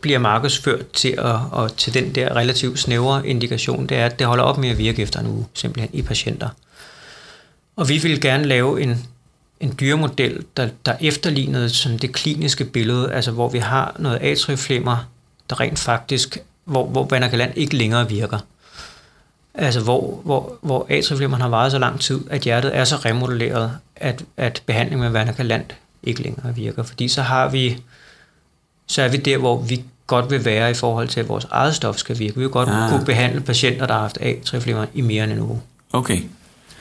bliver 0.00 0.18
markedsført 0.18 0.90
til, 0.90 1.08
at, 1.08 1.40
og 1.50 1.76
til 1.76 1.94
den 1.94 2.14
der 2.14 2.36
relativt 2.36 2.78
snævre 2.78 3.26
indikation, 3.26 3.86
det 3.86 3.96
er, 3.96 4.06
at 4.06 4.18
det 4.18 4.26
holder 4.26 4.44
op 4.44 4.58
med 4.58 4.68
at 4.68 4.78
virke 4.78 5.02
efter 5.02 5.20
en 5.20 5.26
uge, 5.26 5.46
simpelthen 5.54 5.90
i 5.92 6.02
patienter. 6.02 6.48
Og 7.76 7.88
vi 7.88 7.98
vil 7.98 8.20
gerne 8.20 8.44
lave 8.44 8.82
en, 8.82 9.06
en 9.60 9.74
dyremodel, 9.80 10.44
der, 10.56 10.68
der 10.86 10.96
efterlignede 11.00 11.68
sådan 11.68 11.98
det 11.98 12.12
kliniske 12.12 12.64
billede, 12.64 13.12
altså 13.12 13.30
hvor 13.30 13.48
vi 13.48 13.58
har 13.58 13.96
noget 13.98 14.18
atrieflimmer, 14.22 15.08
der 15.50 15.60
rent 15.60 15.78
faktisk, 15.78 16.38
hvor, 16.64 16.86
hvor 16.86 17.06
Vanagaland 17.10 17.52
ikke 17.56 17.76
længere 17.76 18.08
virker. 18.08 18.38
Altså 19.60 19.80
hvor, 19.80 20.20
hvor, 20.24 20.58
hvor 20.60 20.86
atrieflimmeren 20.90 21.42
har 21.42 21.48
varet 21.48 21.72
så 21.72 21.78
lang 21.78 22.00
tid, 22.00 22.20
at 22.30 22.40
hjertet 22.40 22.76
er 22.76 22.84
så 22.84 22.96
remodelleret, 22.96 23.72
at, 23.96 24.24
at 24.36 24.62
behandling 24.66 25.00
med 25.00 25.10
Vanagaland 25.10 25.64
ikke 26.02 26.22
længere 26.22 26.54
virker. 26.54 26.82
Fordi 26.82 27.08
så 27.08 27.22
har 27.22 27.48
vi, 27.48 27.82
så 28.86 29.02
er 29.02 29.08
vi 29.08 29.16
der, 29.16 29.38
hvor 29.38 29.62
vi 29.62 29.84
godt 30.06 30.30
vil 30.30 30.44
være 30.44 30.70
i 30.70 30.74
forhold 30.74 31.08
til, 31.08 31.20
at 31.20 31.28
vores 31.28 31.46
eget 31.50 31.74
stof 31.74 31.96
skal 31.96 32.18
virke. 32.18 32.34
Vi 32.34 32.40
vil 32.40 32.50
godt 32.50 32.68
ah. 32.68 32.90
kunne 32.90 33.04
behandle 33.04 33.40
patienter, 33.40 33.86
der 33.86 33.94
har 33.94 34.00
haft 34.00 34.18
atrieflimmer 34.20 34.86
i 34.94 35.00
mere 35.00 35.24
end 35.24 35.32
en 35.32 35.40
uge. 35.40 35.60
Okay. 35.92 36.20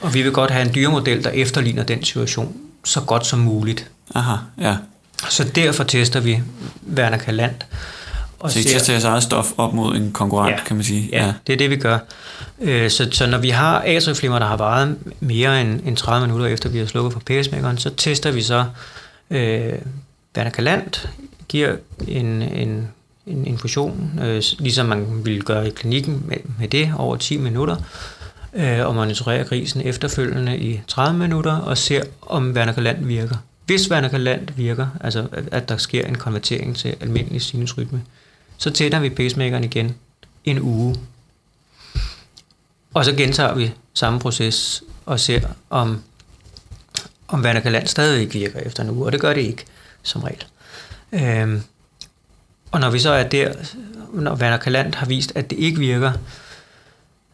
Og 0.02 0.13
vi 0.13 0.22
vil 0.22 0.32
godt 0.32 0.52
have 0.52 0.65
en 0.68 0.76
dyremodel, 0.76 1.24
der 1.24 1.30
efterligner 1.30 1.84
den 1.84 2.04
situation 2.04 2.58
så 2.84 3.02
godt 3.02 3.26
som 3.26 3.39
muligt. 3.39 3.92
Aha, 4.15 4.36
ja. 4.62 4.78
Så 5.30 5.44
derfor 5.44 5.84
tester 5.84 6.20
vi 6.20 6.42
Werner 6.96 7.18
Kalant. 7.18 7.65
Og 8.39 8.52
så 8.52 8.60
I 8.60 8.63
tester 8.63 8.93
jeres 8.93 9.04
eget 9.04 9.23
stof 9.23 9.52
op 9.58 9.73
mod 9.73 9.95
en 9.95 10.12
konkurrent, 10.12 10.58
ja, 10.58 10.63
kan 10.65 10.75
man 10.75 10.86
sige? 10.86 11.10
Ja, 11.12 11.25
ja, 11.25 11.34
det 11.47 11.54
er 11.54 11.58
det, 11.58 11.69
vi 11.69 11.75
gør. 11.75 11.99
Øh, 12.62 12.89
så, 12.89 13.08
så 13.12 13.28
når 13.28 13.38
vi 13.38 13.49
har 13.49 13.84
atrieflimmer, 13.86 14.39
der 14.39 14.45
har 14.45 14.58
varet 14.58 14.97
mere 15.19 15.62
end, 15.62 15.82
end 15.86 15.97
30 15.97 16.28
minutter 16.28 16.45
efter, 16.45 16.69
vi 16.69 16.78
har 16.78 16.86
slukket 16.86 17.13
for 17.13 17.19
pacemakeren, 17.19 17.78
så 17.78 17.89
tester 17.89 18.32
vi 18.32 18.41
så 18.41 18.65
øh, 19.30 19.73
Kalant, 20.54 21.10
giver 21.47 21.75
en, 22.08 22.41
en, 22.41 22.88
en 23.25 23.47
infusion, 23.47 24.19
øh, 24.23 24.43
ligesom 24.60 24.86
man 24.86 25.25
ville 25.25 25.41
gøre 25.41 25.67
i 25.67 25.69
klinikken 25.69 26.23
med, 26.28 26.38
med 26.60 26.67
det 26.67 26.93
over 26.97 27.15
10 27.15 27.38
minutter, 27.38 27.75
øh, 28.54 28.88
og 28.88 28.95
monitorerer 28.95 29.43
grisen 29.43 29.82
efterfølgende 29.82 30.58
i 30.58 30.82
30 30.88 31.19
minutter 31.19 31.56
og 31.56 31.78
ser, 31.78 32.04
om 32.21 32.52
Werner 32.52 32.93
virker. 32.93 33.36
Hvis 33.65 33.91
Werner 33.91 34.38
virker, 34.56 34.88
altså 35.02 35.28
at 35.52 35.69
der 35.69 35.78
sker 35.78 36.06
en 36.06 36.15
konvertering 36.15 36.75
til 36.75 36.95
almindelig 37.02 37.41
sinusrytme, 37.41 38.02
så 38.60 38.72
tænder 38.72 39.00
vi 39.00 39.10
pacemakeren 39.10 39.63
igen 39.63 39.95
en 40.43 40.62
uge. 40.62 40.95
Og 42.93 43.06
så 43.06 43.13
gentager 43.13 43.56
vi 43.56 43.72
samme 43.93 44.19
proces 44.19 44.84
og 45.06 45.19
ser, 45.19 45.41
om, 45.69 46.04
om 47.28 47.43
Werner 47.43 47.86
stadig 47.86 48.34
virker 48.34 48.60
efter 48.60 48.84
en 48.84 48.89
uge, 48.89 49.06
og 49.06 49.12
det 49.12 49.22
gør 49.22 49.34
det 49.34 49.41
ikke, 49.41 49.65
som 50.04 50.24
regel. 50.24 50.45
Øhm, 51.12 51.62
og 52.72 52.80
når 52.80 52.89
vi 52.89 53.00
så 53.00 53.10
er 53.10 53.24
der, 53.24 53.54
når 54.13 54.36
Werner 54.36 54.98
har 54.98 55.06
vist, 55.06 55.32
at 55.36 55.50
det 55.50 55.60
ikke 55.60 55.80
virker, 55.80 56.12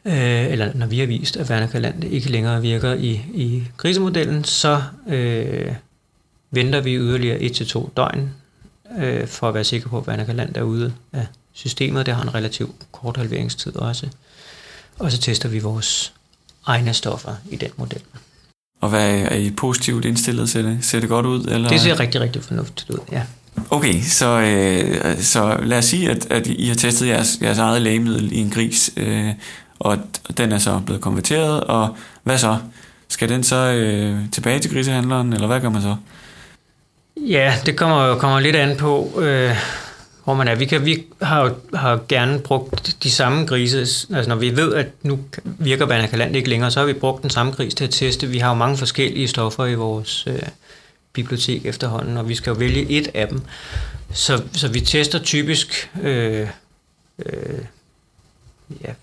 øh, 0.06 0.52
eller 0.52 0.74
når 0.74 0.88
vi 0.88 1.00
har 1.00 1.08
vist, 1.08 1.38
at 1.38 1.50
Werner 1.50 1.92
ikke 2.06 2.32
længere 2.32 2.62
virker 2.62 2.94
i, 2.94 3.12
i 3.34 3.64
krisemodellen, 3.78 4.44
så 4.44 4.82
øh, 5.08 5.74
venter 6.52 6.82
vi 6.82 6.96
yderligere 6.96 7.38
1-2 7.38 7.90
døgn 7.98 8.34
øh, 9.00 9.28
for 9.28 9.48
at 9.48 9.54
være 9.54 9.64
sikre 9.64 9.90
på, 9.90 9.98
at 9.98 10.08
Werner 10.08 10.46
er 10.56 10.62
ude 10.62 10.94
af 11.14 11.28
systemet. 11.54 12.06
Det 12.06 12.16
har 12.16 12.24
en 12.24 12.36
relativt 12.36 12.72
kort 12.92 13.18
halveringstid 13.18 13.76
også. 13.76 14.08
Og 15.00 15.12
så 15.12 15.18
tester 15.18 15.50
vi 15.50 15.60
vores 15.60 16.14
egne 16.66 16.94
stoffer 16.94 17.36
i 17.50 17.56
den 17.56 17.70
model. 17.78 18.02
Og 18.82 18.90
hvad 18.90 19.20
er 19.20 19.36
I 19.36 19.52
positivt 19.52 20.06
indstillet 20.06 20.50
til 20.50 20.66
det? 20.66 20.80
Ser 20.82 21.00
det 21.00 21.10
godt 21.10 21.26
ud? 21.26 21.46
Eller? 21.46 21.70
Det 21.70 21.82
ser 21.82 22.00
rigtig, 22.00 22.22
rigtig 22.22 22.44
fornuftigt 22.44 22.90
ud, 22.90 23.00
ja. 23.12 23.22
Okay, 23.70 24.02
så, 24.02 24.40
øh, 24.40 25.22
så 25.22 25.60
lad 25.64 25.78
os 25.78 25.86
sige, 25.86 26.12
at, 26.12 26.32
at 26.32 26.48
I 26.48 26.68
har 26.68 26.76
testet 26.76 27.08
jeres, 27.08 27.40
jeres 27.42 27.58
eget 27.58 27.82
lægemiddel 27.82 28.34
i 28.34 28.38
en 28.38 28.50
gris. 28.50 28.92
Øh, 28.98 29.34
og 29.80 29.98
den 30.38 30.52
er 30.52 30.58
så 30.58 30.82
blevet 30.86 31.02
konverteret, 31.02 31.62
og 31.62 31.96
hvad 32.24 32.38
så? 32.38 32.58
Skal 33.08 33.30
den 33.30 33.44
så 33.44 33.56
øh, 33.56 34.32
tilbage 34.32 34.60
til 34.60 34.74
grisehandleren, 34.74 35.34
eller 35.34 35.48
hvad 35.48 35.62
gør 35.62 35.70
man 35.70 35.82
så? 35.82 35.96
Ja, 37.18 37.54
det 37.66 37.78
kommer, 37.78 38.16
kommer 38.16 38.40
lidt 38.40 38.56
an 38.56 38.78
på, 38.78 39.22
øh, 39.22 39.56
hvor 40.24 40.34
man 40.34 40.48
er. 40.48 40.56
Vi, 40.56 40.66
kan, 40.66 40.86
vi 40.86 41.04
har, 41.22 41.56
har 41.74 42.00
gerne 42.08 42.40
brugt 42.40 42.98
de 43.04 43.12
samme 43.12 43.46
grise, 43.46 43.80
altså 44.16 44.30
når 44.30 44.36
vi 44.36 44.56
ved, 44.56 44.74
at 44.74 44.88
nu 45.04 45.20
virker 45.44 45.86
Banakaland 45.86 46.36
ikke 46.36 46.50
længere, 46.50 46.72
så 46.72 46.80
har 46.80 46.88
vi 46.88 46.94
brugt 46.94 47.22
den 47.22 47.30
samme 47.30 47.52
gris 47.52 47.76
til 47.76 47.84
at 47.84 47.90
teste. 47.90 48.28
Vi 48.28 48.38
har 48.38 48.50
jo 48.50 48.56
mange 48.56 48.78
forskellige 48.78 49.28
stoffer 49.28 49.66
i 49.66 49.74
vores, 49.74 50.28
øh, 50.28 50.42
bibliotek 51.16 51.66
efterhånden, 51.66 52.18
og 52.18 52.30
vi 52.30 52.36
skal 52.36 52.52
jo 52.52 52.56
vælge 52.56 52.90
et 52.90 53.08
af 53.14 53.28
dem. 53.28 53.42
Så, 54.14 54.44
så 54.54 54.68
vi 54.68 54.80
tester 54.80 55.20
typisk, 55.20 55.92
øh, 56.04 56.48
øh, 57.26 57.60
ja, 58.84 58.94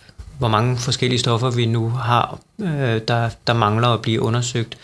hvor 0.43 0.49
mange 0.49 0.79
forskellige 0.79 1.19
stoffer 1.19 1.51
vi 1.51 1.67
nu 1.67 1.91
har, 1.91 2.39
øh, 2.61 3.01
der, 3.09 3.31
der 3.47 3.53
mangler 3.53 3.89
at 3.89 4.03
blive 4.03 4.21
undersøgt. 4.21 4.79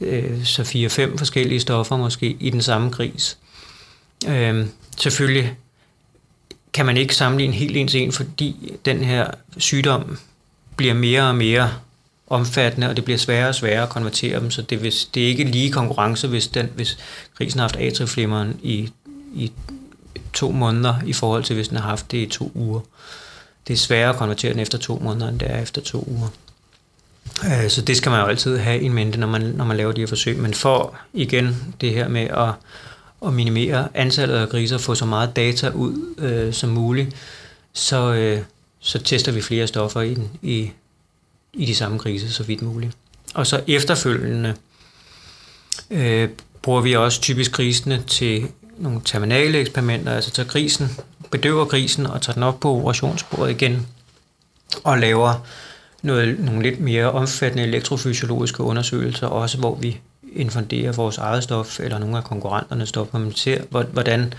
Øh, 0.00 0.44
så 0.44 0.64
fire-fem 0.64 1.18
forskellige 1.18 1.60
stoffer 1.60 1.96
måske 1.96 2.36
i 2.40 2.50
den 2.50 2.62
samme 2.62 2.90
gris. 2.90 3.38
Øh, 4.28 4.66
selvfølgelig 4.96 5.56
kan 6.72 6.86
man 6.86 6.96
ikke 6.96 7.14
sammenligne 7.14 7.54
helt 7.54 7.76
ens 7.76 7.94
en, 7.94 8.12
fordi 8.12 8.72
den 8.84 9.04
her 9.04 9.26
sygdom 9.58 10.18
bliver 10.76 10.94
mere 10.94 11.28
og 11.28 11.34
mere 11.34 11.70
omfattende, 12.26 12.88
og 12.88 12.96
det 12.96 13.04
bliver 13.04 13.18
sværere 13.18 13.48
og 13.48 13.54
sværere 13.54 13.82
at 13.82 13.88
konvertere 13.88 14.40
dem, 14.40 14.50
så 14.50 14.62
det, 14.62 14.78
hvis, 14.78 15.04
det 15.14 15.22
er 15.22 15.28
ikke 15.28 15.44
lige 15.44 15.72
konkurrence, 15.72 16.28
hvis, 16.28 16.48
den, 16.48 16.70
hvis 16.74 16.98
grisen 17.38 17.58
har 17.58 17.64
haft 17.64 17.76
atrieflimmeren 17.76 18.60
i, 18.62 18.90
i 19.34 19.52
to 20.32 20.50
måneder, 20.50 20.94
i 21.06 21.12
forhold 21.12 21.44
til 21.44 21.56
hvis 21.56 21.68
den 21.68 21.76
har 21.76 21.88
haft 21.88 22.12
det 22.12 22.18
i 22.18 22.26
to 22.26 22.52
uger. 22.54 22.80
Det 23.68 23.72
er 23.72 23.78
sværere 23.78 24.10
at 24.10 24.16
konvertere 24.16 24.52
den 24.52 24.60
efter 24.60 24.78
to 24.78 24.98
måneder, 24.98 25.28
end 25.28 25.38
det 25.38 25.50
er 25.50 25.62
efter 25.62 25.80
to 25.80 26.04
uger. 26.08 26.28
Øh, 27.44 27.70
så 27.70 27.82
det 27.82 27.96
skal 27.96 28.10
man 28.10 28.20
jo 28.20 28.26
altid 28.26 28.58
have 28.58 28.80
i 28.80 28.88
mente, 28.88 29.20
når 29.20 29.26
man, 29.26 29.42
når 29.42 29.64
man 29.64 29.76
laver 29.76 29.92
de 29.92 30.00
her 30.00 30.06
forsøg. 30.06 30.38
Men 30.38 30.54
for 30.54 30.96
igen 31.12 31.74
det 31.80 31.90
her 31.90 32.08
med 32.08 32.22
at, 32.22 32.52
at 33.26 33.32
minimere 33.32 33.88
antallet 33.94 34.34
af 34.34 34.48
griser, 34.48 34.78
få 34.78 34.94
så 34.94 35.06
meget 35.06 35.36
data 35.36 35.68
ud 35.68 36.14
øh, 36.18 36.52
som 36.52 36.70
muligt, 36.70 37.16
så, 37.72 38.12
øh, 38.12 38.40
så 38.80 38.98
tester 38.98 39.32
vi 39.32 39.40
flere 39.40 39.66
stoffer 39.66 40.00
i, 40.00 40.14
den, 40.14 40.30
i, 40.42 40.70
i 41.52 41.66
de 41.66 41.74
samme 41.74 41.98
grise, 41.98 42.32
så 42.32 42.42
vidt 42.42 42.62
muligt. 42.62 42.92
Og 43.34 43.46
så 43.46 43.62
efterfølgende 43.66 44.54
øh, 45.90 46.28
bruger 46.62 46.80
vi 46.80 46.96
også 46.96 47.20
typisk 47.20 47.52
grisene 47.52 48.02
til 48.06 48.48
nogle 48.78 49.00
terminale 49.04 49.58
eksperimenter, 49.58 50.12
altså 50.12 50.30
tager 50.30 50.48
grisen, 50.48 50.88
bedøver 51.30 51.64
grisen 51.64 52.06
og 52.06 52.22
tager 52.22 52.34
den 52.34 52.42
op 52.42 52.60
på 52.60 52.76
operationsbordet 52.76 53.50
igen 53.50 53.86
og 54.84 54.98
laver 54.98 55.46
noget, 56.02 56.40
nogle 56.40 56.62
lidt 56.62 56.80
mere 56.80 57.10
omfattende 57.10 57.64
elektrofysiologiske 57.64 58.62
undersøgelser, 58.62 59.26
også 59.26 59.58
hvor 59.58 59.74
vi 59.74 60.00
infunderer 60.32 60.92
vores 60.92 61.18
eget 61.18 61.42
stof 61.42 61.80
eller 61.80 61.98
nogle 61.98 62.16
af 62.16 62.24
konkurrenternes 62.24 62.88
stof, 62.88 63.08
hvor 63.08 63.18
man 63.18 63.34
ser, 63.34 63.62
hvordan 63.92 64.34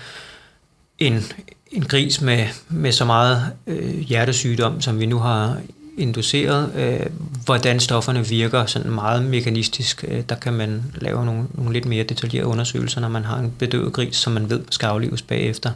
en, 1.00 1.24
en 1.72 1.84
gris 1.84 2.22
med, 2.22 2.48
med 2.70 2.92
så 2.92 3.06
meget 3.06 3.52
øh, 3.68 4.00
hjertesygdom, 4.00 4.82
som 4.82 5.00
vi 5.00 5.06
nu 5.06 5.20
har 5.20 5.58
induceret, 5.98 6.72
øh, 6.76 7.06
hvordan 7.46 7.80
stofferne 7.80 8.28
virker 8.28 8.66
sådan 8.66 8.92
meget 8.92 9.24
mekanistisk. 9.24 10.06
Øh, 10.08 10.24
der 10.30 10.36
kan 10.36 10.54
man 10.54 10.84
lave 10.96 11.26
nogle, 11.26 11.44
nogle 11.54 11.74
lidt 11.74 11.86
mere 11.86 12.04
detaljerede 12.04 12.48
undersøgelser, 12.48 13.02
når 13.02 13.10
man 13.10 13.24
har 13.24 13.38
en 13.38 13.54
bedøvet 13.60 13.94
gris, 13.94 14.16
som 14.16 14.34
man 14.34 14.50
ved 14.50 14.62
skal 14.70 14.88
aflives 14.88 15.22
bagefter. 15.22 15.72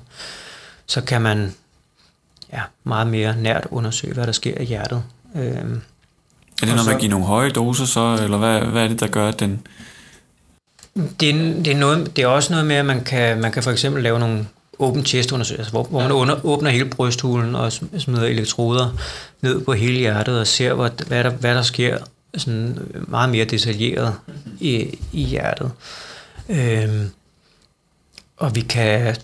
Så 0.88 1.02
kan 1.02 1.22
man 1.22 1.54
ja, 2.54 2.62
meget 2.84 3.08
mere 3.08 3.36
nært 3.38 3.68
undersøge, 3.72 4.14
hvad 4.14 4.26
der 4.28 4.32
sker 4.32 4.62
i 4.62 4.66
hjertet. 4.66 5.04
Øh, 5.36 5.44
er 6.62 6.66
det 6.66 6.76
noget 6.76 6.86
med 6.86 6.94
at 6.94 7.00
give 7.00 7.12
nogle 7.12 7.26
høje 7.26 7.50
doser 7.50 7.86
så, 7.86 8.20
eller 8.24 8.38
hvad, 8.38 8.60
hvad 8.60 8.84
er 8.84 8.88
det, 8.88 9.00
der 9.00 9.08
gør, 9.08 9.28
at 9.28 9.40
den... 9.40 9.68
Det 11.20 11.30
er, 11.30 11.34
det, 11.64 11.68
er 11.68 11.78
noget, 11.78 12.16
det 12.16 12.24
er 12.24 12.28
også 12.28 12.54
noget 12.54 12.66
med, 12.66 12.76
at 12.76 12.86
man 12.86 13.04
kan, 13.04 13.42
man 13.42 13.52
kan 13.52 13.64
for 13.64 13.72
eksempel 13.72 14.04
lave 14.04 14.20
nogle 14.20 14.48
open 14.80 15.06
chest 15.06 15.32
undersøgelse, 15.32 15.62
altså 15.62 15.72
hvor, 15.72 15.84
hvor 15.84 16.02
man 16.02 16.12
under, 16.12 16.46
åbner 16.46 16.70
hele 16.70 16.90
brysthulen 16.90 17.56
og 17.56 17.72
smider 17.72 18.26
elektroder 18.26 18.98
ned 19.42 19.62
på 19.62 19.74
hele 19.74 20.00
hjertet 20.00 20.40
og 20.40 20.48
ser, 20.48 20.74
hvad, 20.74 20.90
hvad, 21.08 21.24
der, 21.24 21.30
hvad 21.30 21.56
der 21.56 21.62
sker 21.62 21.98
sådan 22.38 22.80
meget 23.08 23.30
mere 23.30 23.46
detaljeret 23.46 24.16
i, 24.60 25.00
i 25.12 25.24
hjertet. 25.24 25.72
Øhm, 26.50 27.10
og 28.38 28.56
vi 28.56 28.62
kan 28.62 29.16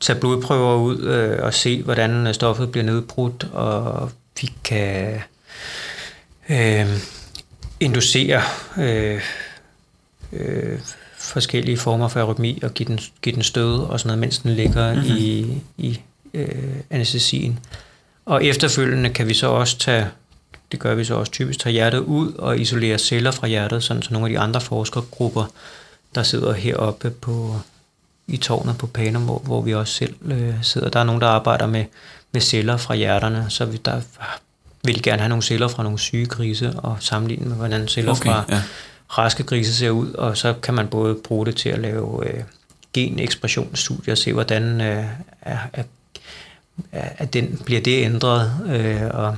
tage 0.00 0.18
blodprøver 0.20 0.76
ud 0.76 1.02
øh, 1.02 1.38
og 1.42 1.54
se, 1.54 1.82
hvordan 1.82 2.34
stoffet 2.34 2.72
bliver 2.72 2.84
nedbrudt, 2.84 3.48
og 3.52 4.10
vi 4.40 4.52
kan 4.64 5.20
øh, 6.48 6.86
inducere 7.80 8.42
øh, 8.78 9.20
øh, 10.32 10.78
forskellige 11.18 11.76
former 11.76 12.08
for 12.08 12.20
arytmi 12.20 12.60
og 12.62 12.74
give 12.74 12.86
den, 12.88 13.00
give 13.22 13.34
den 13.34 13.42
stød 13.42 13.80
og 13.80 14.00
sådan 14.00 14.08
noget, 14.08 14.18
mens 14.18 14.38
den 14.38 14.50
ligger 14.50 14.94
mm-hmm. 14.94 15.16
i, 15.16 15.62
i 15.76 16.00
øh, 16.34 16.76
anestesien. 16.90 17.58
Og 18.26 18.44
efterfølgende 18.44 19.10
kan 19.10 19.28
vi 19.28 19.34
så 19.34 19.46
også 19.46 19.78
tage, 19.78 20.06
det 20.72 20.80
gør 20.80 20.94
vi 20.94 21.04
så 21.04 21.14
også 21.14 21.32
typisk, 21.32 21.60
tage 21.60 21.72
hjertet 21.72 21.98
ud 21.98 22.32
og 22.32 22.58
isolere 22.58 22.98
celler 22.98 23.30
fra 23.30 23.46
hjertet, 23.46 23.82
sådan 23.82 24.02
så 24.02 24.12
nogle 24.12 24.26
af 24.26 24.30
de 24.30 24.38
andre 24.38 24.60
forskergrupper, 24.60 25.44
der 26.14 26.22
sidder 26.22 26.52
heroppe 26.52 27.10
på, 27.10 27.60
i 28.28 28.36
tårnet 28.36 28.78
på 28.78 28.86
Panum, 28.86 29.22
hvor, 29.22 29.38
hvor 29.38 29.60
vi 29.60 29.74
også 29.74 29.94
selv 29.94 30.14
øh, 30.24 30.54
sidder. 30.62 30.88
Der 30.88 31.00
er 31.00 31.04
nogen, 31.04 31.20
der 31.20 31.28
arbejder 31.28 31.66
med, 31.66 31.84
med 32.32 32.40
celler 32.40 32.76
fra 32.76 32.94
hjerterne, 32.94 33.46
så 33.48 33.64
vi, 33.64 33.76
der 33.76 34.00
vil 34.84 35.02
gerne 35.02 35.18
have 35.18 35.28
nogle 35.28 35.42
celler 35.42 35.68
fra 35.68 35.82
nogle 35.82 35.98
syge 35.98 36.26
grise 36.26 36.72
og 36.72 36.96
sammenligne 37.00 37.48
med, 37.48 37.56
hvordan 37.56 37.88
celler 37.88 38.12
okay, 38.12 38.30
fra 38.30 38.44
ja 38.48 38.62
raske 39.08 39.42
grise 39.42 39.74
ser 39.74 39.90
ud, 39.90 40.12
og 40.12 40.36
så 40.36 40.54
kan 40.62 40.74
man 40.74 40.88
både 40.88 41.14
bruge 41.14 41.46
det 41.46 41.56
til 41.56 41.68
at 41.68 41.78
lave 41.78 42.28
øh, 42.28 42.44
genekspressionsstudier 42.92 44.14
og 44.14 44.18
se, 44.18 44.32
hvordan 44.32 44.80
øh, 44.80 45.04
er, 45.42 45.58
er, 45.72 45.82
er 46.92 47.24
den, 47.24 47.60
bliver 47.64 47.80
det 47.80 48.04
ændret, 48.04 48.52
øh, 48.66 49.02
og, 49.10 49.36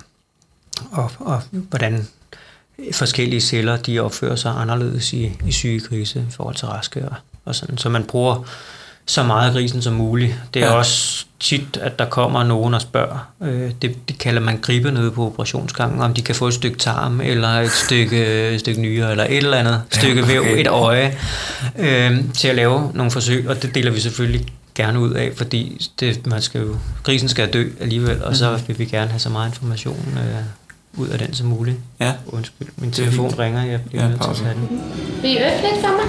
og, 0.93 1.11
og 1.19 1.43
hvordan 1.51 2.09
forskellige 2.93 3.41
celler 3.41 3.77
de 3.77 3.99
opfører 3.99 4.37
sig 4.37 4.53
anderledes 4.57 5.13
i, 5.13 5.33
i 5.47 5.53
syge 5.53 5.81
grise 5.81 6.27
i 6.29 6.33
forhold 6.33 6.57
til 6.57 6.69
raske 6.69 7.09
og, 7.09 7.17
og 7.45 7.55
sådan. 7.55 7.79
Så 7.79 7.89
man 7.89 8.05
bruger 8.05 8.45
så 9.09 9.23
meget 9.23 9.53
grisen 9.53 9.83
som 9.83 9.93
muligt. 9.93 10.35
Det 10.55 10.63
er 10.63 10.67
ja. 10.67 10.73
også 10.73 11.25
tit, 11.41 11.77
at 11.81 11.99
der 11.99 12.05
kommer 12.05 12.45
nogen 12.45 12.75
og 12.75 12.81
spørger, 12.81 13.31
øh, 13.43 13.71
det, 13.83 14.09
det 14.09 14.19
kalder 14.19 14.41
man 14.41 14.59
gribe 14.63 14.91
nede 14.91 15.11
på 15.11 15.27
operationsgangen, 15.27 16.01
om 16.01 16.15
de 16.15 16.23
kan 16.23 16.35
få 16.35 16.47
et 16.47 16.55
stykke 16.55 16.79
tarm, 16.79 17.21
eller 17.21 17.49
et 17.49 17.71
stykke, 17.71 18.49
et 18.49 18.61
stykke 18.61 18.81
nyre, 18.81 19.11
eller 19.11 19.25
et 19.25 19.37
eller 19.37 19.57
andet 19.57 19.83
ja, 19.95 19.99
stykke 19.99 20.29
væv, 20.29 20.41
okay. 20.41 20.61
et 20.61 20.67
øje, 20.67 21.19
øh, 21.79 22.19
til 22.35 22.49
at 22.49 22.55
lave 22.55 22.91
nogle 22.95 23.11
forsøg, 23.11 23.49
og 23.49 23.63
det 23.63 23.75
deler 23.75 23.91
vi 23.91 24.01
selvfølgelig 24.01 24.47
gerne 24.75 25.01
ud 25.01 25.13
af, 25.13 25.33
fordi 25.37 25.87
det, 26.01 26.27
man 26.27 26.43
skal 26.43 26.61
jo, 26.61 26.77
grisen 27.03 27.29
skal 27.29 27.53
dø 27.53 27.69
alligevel, 27.81 28.25
og 28.25 28.37
så 28.37 28.51
mhm. 28.51 28.61
vil 28.69 28.79
vi 28.79 28.85
gerne 28.85 29.11
have 29.11 29.21
så 29.21 29.31
meget 29.31 29.49
information 29.49 30.17
øh, 30.17 31.03
ud 31.03 31.09
af 31.09 31.19
den 31.19 31.35
som 31.35 31.47
muligt. 31.47 31.77
Ja. 32.01 32.13
Undskyld, 32.27 32.69
min 32.77 32.91
telefon 32.91 33.35
ringer, 33.39 33.65
jeg 33.65 33.81
bliver 33.83 34.03
ja, 34.03 34.09
nødt 34.09 34.23
til 34.23 34.31
at 34.31 34.37
tage 34.37 34.55
den. 34.55 34.81
Vil 35.23 35.31
I 35.31 35.39
øfte 35.39 35.63
lidt 35.63 35.81
for 35.81 35.97
mig? 35.97 36.05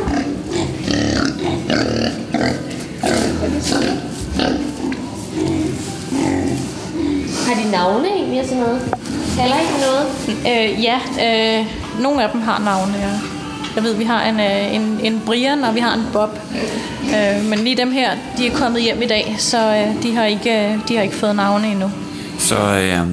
Har 7.45 7.63
de 7.63 7.71
navne 7.71 8.07
egentlig 8.07 8.39
og 8.39 8.45
sådan 8.45 8.63
noget? 8.63 8.81
Kalder 9.37 9.55
I 9.55 9.67
noget? 9.81 10.05
Øh, 10.29 10.83
ja, 10.83 10.99
øh, 11.25 11.65
nogle 12.01 12.23
af 12.23 12.29
dem 12.31 12.41
har 12.41 12.59
navne, 12.59 12.93
ja. 12.97 13.19
Jeg 13.75 13.83
ved, 13.83 13.95
vi 13.95 14.03
har 14.03 14.23
en, 14.23 14.39
øh, 14.39 14.75
en, 14.75 14.99
en 15.03 15.21
Brian, 15.25 15.63
og 15.63 15.75
vi 15.75 15.79
har 15.79 15.93
en 15.93 16.05
Bob. 16.13 16.29
Øh, 17.03 17.45
men 17.49 17.59
lige 17.59 17.77
dem 17.77 17.91
her, 17.91 18.11
de 18.37 18.47
er 18.47 18.55
kommet 18.55 18.81
hjem 18.81 19.01
i 19.01 19.07
dag, 19.07 19.35
så 19.37 19.57
øh, 19.75 20.03
de, 20.03 20.15
har 20.15 20.25
ikke, 20.25 20.49
øh, 20.49 20.87
de 20.87 20.95
har 20.95 21.03
ikke 21.03 21.15
fået 21.15 21.35
navne 21.35 21.67
endnu. 21.71 21.91
Så 22.39 22.55
øh, 22.55 23.07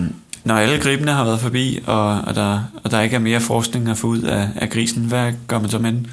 når 0.45 0.55
alle 0.55 0.78
gribene 0.78 1.12
har 1.12 1.24
været 1.24 1.41
forbi, 1.41 1.78
og, 1.87 2.20
og, 2.20 2.34
der, 2.34 2.61
og 2.84 2.91
der 2.91 3.01
ikke 3.01 3.16
er 3.16 3.20
mere 3.20 3.41
forskning 3.41 3.89
at 3.89 3.97
få 3.97 4.07
ud 4.07 4.22
af, 4.22 4.49
af 4.57 4.70
grisen, 4.70 5.03
hvad 5.03 5.32
gør 5.49 5.59
man 5.59 5.70
så 5.70 5.78
med 5.78 5.93
den? 5.93 6.07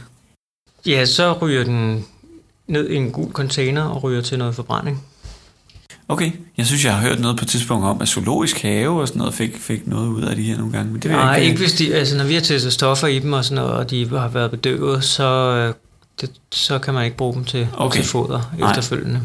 Ja, 0.85 1.05
så 1.05 1.33
ryger 1.41 1.63
den 1.63 2.05
ned 2.73 2.89
i 2.89 2.95
en 2.95 3.11
gul 3.11 3.31
container 3.31 3.83
og 3.83 4.03
ryger 4.03 4.21
til 4.21 4.37
noget 4.37 4.55
forbrænding. 4.55 5.03
Okay, 6.07 6.31
jeg 6.57 6.65
synes, 6.65 6.85
jeg 6.85 6.93
har 6.93 7.07
hørt 7.07 7.19
noget 7.19 7.37
på 7.37 7.45
et 7.45 7.49
tidspunkt 7.49 7.85
om, 7.85 8.01
at 8.01 8.07
zoologisk 8.07 8.61
have 8.61 9.01
og 9.01 9.07
sådan 9.07 9.19
noget 9.19 9.33
fik, 9.33 9.57
fik 9.57 9.87
noget 9.87 10.07
ud 10.07 10.21
af 10.21 10.35
de 10.35 10.43
her 10.43 10.57
nogle 10.57 10.71
gange. 10.71 10.91
Men 10.91 11.01
det 11.01 11.11
Nej, 11.11 11.35
ikke, 11.35 11.47
ikke 11.47 11.59
hvis 11.59 11.73
de, 11.73 11.95
altså 11.95 12.17
når 12.17 12.23
vi 12.23 12.33
har 12.33 12.41
testet 12.41 12.73
stoffer 12.73 13.07
i 13.07 13.19
dem 13.19 13.33
og 13.33 13.45
sådan 13.45 13.63
noget, 13.63 13.71
og 13.71 13.89
de 13.89 14.09
har 14.09 14.27
været 14.27 14.51
bedøvet, 14.51 15.03
så, 15.03 15.23
øh, 15.23 15.73
det, 16.21 16.31
så 16.51 16.79
kan 16.79 16.93
man 16.93 17.05
ikke 17.05 17.17
bruge 17.17 17.33
dem 17.33 17.43
til, 17.43 17.67
okay. 17.77 17.99
til 17.99 18.09
foder 18.09 18.55
Nej. 18.59 18.69
efterfølgende. 18.69 19.21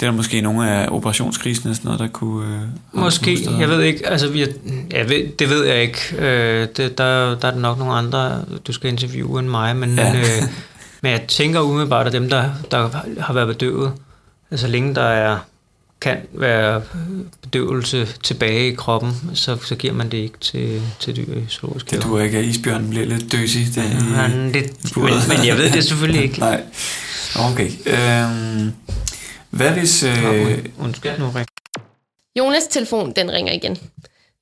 Det 0.00 0.06
er 0.06 0.10
der 0.10 0.16
måske 0.16 0.40
nogle 0.40 0.70
af 0.70 0.88
operationskrisen 0.90 1.70
og 1.70 1.76
sådan 1.76 1.86
noget, 1.86 2.00
der 2.00 2.08
kunne... 2.08 2.54
Øh, 2.54 3.00
måske, 3.02 3.38
jeg 3.58 3.68
ved 3.68 3.82
ikke, 3.82 4.08
altså 4.08 4.28
vi, 4.28 4.46
jeg 4.90 5.08
ved, 5.08 5.36
det 5.38 5.50
ved 5.50 5.64
jeg 5.64 5.82
ikke. 5.82 5.98
Øh, 6.18 6.68
det, 6.76 6.98
der, 6.98 7.34
der 7.34 7.48
er 7.48 7.54
nok 7.54 7.78
nogle 7.78 7.94
andre, 7.94 8.44
du 8.66 8.72
skal 8.72 8.90
interviewe 8.90 9.40
end 9.40 9.48
mig, 9.48 9.76
men, 9.76 9.98
ja. 9.98 10.16
øh, 10.16 10.22
men 11.04 11.12
jeg 11.12 11.22
tænker 11.28 11.60
umiddelbart, 11.60 12.06
at 12.06 12.12
dem, 12.12 12.30
der, 12.30 12.50
der 12.70 12.88
har 13.20 13.32
været 13.32 13.48
bedøvet, 13.48 13.92
altså 14.50 14.66
længe 14.66 14.94
der 14.94 15.02
er 15.02 15.38
kan 16.00 16.18
være 16.32 16.82
bedøvelse 17.42 18.06
tilbage 18.22 18.68
i 18.68 18.74
kroppen, 18.74 19.30
så, 19.34 19.56
så 19.56 19.76
giver 19.76 19.92
man 19.92 20.10
det 20.10 20.18
ikke 20.18 20.38
til, 20.38 20.82
til 21.00 21.16
dyr 21.16 21.34
i 21.36 21.46
zoologisk 21.50 21.90
Det 21.90 22.02
du 22.02 22.18
ikke, 22.18 22.38
at 22.38 22.44
isbjørnen 22.44 22.90
bliver 22.90 23.06
lidt 23.06 23.32
døsig. 23.32 23.66
Det, 23.74 23.82
ja, 24.16 24.26
det, 24.58 24.96
men, 24.96 25.04
men 25.04 25.46
jeg 25.46 25.56
ved 25.56 25.70
det 25.70 25.84
selvfølgelig 25.84 26.22
ikke. 26.22 26.40
Nej, 26.48 26.62
okay. 27.38 27.70
Øhm, 27.86 28.72
hvad 29.50 29.70
hvis... 29.70 30.02
Øh... 30.02 30.58
Undskyld 30.78 31.18
nu, 31.18 31.32
Rik. 31.36 31.46
Jonas' 32.38 32.70
telefon, 32.70 33.12
den 33.16 33.32
ringer 33.32 33.52
igen. 33.52 33.78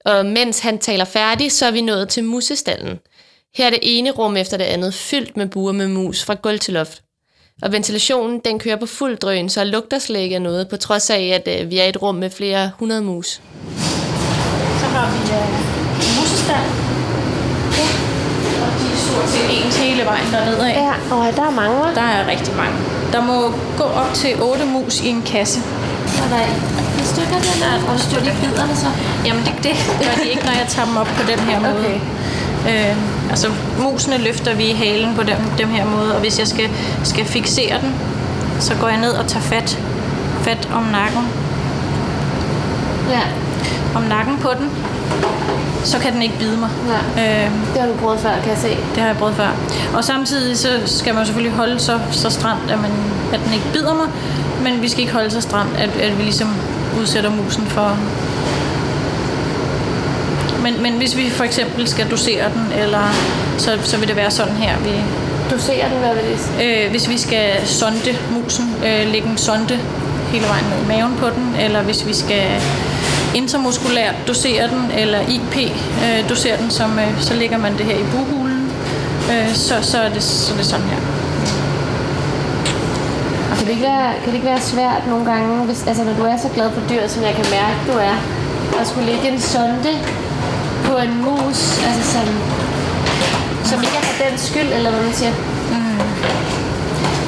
Og 0.05 0.27
mens 0.27 0.59
han 0.59 0.79
taler 0.79 1.05
færdig, 1.05 1.53
så 1.53 1.67
er 1.67 1.71
vi 1.71 1.81
nået 1.81 2.09
til 2.09 2.25
musestallen. 2.25 2.99
Her 3.57 3.67
er 3.67 3.71
det 3.71 3.79
ene 3.83 4.11
rum 4.11 4.37
efter 4.37 4.57
det 4.57 4.65
andet 4.65 4.95
fyldt 4.95 5.37
med 5.37 5.47
buer 5.47 5.73
med 5.73 5.89
mus 5.89 6.25
fra 6.25 6.35
gulv 6.35 6.59
til 6.59 6.75
loft. 6.75 7.03
Og 7.63 7.73
ventilationen, 7.73 8.41
den 8.45 8.59
kører 8.59 8.77
på 8.77 8.87
fuld 8.87 9.17
drøn, 9.19 9.49
så 9.49 9.65
lugter 9.65 9.99
slet 9.99 10.21
ikke 10.21 10.37
af 10.37 10.43
noget, 10.43 10.69
på 10.69 10.77
trods 10.77 11.11
af, 11.11 11.23
at 11.39 11.61
øh, 11.61 11.71
vi 11.71 11.79
er 11.79 11.85
i 11.85 11.89
et 11.89 12.03
rum 12.03 12.15
med 12.15 12.31
flere 12.31 12.71
hundrede 12.79 13.03
mus. 13.03 13.27
Så 14.81 14.87
har 14.95 15.07
vi 15.13 15.21
øh, 15.39 15.49
musestand. 16.19 16.69
Ja. 17.79 17.87
Og 18.65 18.71
de 18.79 18.85
er 18.95 18.99
stort 19.07 19.29
set 19.35 19.49
ens 19.65 19.77
hele 19.79 20.05
vejen 20.05 20.29
dernede 20.33 20.73
af. 20.73 20.75
Ja, 20.75 21.15
og 21.15 21.37
der 21.37 21.45
er 21.51 21.55
mange, 21.61 21.75
hva'? 21.81 21.95
Der 21.95 22.07
er 22.17 22.27
rigtig 22.33 22.55
mange. 22.57 22.77
Der 23.13 23.21
må 23.31 23.37
gå 23.79 23.85
op 23.85 24.15
til 24.15 24.43
8 24.43 24.67
mus 24.67 25.01
i 25.01 25.09
en 25.09 25.23
kasse. 25.23 25.61
Og 26.23 26.31
der 26.31 26.37
er 26.37 26.51
et 27.01 27.07
stykker 27.13 27.39
der, 27.47 27.55
der 27.65 27.93
og 27.93 28.01
stykker 28.01 28.33
de 28.33 28.39
biderne 28.43 28.77
så. 28.77 28.89
Jamen 29.27 29.43
det, 29.47 29.53
det 29.67 29.75
gør 30.05 30.15
de 30.23 30.29
ikke, 30.31 30.45
når 30.45 30.53
jeg 30.61 30.67
tager 30.69 30.87
dem 30.89 30.97
op 30.97 31.11
på 31.19 31.23
den 31.31 31.39
her 31.49 31.61
måde. 31.61 31.87
Okay. 31.87 32.01
Øh, 32.69 32.97
altså 33.31 33.49
musene 33.79 34.19
løfter 34.19 34.55
vi 34.55 34.65
i 34.65 34.73
halen 34.73 35.15
på 35.15 35.23
dem, 35.23 35.37
dem 35.59 35.69
her 35.69 35.85
måde, 35.85 36.15
og 36.15 36.21
hvis 36.21 36.39
jeg 36.39 36.49
skal, 36.49 36.71
skal 37.05 37.25
fixere 37.25 37.81
den, 37.81 37.95
så 38.61 38.75
går 38.81 38.89
jeg 38.89 39.01
ned 39.01 39.11
og 39.13 39.27
tager 39.27 39.43
fat, 39.43 39.79
fat 40.43 40.69
om 40.75 40.83
nakken, 40.83 41.29
Ja, 43.11 43.21
om 43.95 44.03
nakken 44.03 44.39
på 44.39 44.49
den, 44.59 44.71
så 45.85 45.99
kan 45.99 46.13
den 46.13 46.23
ikke 46.23 46.39
bide 46.39 46.57
mig. 46.57 46.69
Ja. 47.17 47.45
Øh, 47.45 47.51
det 47.73 47.81
har 47.81 47.89
du 47.89 47.95
prøvet 47.95 48.21
før, 48.21 48.35
kan 48.41 48.49
jeg 48.51 48.59
se. 48.59 48.69
det 48.69 48.99
har 48.99 49.07
jeg 49.07 49.17
prøvet 49.17 49.35
før. 49.35 49.49
Og 49.95 50.05
samtidig 50.05 50.59
så 50.59 50.69
skal 50.87 51.15
man 51.15 51.27
selvfølgelig 51.27 51.57
holde 51.57 51.81
så, 51.81 51.99
så 52.11 52.31
stramt, 52.31 52.71
at, 52.71 52.79
man, 52.83 52.91
at 53.33 53.41
den 53.45 53.53
ikke 53.53 53.67
bider 53.73 53.95
mig, 53.95 54.07
men 54.63 54.83
vi 54.83 54.89
skal 54.89 55.01
ikke 55.01 55.13
holde 55.13 55.31
så 55.31 55.41
stramt, 55.41 55.77
at, 55.77 55.91
at 56.01 56.19
vi 56.19 56.23
ligesom 56.23 56.49
udsætter 57.01 57.31
musen 57.31 57.67
for... 57.67 57.97
Men, 60.63 60.83
men 60.83 60.93
hvis 60.93 61.17
vi 61.17 61.31
for 61.31 61.45
eksempel 61.45 61.89
skal 61.89 62.11
dosere 62.11 62.45
den, 62.55 62.73
eller 62.83 63.15
så, 63.59 63.79
så 63.83 63.97
vil 63.97 64.09
det 64.09 64.17
være 64.17 64.31
sådan 64.31 64.55
her. 64.55 64.79
Vi, 64.79 64.91
Du 65.51 65.59
ser 65.59 65.89
den, 65.89 65.99
hvad 65.99 66.15
vil 66.15 66.25
det 66.33 66.41
sige? 66.41 66.85
øh, 66.85 66.91
hvis 66.91 67.09
vi 67.09 67.19
skal 67.19 67.67
sonde 67.67 68.17
musen, 68.31 68.75
øh, 68.87 69.13
lægge 69.13 69.29
en 69.29 69.39
sonde 69.39 69.79
hele 70.33 70.45
vejen 70.47 70.65
ned 70.65 70.85
i 70.85 70.89
maven 70.99 71.15
på 71.19 71.27
den, 71.27 71.57
eller 71.61 71.83
hvis 71.83 72.07
vi 72.07 72.15
skal 72.15 72.45
intermuskulært 73.35 74.15
dosere 74.29 74.69
den, 74.69 74.91
eller 74.97 75.21
IP 75.21 75.57
øh, 76.05 76.29
dosere 76.29 76.57
den, 76.57 76.71
som, 76.71 76.99
øh, 76.99 77.21
så 77.21 77.35
lægger 77.35 77.59
man 77.59 77.73
det 77.79 77.85
her 77.87 77.97
i 77.97 78.05
buhulen. 78.13 78.71
Øh, 79.33 79.55
så, 79.55 79.75
så, 79.83 79.99
er 79.99 80.09
det, 80.09 80.23
så 80.23 80.53
er 80.53 80.57
det 80.57 80.67
sådan 80.67 80.87
her. 80.87 80.99
Kan 83.59 83.67
det, 83.67 83.73
ikke 83.73 83.83
være, 83.93 84.13
kan 84.23 84.27
det 84.27 84.35
ikke 84.35 84.47
være 84.47 84.61
svært 84.61 85.03
nogle 85.09 85.25
gange, 85.33 85.65
hvis, 85.65 85.85
altså 85.87 86.05
når 86.05 86.13
du 86.13 86.23
er 86.25 86.37
så 86.37 86.49
glad 86.55 86.71
for 86.71 86.81
dyr, 86.91 87.09
som 87.09 87.23
jeg 87.23 87.35
kan 87.35 87.47
mærke, 87.51 87.77
du 87.93 87.93
er, 87.99 88.17
at 88.81 88.87
skulle 88.89 89.07
lægge 89.13 89.29
en 89.29 89.41
sonde 89.41 89.93
på 90.85 90.97
en 90.97 91.23
mus, 91.23 91.61
altså 91.87 92.13
som, 92.13 92.27
som 93.65 93.79
ikke 93.83 93.97
er 93.97 94.03
for 94.03 94.25
den 94.25 94.39
skyld, 94.39 94.73
eller 94.77 94.91
hvad 94.91 95.03
man 95.03 95.15
siger? 95.15 95.33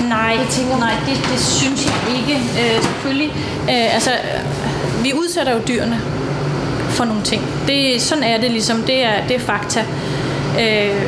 Nej, 0.08 0.36
Jeg 0.40 0.46
tænker- 0.50 0.78
nej 0.78 0.92
det, 1.06 1.16
det 1.32 1.40
synes 1.40 1.86
jeg 1.86 2.16
ikke. 2.18 2.34
Øh, 2.60 2.82
selvfølgelig. 2.82 3.30
Øh, 3.70 3.94
altså, 3.94 4.10
vi 5.02 5.12
udsætter 5.12 5.52
jo 5.52 5.60
dyrene 5.68 6.00
for 6.88 7.04
nogle 7.04 7.22
ting. 7.22 7.42
Det, 7.66 8.02
sådan 8.02 8.24
er 8.24 8.40
det 8.40 8.50
ligesom. 8.50 8.82
Det 8.82 9.04
er, 9.04 9.12
det 9.28 9.36
er 9.36 9.40
fakta. 9.40 9.80
Øh, 10.60 11.02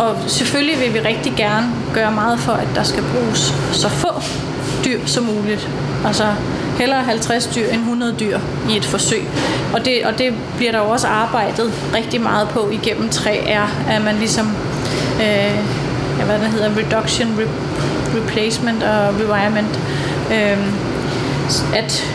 og 0.00 0.16
selvfølgelig 0.26 0.80
vil 0.80 0.94
vi 0.94 0.98
rigtig 1.08 1.32
gerne 1.36 1.66
gøre 1.94 2.12
meget 2.12 2.40
for, 2.40 2.52
at 2.52 2.68
der 2.74 2.82
skal 2.82 3.02
bruges 3.14 3.54
så 3.72 3.88
få 3.88 4.08
dyr 4.84 5.00
som 5.06 5.24
muligt. 5.24 5.68
Altså 6.06 6.24
hellere 6.78 7.02
50 7.02 7.46
dyr 7.54 7.68
end 7.68 7.80
100 7.80 8.14
dyr 8.20 8.38
i 8.70 8.76
et 8.76 8.84
forsøg. 8.84 9.22
Og 9.74 9.84
det, 9.84 10.04
og 10.04 10.18
det 10.18 10.34
bliver 10.56 10.72
der 10.72 10.78
jo 10.78 10.90
også 10.90 11.06
arbejdet 11.06 11.72
rigtig 11.94 12.20
meget 12.20 12.48
på 12.48 12.70
igennem 12.70 13.08
3R, 13.08 13.90
at 13.90 14.04
man 14.04 14.16
ligesom, 14.16 14.46
øh, 15.20 15.58
ja, 16.18 16.24
hvad 16.24 16.38
det 16.38 16.48
hedder, 16.48 16.70
reduction, 16.76 17.28
re- 17.38 18.16
replacement 18.16 18.82
og 18.82 19.14
revirement, 19.14 19.80
øh, 20.32 20.58
at, 21.76 22.06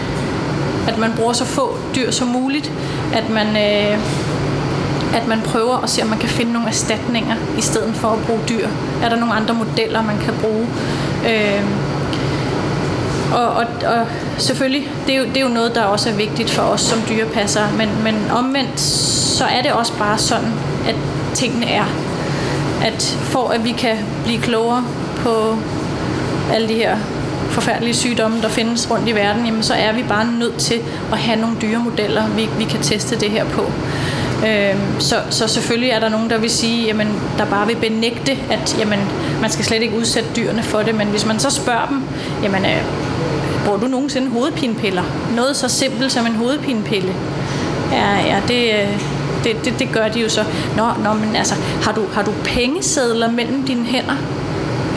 at 0.87 0.97
man 0.97 1.13
bruger 1.17 1.33
så 1.33 1.45
få 1.45 1.77
dyr 1.95 2.11
som 2.11 2.27
muligt, 2.27 2.71
at 3.13 3.29
man, 3.29 3.47
øh, 3.47 3.99
at 5.15 5.27
man 5.27 5.41
prøver 5.41 5.83
at 5.83 5.89
se, 5.89 6.01
om 6.01 6.07
man 6.07 6.19
kan 6.19 6.29
finde 6.29 6.53
nogle 6.53 6.67
erstatninger, 6.67 7.35
i 7.57 7.61
stedet 7.61 7.95
for 7.95 8.07
at 8.07 8.19
bruge 8.27 8.39
dyr. 8.49 8.67
Er 9.03 9.09
der 9.09 9.15
nogle 9.15 9.33
andre 9.33 9.53
modeller, 9.53 10.03
man 10.03 10.17
kan 10.17 10.33
bruge? 10.41 10.67
Øh, 11.29 11.61
og, 13.35 13.47
og, 13.47 13.65
og 13.85 14.07
selvfølgelig, 14.37 14.91
det 15.07 15.15
er, 15.15 15.19
jo, 15.19 15.25
det 15.25 15.37
er 15.37 15.41
jo 15.41 15.47
noget, 15.47 15.75
der 15.75 15.83
også 15.83 16.09
er 16.09 16.13
vigtigt 16.13 16.49
for 16.49 16.61
os 16.61 16.81
som 16.81 16.99
dyrepasser, 17.09 17.61
men, 17.77 17.89
men 18.03 18.31
omvendt, 18.31 18.79
så 18.79 19.43
er 19.43 19.61
det 19.61 19.71
også 19.71 19.93
bare 19.97 20.17
sådan, 20.17 20.53
at 20.87 20.95
tingene 21.33 21.65
er. 21.65 21.85
At 22.83 23.17
for 23.21 23.49
at 23.49 23.63
vi 23.65 23.71
kan 23.71 23.97
blive 24.25 24.41
klogere 24.41 24.83
på 25.17 25.57
alle 26.53 26.67
de 26.67 26.73
her 26.73 26.97
forfærdelige 27.49 27.93
sygdomme, 27.93 28.41
der 28.41 28.49
findes 28.49 28.91
rundt 28.91 29.09
i 29.09 29.11
verden, 29.11 29.45
jamen 29.45 29.63
så 29.63 29.73
er 29.73 29.93
vi 29.93 30.03
bare 30.09 30.31
nødt 30.39 30.57
til 30.57 30.79
at 31.11 31.17
have 31.17 31.41
nogle 31.41 31.55
dyremodeller, 31.61 32.27
vi, 32.27 32.49
vi 32.57 32.63
kan 32.63 32.81
teste 32.81 33.19
det 33.19 33.29
her 33.31 33.45
på. 33.45 33.71
Øhm, 34.47 34.99
så, 34.99 35.15
så 35.29 35.47
selvfølgelig 35.47 35.89
er 35.89 35.99
der 35.99 36.09
nogen, 36.09 36.29
der 36.29 36.37
vil 36.37 36.49
sige, 36.49 36.85
jamen, 36.85 37.07
der 37.37 37.45
bare 37.45 37.67
vil 37.67 37.75
benægte, 37.75 38.31
at 38.51 38.75
jamen, 38.79 38.99
man 39.41 39.49
skal 39.49 39.65
slet 39.65 39.81
ikke 39.81 39.97
udsætte 39.97 40.29
dyrene 40.35 40.63
for 40.63 40.79
det, 40.79 40.95
men 40.95 41.07
hvis 41.07 41.25
man 41.25 41.39
så 41.39 41.49
spørger 41.49 41.87
dem, 41.87 42.01
jamen, 42.43 42.65
øh, 42.65 42.81
bruger 43.65 43.79
du 43.79 43.87
nogensinde 43.87 44.29
hovedpinepiller? 44.29 45.03
Noget 45.35 45.55
så 45.55 45.69
simpelt 45.69 46.11
som 46.11 46.25
en 46.25 46.35
hovedpinepille. 46.35 47.13
Ja, 47.91 48.15
ja, 48.15 48.41
det, 48.47 48.73
øh, 48.73 48.99
det, 49.43 49.65
det, 49.65 49.79
det 49.79 49.89
gør 49.93 50.07
de 50.07 50.19
jo 50.19 50.29
så. 50.29 50.43
Nå, 50.77 50.83
nå 51.03 51.13
men 51.13 51.35
altså, 51.35 51.55
har 51.83 51.91
du, 51.91 52.01
har 52.13 52.23
du 52.23 52.31
pengesedler 52.43 53.31
mellem 53.31 53.63
dine 53.63 53.85
hænder? 53.85 54.15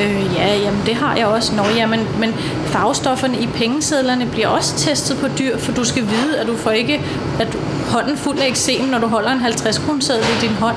Øh, 0.02 0.36
ja, 0.36 0.56
jamen 0.56 0.82
det 0.86 0.94
har 0.94 1.16
jeg 1.16 1.26
også. 1.26 1.54
Nå, 1.54 1.62
jamen, 1.76 2.00
men 2.20 2.34
farvestofferne 2.66 3.38
i 3.38 3.46
pengesedlerne 3.46 4.26
bliver 4.26 4.48
også 4.48 4.76
testet 4.76 5.16
på 5.16 5.26
dyr, 5.38 5.58
for 5.58 5.72
du 5.72 5.84
skal 5.84 6.02
vide, 6.02 6.38
at 6.38 6.46
du 6.46 6.56
får 6.56 6.70
ikke 6.70 7.00
at 7.40 7.58
hånden 7.88 8.16
fuld 8.16 8.38
af 8.38 8.46
eksem, 8.46 8.84
når 8.84 8.98
du 8.98 9.06
holder 9.06 9.32
en 9.32 9.40
50 9.40 9.78
kroneseddel 9.78 10.24
i 10.24 10.46
din 10.46 10.54
hånd. 10.54 10.76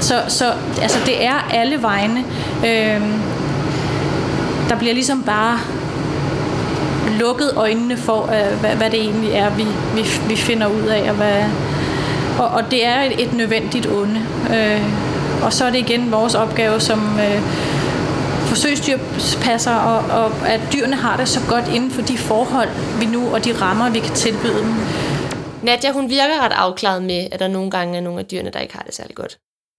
Så, 0.00 0.22
så 0.28 0.52
altså, 0.82 0.98
det 1.06 1.24
er 1.24 1.48
alle 1.50 1.82
vegne. 1.82 2.24
Øh, 2.66 3.00
der 4.68 4.76
bliver 4.78 4.94
ligesom 4.94 5.22
bare 5.22 5.58
lukket 7.20 7.52
øjnene 7.56 7.96
for, 7.96 8.22
øh, 8.22 8.60
hvad, 8.60 8.76
hvad 8.76 8.90
det 8.90 9.00
egentlig 9.00 9.32
er, 9.32 9.50
vi, 9.56 9.64
vi, 9.94 10.02
vi 10.28 10.36
finder 10.36 10.66
ud 10.66 10.86
af. 10.86 11.10
Og, 11.10 11.16
hvad, 11.16 11.44
og, 12.38 12.48
og 12.48 12.70
det 12.70 12.86
er 12.86 13.00
et, 13.00 13.22
et 13.22 13.32
nødvendigt 13.32 13.86
onde. 13.86 14.20
Øh, 14.54 14.84
og 15.44 15.52
så 15.52 15.64
er 15.64 15.70
det 15.70 15.78
igen 15.78 16.12
vores 16.12 16.34
opgave 16.34 16.80
som 16.80 17.18
øh, 17.18 17.42
forsøgsdyrpasser, 18.50 19.74
og, 19.74 20.22
og 20.24 20.48
at 20.48 20.60
dyrene 20.72 20.96
har 20.96 21.16
det 21.16 21.28
så 21.28 21.40
godt 21.48 21.68
inden 21.74 21.90
for 21.90 22.02
de 22.02 22.18
forhold, 22.18 22.68
vi 23.00 23.06
nu, 23.06 23.34
og 23.34 23.44
de 23.44 23.52
rammer, 23.52 23.90
vi 23.90 24.00
kan 24.00 24.14
tilbyde 24.14 24.58
dem. 24.58 24.74
Nadja, 25.62 25.92
hun 25.92 26.10
virker 26.10 26.44
ret 26.44 26.52
afklaret 26.52 27.02
med, 27.02 27.28
at 27.32 27.40
der 27.40 27.48
nogle 27.48 27.70
gange 27.70 27.96
er 27.96 28.00
nogle 28.00 28.20
af 28.20 28.26
dyrene, 28.26 28.50
der 28.50 28.60
ikke 28.60 28.74
har 28.74 28.82
det 28.82 28.94
særlig 28.94 29.16
godt. 29.16 29.38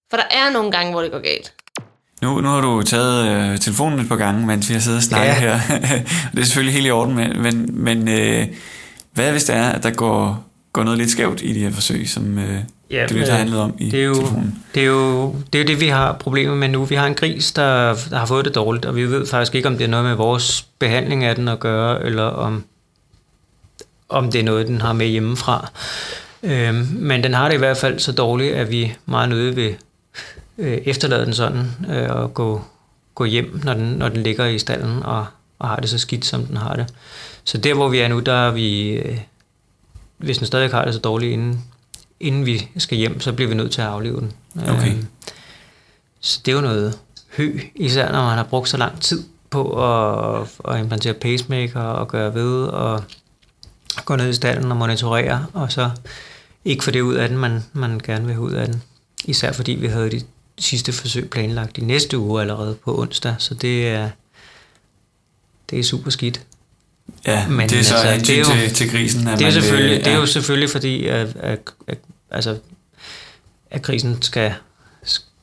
For 0.09 0.17
der 0.17 0.23
er 0.31 0.53
nogle 0.53 0.71
gange, 0.71 0.91
hvor 0.91 1.01
det 1.01 1.11
går 1.11 1.19
galt. 1.19 1.53
Nu, 2.21 2.41
nu 2.41 2.47
har 2.49 2.61
du 2.61 2.81
taget 2.81 3.27
øh, 3.51 3.59
telefonen 3.59 3.99
et 3.99 4.07
par 4.07 4.15
gange, 4.15 4.47
mens 4.47 4.69
vi 4.69 4.73
har 4.73 4.81
siddet 4.81 4.97
og 4.97 5.03
snakket 5.03 5.27
Ja. 5.27 5.57
her. 5.57 5.77
det 6.35 6.39
er 6.39 6.43
selvfølgelig 6.45 6.73
helt 6.73 6.87
i 6.87 6.91
orden, 6.91 7.15
men, 7.15 7.41
men, 7.41 7.69
men 7.83 8.07
øh, 8.07 8.47
hvad 9.13 9.31
hvis 9.31 9.43
det 9.43 9.55
er, 9.55 9.69
at 9.69 9.83
der 9.83 9.89
går, 9.91 10.43
går 10.73 10.83
noget 10.83 10.97
lidt 10.99 11.09
skævt 11.11 11.41
i 11.43 11.53
de 11.53 11.59
her 11.59 11.71
forsøg, 11.71 12.09
som 12.09 12.37
øh, 12.39 12.55
Ja, 12.91 13.01
det 13.03 13.11
lidt 13.11 13.29
har 13.29 13.37
handlet 13.37 13.59
om 13.59 13.73
i 13.79 13.89
det 13.91 13.99
er 13.99 14.03
jo, 14.05 14.13
telefonen? 14.15 14.63
Det 14.75 14.81
er 14.83 14.87
jo 14.87 15.35
det, 15.53 15.59
er 15.59 15.63
jo 15.63 15.67
det, 15.67 15.79
vi 15.79 15.87
har 15.87 16.13
problemer 16.13 16.55
med 16.55 16.67
nu. 16.69 16.85
Vi 16.85 16.95
har 16.95 17.07
en 17.07 17.13
gris, 17.15 17.51
der, 17.51 17.95
der 18.09 18.17
har 18.17 18.25
fået 18.25 18.45
det 18.45 18.55
dårligt, 18.55 18.85
og 18.85 18.95
vi 18.95 19.03
ved 19.05 19.27
faktisk 19.27 19.55
ikke, 19.55 19.67
om 19.67 19.77
det 19.77 19.83
er 19.83 19.87
noget 19.89 20.05
med 20.05 20.15
vores 20.15 20.65
behandling 20.79 21.23
af 21.23 21.35
den 21.35 21.47
at 21.47 21.59
gøre, 21.59 22.03
eller 22.05 22.23
om, 22.23 22.63
om 24.09 24.31
det 24.31 24.39
er 24.39 24.45
noget, 24.45 24.67
den 24.67 24.81
har 24.81 24.93
med 24.93 25.07
hjemmefra. 25.07 25.69
Øhm, 26.43 26.87
men 26.91 27.23
den 27.23 27.33
har 27.33 27.47
det 27.47 27.55
i 27.55 27.57
hvert 27.57 27.77
fald 27.77 27.99
så 27.99 28.11
dårligt, 28.11 28.53
at 28.55 28.71
vi 28.71 28.93
meget 29.05 29.29
nødig 29.29 29.55
vil 29.55 29.75
øh, 30.57 30.77
efterlade 30.85 31.25
den 31.25 31.33
sådan, 31.33 31.71
øh, 31.89 32.09
og 32.09 32.33
gå, 32.33 32.61
gå 33.15 33.25
hjem, 33.25 33.61
når 33.63 33.73
den, 33.73 33.85
når 33.85 34.09
den 34.09 34.23
ligger 34.23 34.45
i 34.45 34.59
stallen, 34.59 35.03
og, 35.03 35.25
og 35.59 35.67
har 35.67 35.75
det 35.75 35.89
så 35.89 35.97
skidt, 35.97 36.25
som 36.25 36.45
den 36.45 36.57
har 36.57 36.75
det. 36.75 36.93
Så 37.43 37.57
der, 37.57 37.73
hvor 37.73 37.89
vi 37.89 37.99
er 37.99 38.07
nu, 38.07 38.19
der 38.19 38.33
er 38.33 38.51
vi... 38.51 38.89
Øh, 38.89 39.19
hvis 40.17 40.37
den 40.37 40.47
stadig 40.47 40.71
har 40.71 40.85
det 40.85 40.93
så 40.93 40.99
dårligt, 40.99 41.33
inden, 41.33 41.63
inden 42.19 42.45
vi 42.45 42.69
skal 42.77 42.97
hjem, 42.97 43.19
så 43.19 43.33
bliver 43.33 43.49
vi 43.49 43.55
nødt 43.55 43.71
til 43.71 43.81
at 43.81 43.87
aflive 43.87 44.19
den. 44.19 44.31
Okay. 44.61 44.91
Øhm, 44.91 45.07
så 46.19 46.41
det 46.45 46.51
er 46.51 46.55
jo 46.55 46.61
noget 46.61 46.99
hø, 47.37 47.59
især 47.75 48.11
når 48.11 48.25
man 48.25 48.37
har 48.37 48.43
brugt 48.43 48.69
så 48.69 48.77
lang 48.77 49.01
tid 49.01 49.23
på 49.49 49.83
at, 49.83 50.47
at 50.67 50.79
implantere 50.79 51.13
pacemaker 51.13 51.81
og 51.81 52.07
gøre 52.07 52.33
ved 52.33 52.63
og 52.63 53.03
gå 54.05 54.15
ned 54.15 54.29
i 54.29 54.33
stallen 54.33 54.71
og 54.71 54.77
monitorere, 54.77 55.45
og 55.53 55.71
så 55.71 55.89
ikke 56.65 56.83
få 56.83 56.91
det 56.91 57.01
ud 57.01 57.15
af 57.15 57.29
den, 57.29 57.37
man, 57.37 57.63
man 57.73 57.99
gerne 58.03 58.25
vil 58.25 58.33
have 58.33 58.43
ud 58.43 58.51
af 58.51 58.67
den. 58.67 58.83
Især 59.25 59.51
fordi 59.51 59.71
vi 59.71 59.87
havde 59.87 60.11
de 60.11 60.21
sidste 60.61 60.91
forsøg 60.93 61.29
planlagt 61.29 61.77
i 61.77 61.81
næste 61.81 62.17
uge 62.17 62.41
allerede 62.41 62.75
på 62.75 63.01
onsdag, 63.01 63.35
så 63.39 63.53
det 63.53 63.87
er, 63.87 64.09
det 65.69 65.79
er 65.79 65.83
super 65.83 66.11
skidt. 66.11 66.41
Ja, 67.27 67.47
men 67.47 67.69
det 67.69 67.79
er 67.79 67.83
så 67.83 67.95
altså, 67.95 68.25
det 68.25 68.35
er 68.35 68.39
jo- 68.39 68.45
til, 68.67 68.73
til 68.75 68.91
grisen, 68.91 69.27
at 69.27 69.39
Det 69.39 69.45
er, 69.45 69.51
man, 69.51 69.51
selvfølgelig, 69.53 69.91
øh, 69.97 70.05
det 70.05 70.07
er 70.07 70.11
ja. 70.11 70.17
jo 70.19 70.25
selvfølgelig 70.25 70.69
fordi, 70.69 71.07
at, 71.07 71.35
at, 71.35 71.59
at, 71.87 71.97
altså, 72.31 72.57
at 73.71 73.81
grisen 73.81 74.21
skal, 74.21 74.53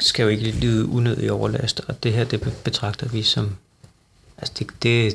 skal 0.01 0.23
jo 0.23 0.29
ikke 0.29 0.51
lide 0.51 0.87
unødig 0.87 1.33
overlast, 1.33 1.81
og 1.89 2.03
det 2.03 2.13
her 2.13 2.25
det 2.25 2.53
betragter 2.65 3.09
vi 3.09 3.23
som 3.23 3.57
Altså 4.39 4.55
det, 4.59 4.67
det, 4.83 5.15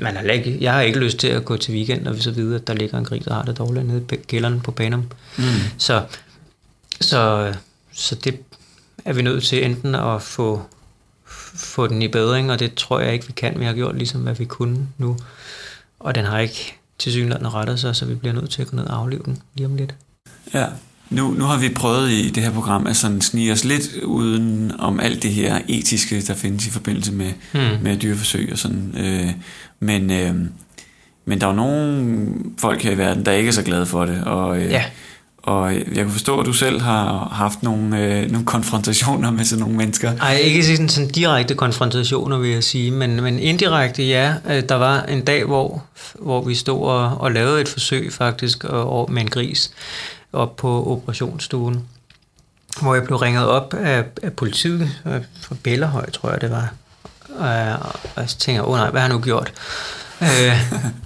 man 0.00 0.16
har 0.16 0.22
ikke, 0.22 0.58
jeg 0.60 0.72
har 0.72 0.80
ikke 0.80 0.98
lyst 0.98 1.18
til 1.18 1.28
at 1.28 1.44
gå 1.44 1.56
til 1.56 1.74
weekend 1.74 2.06
og 2.06 2.16
så 2.18 2.30
videre, 2.30 2.60
at 2.60 2.66
der 2.66 2.74
ligger 2.74 2.98
en 2.98 3.04
gris, 3.04 3.24
der 3.24 3.34
har 3.34 3.42
det 3.42 3.58
dårligt 3.58 3.86
nede 3.86 4.04
i 4.12 4.16
kælderen 4.16 4.60
på 4.60 4.70
Panum. 4.70 5.10
Mm. 5.38 5.44
Så, 5.78 6.04
så, 7.00 7.54
så 7.92 8.14
det 8.14 8.38
er 9.06 9.12
vi 9.12 9.22
nødt 9.22 9.44
til 9.44 9.64
enten 9.64 9.94
at 9.94 10.22
få, 10.22 10.62
få 11.54 11.86
den 11.86 12.02
i 12.02 12.08
bedring, 12.08 12.52
og 12.52 12.58
det 12.58 12.74
tror 12.74 13.00
jeg 13.00 13.12
ikke, 13.12 13.26
vi 13.26 13.32
kan. 13.32 13.60
Vi 13.60 13.64
har 13.64 13.72
gjort 13.72 13.96
ligesom, 13.96 14.20
hvad 14.20 14.34
vi 14.34 14.44
kunne 14.44 14.88
nu. 14.98 15.16
Og 16.00 16.14
den 16.14 16.24
har 16.24 16.38
ikke 16.38 16.74
til 16.98 17.12
synligheden 17.12 17.54
rettet 17.54 17.80
sig, 17.80 17.96
så 17.96 18.04
vi 18.04 18.14
bliver 18.14 18.34
nødt 18.34 18.50
til 18.50 18.62
at 18.62 18.68
gå 18.68 18.76
ned 18.76 18.84
og 18.84 18.98
aflive 18.98 19.22
den 19.24 19.42
lige 19.54 19.66
om 19.66 19.76
lidt. 19.76 19.94
Ja, 20.54 20.66
nu, 21.10 21.30
nu 21.30 21.44
har 21.44 21.58
vi 21.58 21.68
prøvet 21.68 22.10
i 22.10 22.30
det 22.30 22.42
her 22.42 22.52
program 22.52 22.86
at 22.86 22.96
sådan 22.96 23.20
snige 23.20 23.52
os 23.52 23.64
lidt 23.64 23.94
uden 24.04 24.72
om 24.78 25.00
alt 25.00 25.22
det 25.22 25.30
her 25.30 25.60
etiske, 25.68 26.20
der 26.20 26.34
findes 26.34 26.66
i 26.66 26.70
forbindelse 26.70 27.12
med, 27.12 27.32
hmm. 27.52 27.82
med 27.82 27.96
dyreforsøg 27.96 28.48
og 28.52 28.58
sådan. 28.58 28.94
Øh, 28.98 29.30
men, 29.80 30.10
øh, 30.10 30.34
men 31.24 31.40
der 31.40 31.46
er 31.46 31.50
jo 31.50 31.56
nogle 31.56 32.16
folk 32.58 32.82
her 32.82 32.90
i 32.90 32.98
verden, 32.98 33.26
der 33.26 33.32
ikke 33.32 33.48
er 33.48 33.52
så 33.52 33.62
glade 33.62 33.86
for 33.86 34.06
det. 34.06 34.24
Og, 34.24 34.58
øh, 34.58 34.70
Ja. 34.70 34.84
Og 35.46 35.74
jeg 35.74 35.84
kan 35.94 36.10
forstå, 36.10 36.40
at 36.40 36.46
du 36.46 36.52
selv 36.52 36.80
har 36.80 37.28
haft 37.32 37.62
nogle, 37.62 37.98
øh, 37.98 38.30
nogle 38.30 38.46
konfrontationer 38.46 39.30
med 39.30 39.44
sådan 39.44 39.60
nogle 39.60 39.76
mennesker. 39.76 40.12
Ej, 40.20 40.34
ikke 40.34 40.64
sådan, 40.64 40.88
sådan 40.88 41.10
direkte 41.10 41.54
konfrontationer, 41.54 42.38
vil 42.38 42.50
jeg 42.50 42.64
sige, 42.64 42.90
men, 42.90 43.22
men 43.22 43.38
indirekte, 43.38 44.02
ja. 44.02 44.34
Øh, 44.48 44.62
Der 44.68 44.74
var 44.74 45.02
en 45.02 45.24
dag, 45.24 45.44
hvor, 45.44 45.82
hvor 46.14 46.44
vi 46.44 46.54
stod 46.54 46.82
og, 46.88 47.20
og 47.20 47.32
lavede 47.32 47.60
et 47.60 47.68
forsøg 47.68 48.12
faktisk 48.12 48.64
og, 48.64 49.12
med 49.12 49.22
en 49.22 49.30
gris 49.30 49.70
op 50.32 50.56
på 50.56 50.86
operationsstuen, 50.86 51.84
hvor 52.80 52.94
jeg 52.94 53.04
blev 53.04 53.16
ringet 53.16 53.46
op 53.46 53.74
af, 53.74 54.04
af 54.22 54.32
politiet 54.32 54.90
øh, 55.06 55.20
fra 55.40 55.56
Bellerhøj, 55.62 56.10
tror 56.10 56.30
jeg 56.30 56.40
det 56.40 56.50
var. 56.50 56.72
Og, 57.38 57.92
og 58.16 58.30
så 58.30 58.38
tænker 58.38 58.62
jeg, 58.62 58.68
åh 58.68 58.74
oh, 58.74 58.78
nej, 58.78 58.90
hvad 58.90 59.00
har 59.00 59.08
jeg 59.08 59.16
nu 59.16 59.22
gjort? 59.22 59.52
øh, 60.22 60.72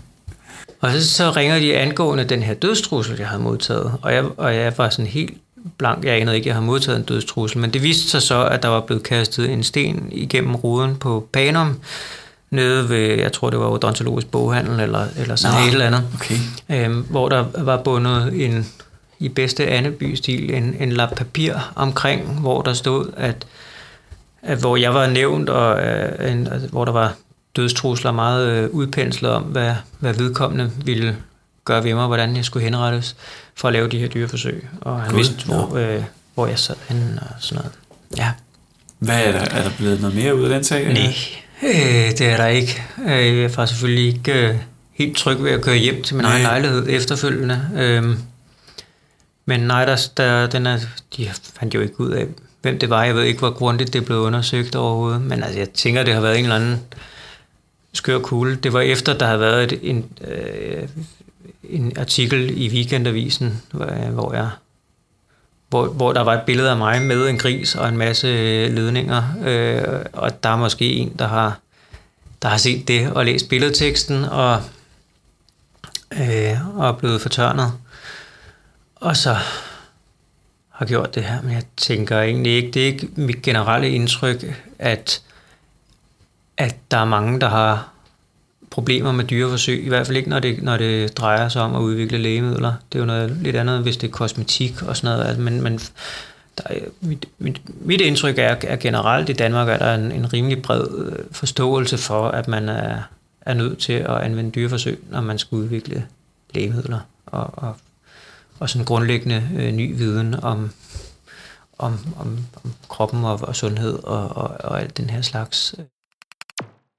og 0.80 0.92
så, 0.92 1.12
så 1.14 1.30
ringer 1.30 1.58
de 1.58 1.76
angående 1.76 2.24
den 2.24 2.42
her 2.42 2.54
dødstrussel, 2.54 3.16
jeg 3.18 3.28
havde 3.28 3.42
modtaget. 3.42 3.94
Og 4.02 4.14
jeg, 4.14 4.24
og 4.36 4.54
jeg 4.54 4.72
var 4.78 4.90
sådan 4.90 5.06
helt 5.06 5.38
blank. 5.78 6.04
Jeg 6.04 6.20
anede 6.20 6.36
ikke, 6.36 6.44
at 6.44 6.46
jeg 6.46 6.54
havde 6.54 6.66
modtaget 6.66 6.98
en 6.98 7.04
dødstrussel. 7.04 7.58
Men 7.58 7.70
det 7.72 7.82
viste 7.82 8.08
sig 8.10 8.22
så, 8.22 8.44
at 8.46 8.62
der 8.62 8.68
var 8.68 8.80
blevet 8.80 9.02
kastet 9.02 9.50
en 9.50 9.62
sten 9.62 10.08
igennem 10.12 10.54
ruden 10.54 10.96
på 10.96 11.28
Panum, 11.32 11.80
nede 12.50 12.88
ved, 12.88 13.18
jeg 13.18 13.32
tror 13.32 13.50
det 13.50 13.58
var 13.58 13.66
odontologisk 13.66 14.26
boghandel, 14.26 14.80
eller, 14.80 15.06
eller 15.16 15.36
sådan 15.36 15.60
Nå, 15.60 15.66
et 15.66 15.72
eller 15.72 15.86
andet. 15.86 16.04
okay. 16.14 16.34
Øhm, 16.70 17.00
hvor 17.00 17.28
der 17.28 17.44
var 17.58 17.76
bundet 17.82 18.44
en, 18.44 18.66
i 19.18 19.28
bedste 19.28 19.66
Anneby-stil 19.66 20.54
en, 20.54 20.76
en 20.80 20.92
lap 20.92 21.14
papir 21.16 21.72
omkring, 21.76 22.40
hvor 22.40 22.62
der 22.62 22.72
stod, 22.72 23.06
at, 23.16 23.46
at 24.42 24.58
hvor 24.58 24.76
jeg 24.76 24.94
var 24.94 25.06
nævnt, 25.06 25.48
og 25.48 25.80
øh, 25.82 26.32
en, 26.32 26.46
altså, 26.46 26.68
hvor 26.68 26.84
der 26.84 26.92
var 26.92 27.14
dødstrusler 27.56 28.12
meget 28.12 28.48
øh, 28.48 28.70
udpenslet 28.70 29.30
om, 29.30 29.42
hvad, 29.42 29.74
hvad 29.98 30.14
vedkommende 30.14 30.70
ville 30.84 31.16
gøre 31.64 31.84
ved 31.84 31.94
mig, 31.94 32.06
hvordan 32.06 32.36
jeg 32.36 32.44
skulle 32.44 32.64
henrettes 32.64 33.16
for 33.54 33.68
at 33.68 33.72
lave 33.72 33.88
de 33.88 33.98
her 33.98 34.08
dyreforsøg. 34.08 34.68
Og 34.80 35.00
han 35.02 35.10
Gud, 35.10 35.16
vidste, 35.18 35.44
hvor, 35.46 35.76
øh, 35.76 36.02
hvor 36.34 36.46
jeg 36.46 36.58
sad 36.58 36.74
henne 36.88 37.18
og 37.22 37.26
sådan 37.38 37.62
noget. 37.62 37.72
Ja. 38.16 38.30
Hvad 38.98 39.24
er 39.24 39.32
der, 39.32 39.38
er 39.38 39.62
der 39.62 39.70
blevet 39.78 40.00
noget 40.00 40.16
mere 40.16 40.36
ud 40.36 40.42
af 40.44 40.48
den 40.50 40.64
sag? 40.64 40.92
Nej, 40.92 41.14
øh, 41.62 42.10
det 42.10 42.20
er 42.20 42.36
der 42.36 42.46
ikke. 42.46 42.82
Øh, 43.08 43.38
Jeg 43.40 43.56
var 43.56 43.66
selvfølgelig 43.66 44.06
ikke 44.06 44.48
øh, 44.48 44.54
helt 44.92 45.16
tryg 45.16 45.42
ved 45.44 45.50
at 45.50 45.62
køre 45.62 45.76
hjem 45.76 46.02
til 46.02 46.16
min 46.16 46.22
Nej. 46.24 46.32
egen 46.32 46.42
lejlighed 46.42 46.86
efterfølgende. 46.88 47.68
Øh, 47.76 48.04
Men 49.46 49.60
nej, 49.60 49.84
der, 49.84 50.08
der, 50.16 50.46
den 50.46 50.66
er, 50.66 50.78
de 51.16 51.28
fandt 51.58 51.74
jo 51.74 51.80
ikke 51.80 52.00
ud 52.00 52.10
af, 52.10 52.26
hvem 52.62 52.78
det 52.78 52.90
var. 52.90 53.04
Jeg 53.04 53.14
ved 53.14 53.22
ikke, 53.22 53.38
hvor 53.38 53.50
grundigt 53.50 53.92
det 53.92 54.04
blev 54.04 54.18
undersøgt 54.18 54.76
overhovedet. 54.76 55.20
Men 55.20 55.42
altså, 55.42 55.58
jeg 55.58 55.70
tænker, 55.70 56.02
det 56.02 56.14
har 56.14 56.20
været 56.20 56.38
en 56.38 56.44
eller 56.44 56.56
anden 56.56 56.80
skør 57.92 58.18
kugle. 58.18 58.56
Det 58.56 58.72
var 58.72 58.80
efter, 58.80 59.18
der 59.18 59.26
havde 59.26 59.40
været 59.40 59.72
et, 59.72 59.78
en, 59.82 60.12
øh, 60.28 60.88
en 61.62 61.92
artikel 61.96 62.62
i 62.62 62.68
Weekendavisen, 62.68 63.62
øh, 63.74 64.12
hvor, 64.12 64.34
jeg 64.34 64.50
hvor, 65.68 65.86
hvor 65.86 66.12
der 66.12 66.20
var 66.20 66.34
et 66.34 66.42
billede 66.46 66.70
af 66.70 66.76
mig 66.76 67.02
med 67.02 67.28
en 67.28 67.38
gris 67.38 67.74
og 67.74 67.88
en 67.88 67.96
masse 67.96 68.26
ledninger, 68.68 69.22
øh, 69.44 70.04
og 70.12 70.42
der 70.42 70.48
er 70.48 70.56
måske 70.56 70.92
en, 70.92 71.14
der 71.18 71.26
har, 71.26 71.58
der 72.42 72.48
har 72.48 72.56
set 72.56 72.88
det 72.88 73.12
og 73.12 73.24
læst 73.24 73.48
billedteksten 73.48 74.24
og, 74.24 74.62
øh, 76.12 76.78
og 76.78 76.88
er 76.88 76.92
blevet 76.92 77.20
fortørnet. 77.20 77.72
Og 78.96 79.16
så 79.16 79.36
har 80.70 80.86
gjort 80.86 81.14
det 81.14 81.24
her, 81.24 81.42
men 81.42 81.52
jeg 81.52 81.62
tænker 81.76 82.20
egentlig 82.20 82.52
ikke, 82.52 82.70
det 82.70 82.82
er 82.82 82.86
ikke 82.86 83.08
mit 83.16 83.42
generelle 83.42 83.90
indtryk, 83.90 84.44
at, 84.78 85.22
at 86.60 86.76
der 86.90 86.96
er 86.96 87.04
mange, 87.04 87.40
der 87.40 87.48
har 87.48 87.88
problemer 88.70 89.12
med 89.12 89.24
dyreforsøg, 89.24 89.84
i 89.84 89.88
hvert 89.88 90.06
fald 90.06 90.16
ikke, 90.16 90.30
når 90.30 90.38
det, 90.38 90.62
når 90.62 90.76
det 90.76 91.18
drejer 91.18 91.48
sig 91.48 91.62
om 91.62 91.74
at 91.74 91.80
udvikle 91.80 92.18
lægemidler. 92.18 92.72
Det 92.92 92.98
er 92.98 93.00
jo 93.00 93.06
noget 93.06 93.30
lidt 93.30 93.56
andet, 93.56 93.82
hvis 93.82 93.96
det 93.96 94.06
er 94.06 94.12
kosmetik 94.12 94.82
og 94.82 94.96
sådan 94.96 95.16
noget, 95.16 95.28
altså, 95.28 95.42
men, 95.42 95.62
men 95.62 95.80
der 96.58 96.64
er, 96.66 96.78
mit, 97.00 97.26
mit, 97.38 97.60
mit 97.80 98.00
indtryk 98.00 98.38
er, 98.38 98.56
at 98.68 98.78
generelt 98.78 99.28
i 99.28 99.32
Danmark 99.32 99.68
er 99.68 99.78
der 99.78 99.94
en, 99.94 100.12
en 100.12 100.32
rimelig 100.32 100.62
bred 100.62 100.84
øh, 100.98 101.24
forståelse 101.32 101.98
for, 101.98 102.28
at 102.28 102.48
man 102.48 102.68
er, 102.68 102.98
er 103.40 103.54
nødt 103.54 103.78
til 103.78 103.92
at 103.92 104.16
anvende 104.16 104.50
dyreforsøg, 104.50 105.04
når 105.10 105.20
man 105.20 105.38
skal 105.38 105.56
udvikle 105.56 106.06
lægemidler 106.54 106.98
og, 107.26 107.50
og, 107.52 107.76
og 108.58 108.70
sådan 108.70 108.84
grundlæggende 108.84 109.48
øh, 109.56 109.72
ny 109.72 109.96
viden 109.96 110.34
om, 110.42 110.70
om, 111.78 111.98
om, 112.18 112.38
om 112.64 112.72
kroppen 112.88 113.24
og, 113.24 113.40
og 113.42 113.56
sundhed 113.56 113.98
og, 114.04 114.36
og, 114.36 114.56
og 114.64 114.80
alt 114.80 114.96
den 114.96 115.10
her 115.10 115.22
slags. 115.22 115.74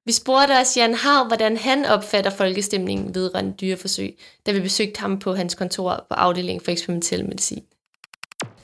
Vi 0.06 0.12
spurgte 0.12 0.52
også 0.52 0.80
Jan 0.80 0.94
Hav, 0.94 1.28
hvordan 1.28 1.58
han 1.58 1.86
opfatter 1.86 2.32
folkestemningen 2.32 3.16
vedrørende 3.16 3.54
dyreforsøg, 3.62 4.16
da 4.46 4.52
vi 4.52 4.60
besøgte 4.60 5.00
ham 5.00 5.20
på 5.20 5.36
hans 5.36 5.56
kontor 5.56 6.06
på 6.10 6.14
afdelingen 6.14 6.64
for 6.66 6.72
eksperimentel 6.72 7.26
medicin. 7.26 7.64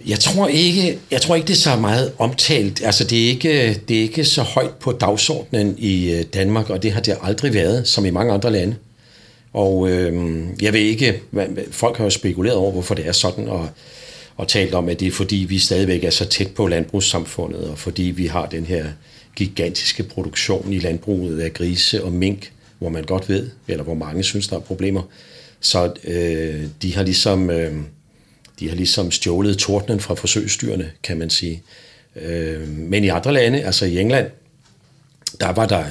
Jeg 0.08 0.20
tror 0.20 0.48
ikke, 0.48 1.00
jeg 1.12 1.22
tror 1.22 1.36
ikke 1.36 1.48
det 1.48 1.54
er 1.54 1.58
så 1.58 1.76
meget 1.76 2.14
omtalt. 2.18 2.84
Altså, 2.84 3.04
det 3.04 3.24
er 3.24 3.28
ikke, 3.28 3.74
det 3.88 3.98
er 3.98 4.02
ikke 4.02 4.26
så 4.26 4.42
højt 4.42 4.76
på 4.76 4.92
dagsordenen 4.92 5.76
i 5.78 6.12
øh, 6.12 6.24
Danmark, 6.34 6.70
og 6.70 6.84
det 6.84 6.92
har 6.92 7.02
det 7.02 7.18
aldrig 7.22 7.54
været, 7.54 7.88
som 7.88 8.06
i 8.06 8.10
mange 8.10 8.34
andre 8.34 8.52
lande. 8.52 8.76
Og 9.54 9.90
øh, 9.90 10.44
jeg 10.62 10.74
ved 10.74 10.80
ikke, 10.80 11.22
hvad, 11.32 11.48
folk 11.72 11.98
har 11.98 12.04
jo 12.04 12.10
spekuleret 12.10 12.58
over, 12.58 12.72
hvorfor 12.72 12.96
det 12.96 13.08
er 13.08 13.12
sådan, 13.12 13.48
og, 13.48 13.70
og 14.38 14.48
talt 14.48 14.74
om, 14.74 14.90
at 14.90 15.00
det 15.00 15.08
er 15.08 15.12
fordi, 15.12 15.36
vi 15.36 15.60
stadigvæk 15.60 16.04
er 16.04 16.10
så 16.10 16.26
tæt 16.26 16.52
på 16.52 16.68
landbrugssamfundet, 16.68 17.70
og 17.70 17.78
fordi 17.78 18.04
vi 18.04 18.28
har 18.28 18.46
den 18.46 18.66
her 18.66 18.86
gigantiske 19.38 20.04
produktion 20.04 20.74
i 20.74 20.80
landbruget 20.80 21.40
af 21.40 21.54
grise 21.54 22.04
og 22.04 22.12
mink, 22.12 22.52
hvor 22.80 22.90
man 22.90 23.04
godt 23.04 23.30
ved, 23.30 23.50
eller 23.68 23.84
hvor 23.84 23.94
mange 23.94 24.24
synes, 24.24 24.48
der 24.48 24.56
er 24.56 24.60
problemer. 24.60 25.02
Så 25.60 25.94
øh, 26.04 26.64
de 26.82 26.96
har 26.96 27.04
ligesom... 27.04 27.50
Øh, 27.50 27.74
de 28.60 28.70
har 28.70 28.76
ligesom 28.76 29.12
stjålet 29.12 29.58
tordnen 29.58 30.00
fra 30.00 30.16
forsøgsdyrene, 30.16 30.92
kan 31.04 31.18
man 31.18 31.30
sige. 31.30 31.64
Øh, 32.16 32.68
men 32.68 33.04
i 33.04 33.08
andre 33.08 33.34
lande, 33.34 33.64
altså 33.64 33.86
i 33.86 34.00
England, 34.00 34.28
der 35.40 35.50
var 35.50 35.66
der, 35.66 35.86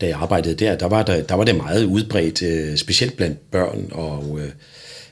da 0.00 0.06
jeg 0.06 0.16
arbejdede 0.16 0.54
der, 0.54 0.76
der 0.76 0.86
var, 0.86 1.02
der, 1.02 1.22
der 1.22 1.34
var 1.34 1.44
det 1.44 1.56
meget 1.56 1.84
udbredt, 1.84 2.42
øh, 2.42 2.76
specielt 2.76 3.16
blandt 3.16 3.50
børn, 3.50 3.88
og 3.92 4.38
øh, 4.40 4.50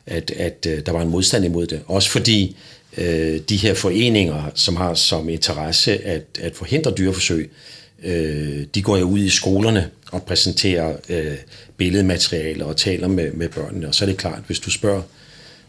at, 0.07 0.31
at 0.31 0.67
øh, 0.69 0.87
der 0.87 0.93
var 0.93 1.03
en 1.03 1.11
modstand 1.11 1.45
imod 1.45 1.67
det. 1.67 1.81
Også 1.87 2.11
fordi 2.11 2.57
øh, 2.99 3.41
de 3.49 3.57
her 3.57 3.75
foreninger, 3.75 4.51
som 4.55 4.77
har 4.77 4.95
som 4.95 5.29
interesse 5.29 6.05
at, 6.05 6.25
at 6.41 6.57
forhindre 6.57 6.91
dyreforsøg, 6.91 7.51
øh, 8.05 8.65
de 8.75 8.83
går 8.83 8.97
jo 8.97 9.05
ud 9.05 9.19
i 9.19 9.29
skolerne 9.29 9.91
og 10.13 10.23
præsenterer 10.23 10.97
øh, 11.09 11.37
billedmateriale 11.77 12.65
og 12.65 12.77
taler 12.77 13.09
med, 13.09 13.33
med 13.33 13.49
børnene. 13.49 13.89
Og 13.89 13.95
så 13.95 14.05
er 14.05 14.09
det 14.09 14.19
klart, 14.19 14.43
hvis 14.47 14.59
du 14.59 14.71
spørger 14.71 15.03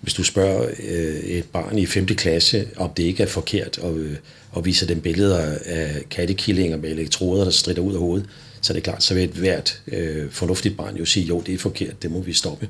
hvis 0.05 0.13
du 0.13 0.23
spørger 0.23 0.69
øh, 0.87 1.15
et 1.15 1.45
barn 1.45 1.77
i 1.77 1.85
5. 1.85 2.05
klasse, 2.05 2.67
om 2.77 2.89
det 2.97 3.03
ikke 3.03 3.23
er 3.23 3.27
forkert, 3.27 3.79
at, 3.83 3.93
øh, 3.93 4.15
at 4.57 4.65
vise 4.65 4.87
dem 4.87 5.01
billeder 5.01 5.57
af 5.65 6.01
kattekillinger 6.09 6.77
med 6.77 6.89
elektroder, 6.89 7.43
der 7.43 7.51
strider 7.51 7.81
ud 7.81 7.93
af 7.93 7.99
hovedet, 7.99 8.29
så 8.61 8.73
er 8.73 8.75
det 8.75 8.83
klart, 8.83 9.03
så 9.03 9.13
vil 9.13 9.23
et 9.23 9.29
hvert 9.29 9.81
øh, 9.87 10.31
fornuftigt 10.31 10.77
barn 10.77 10.95
jo 10.97 11.05
sige, 11.05 11.25
jo, 11.25 11.41
det 11.45 11.53
er 11.53 11.57
forkert, 11.57 12.01
det 12.01 12.11
må 12.11 12.21
vi 12.21 12.33
stoppe. 12.33 12.69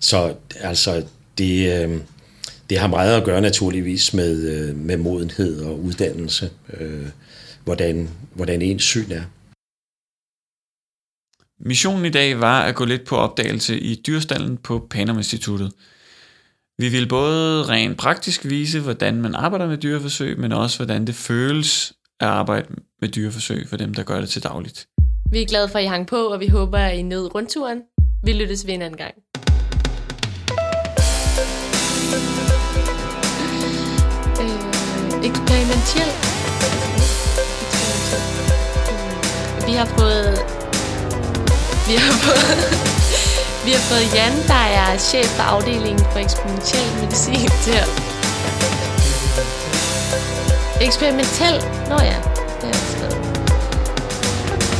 Så 0.00 0.34
altså, 0.60 1.02
det, 1.38 1.82
øh, 1.82 1.96
det 2.70 2.78
har 2.78 2.86
meget 2.86 3.16
at 3.16 3.24
gøre 3.24 3.40
naturligvis 3.40 4.14
med, 4.14 4.48
øh, 4.48 4.76
med 4.76 4.96
modenhed 4.96 5.62
og 5.62 5.80
uddannelse, 5.80 6.50
øh, 6.80 7.06
hvordan, 7.64 8.08
hvordan 8.34 8.62
ens 8.62 8.82
syn 8.82 9.10
er. 9.10 9.22
Missionen 11.68 12.04
i 12.04 12.10
dag 12.10 12.40
var 12.40 12.62
at 12.62 12.74
gå 12.74 12.84
lidt 12.84 13.06
på 13.06 13.16
opdagelse 13.16 13.80
i 13.80 14.02
dyrstallen 14.06 14.56
på 14.56 14.86
Panum 14.90 15.16
Instituttet. 15.16 15.72
Vi 16.78 16.88
vil 16.88 17.08
både 17.08 17.62
rent 17.68 17.98
praktisk 17.98 18.44
vise, 18.44 18.80
hvordan 18.80 19.22
man 19.22 19.34
arbejder 19.34 19.66
med 19.66 19.78
dyreforsøg, 19.78 20.38
men 20.38 20.52
også 20.52 20.78
hvordan 20.78 21.06
det 21.06 21.14
føles 21.14 21.92
at 22.20 22.28
arbejde 22.28 22.68
med 23.00 23.08
dyreforsøg 23.08 23.68
for 23.68 23.76
dem, 23.76 23.94
der 23.94 24.02
gør 24.02 24.20
det 24.20 24.28
til 24.28 24.42
dagligt. 24.42 24.86
Vi 25.32 25.42
er 25.42 25.46
glade 25.46 25.68
for, 25.68 25.78
at 25.78 25.84
I 25.84 25.86
hang 25.86 26.06
på, 26.06 26.16
og 26.16 26.40
vi 26.40 26.46
håber, 26.46 26.78
at 26.78 26.98
I 26.98 27.02
nød 27.02 27.34
rundturen. 27.34 27.82
Vi 28.24 28.32
lyttes 28.32 28.66
ved 28.66 28.74
en 28.74 28.82
anden 28.82 28.98
gang. 28.98 29.14
Eksperimentel. 35.24 36.10
Vi 39.66 39.72
har 39.72 39.86
fået 39.98 40.38
Vi 41.88 41.94
har 41.96 42.12
fået, 42.12 42.60
vi 43.64 43.70
har 43.70 43.84
fået 43.90 44.14
Jan, 44.14 44.32
der 44.48 44.54
er 44.54 44.98
chef 44.98 45.26
for 45.26 45.42
afdelingen 45.42 46.04
for 46.12 46.18
eksperimentel 46.18 46.86
medicin 47.00 47.50
til 47.64 47.72
at... 47.72 47.88
Eksperimentel? 50.80 51.54
Nå 51.88 51.94
ja, 52.10 52.16
det 52.60 52.68
er 52.68 52.74
sådan 52.74 53.00
noget. 53.00 53.16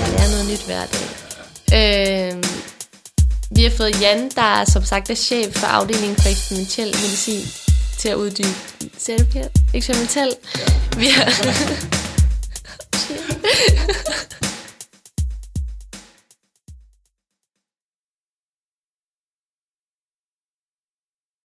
Jeg 0.00 0.08
lærer 0.12 0.30
noget 0.30 0.46
nyt 0.50 0.64
hver 0.66 0.84
dag. 0.94 1.06
Øh, 1.78 2.44
vi 3.50 3.62
har 3.62 3.70
fået 3.76 4.00
Jan, 4.00 4.30
der 4.34 4.42
er, 4.42 4.64
som 4.64 4.84
sagt 4.84 5.10
er 5.10 5.14
chef 5.14 5.56
for 5.56 5.66
afdelingen 5.66 6.16
for 6.16 6.28
eksperimentel 6.28 6.86
medicin 6.86 7.69
til 8.00 8.08
at 8.08 8.14
uddybe. 8.14 8.48
Ser 8.98 9.18
du 9.18 9.24
her? 9.34 9.48
Eksperimentel. 9.74 10.34
Vi 10.96 11.06
har... 11.06 11.32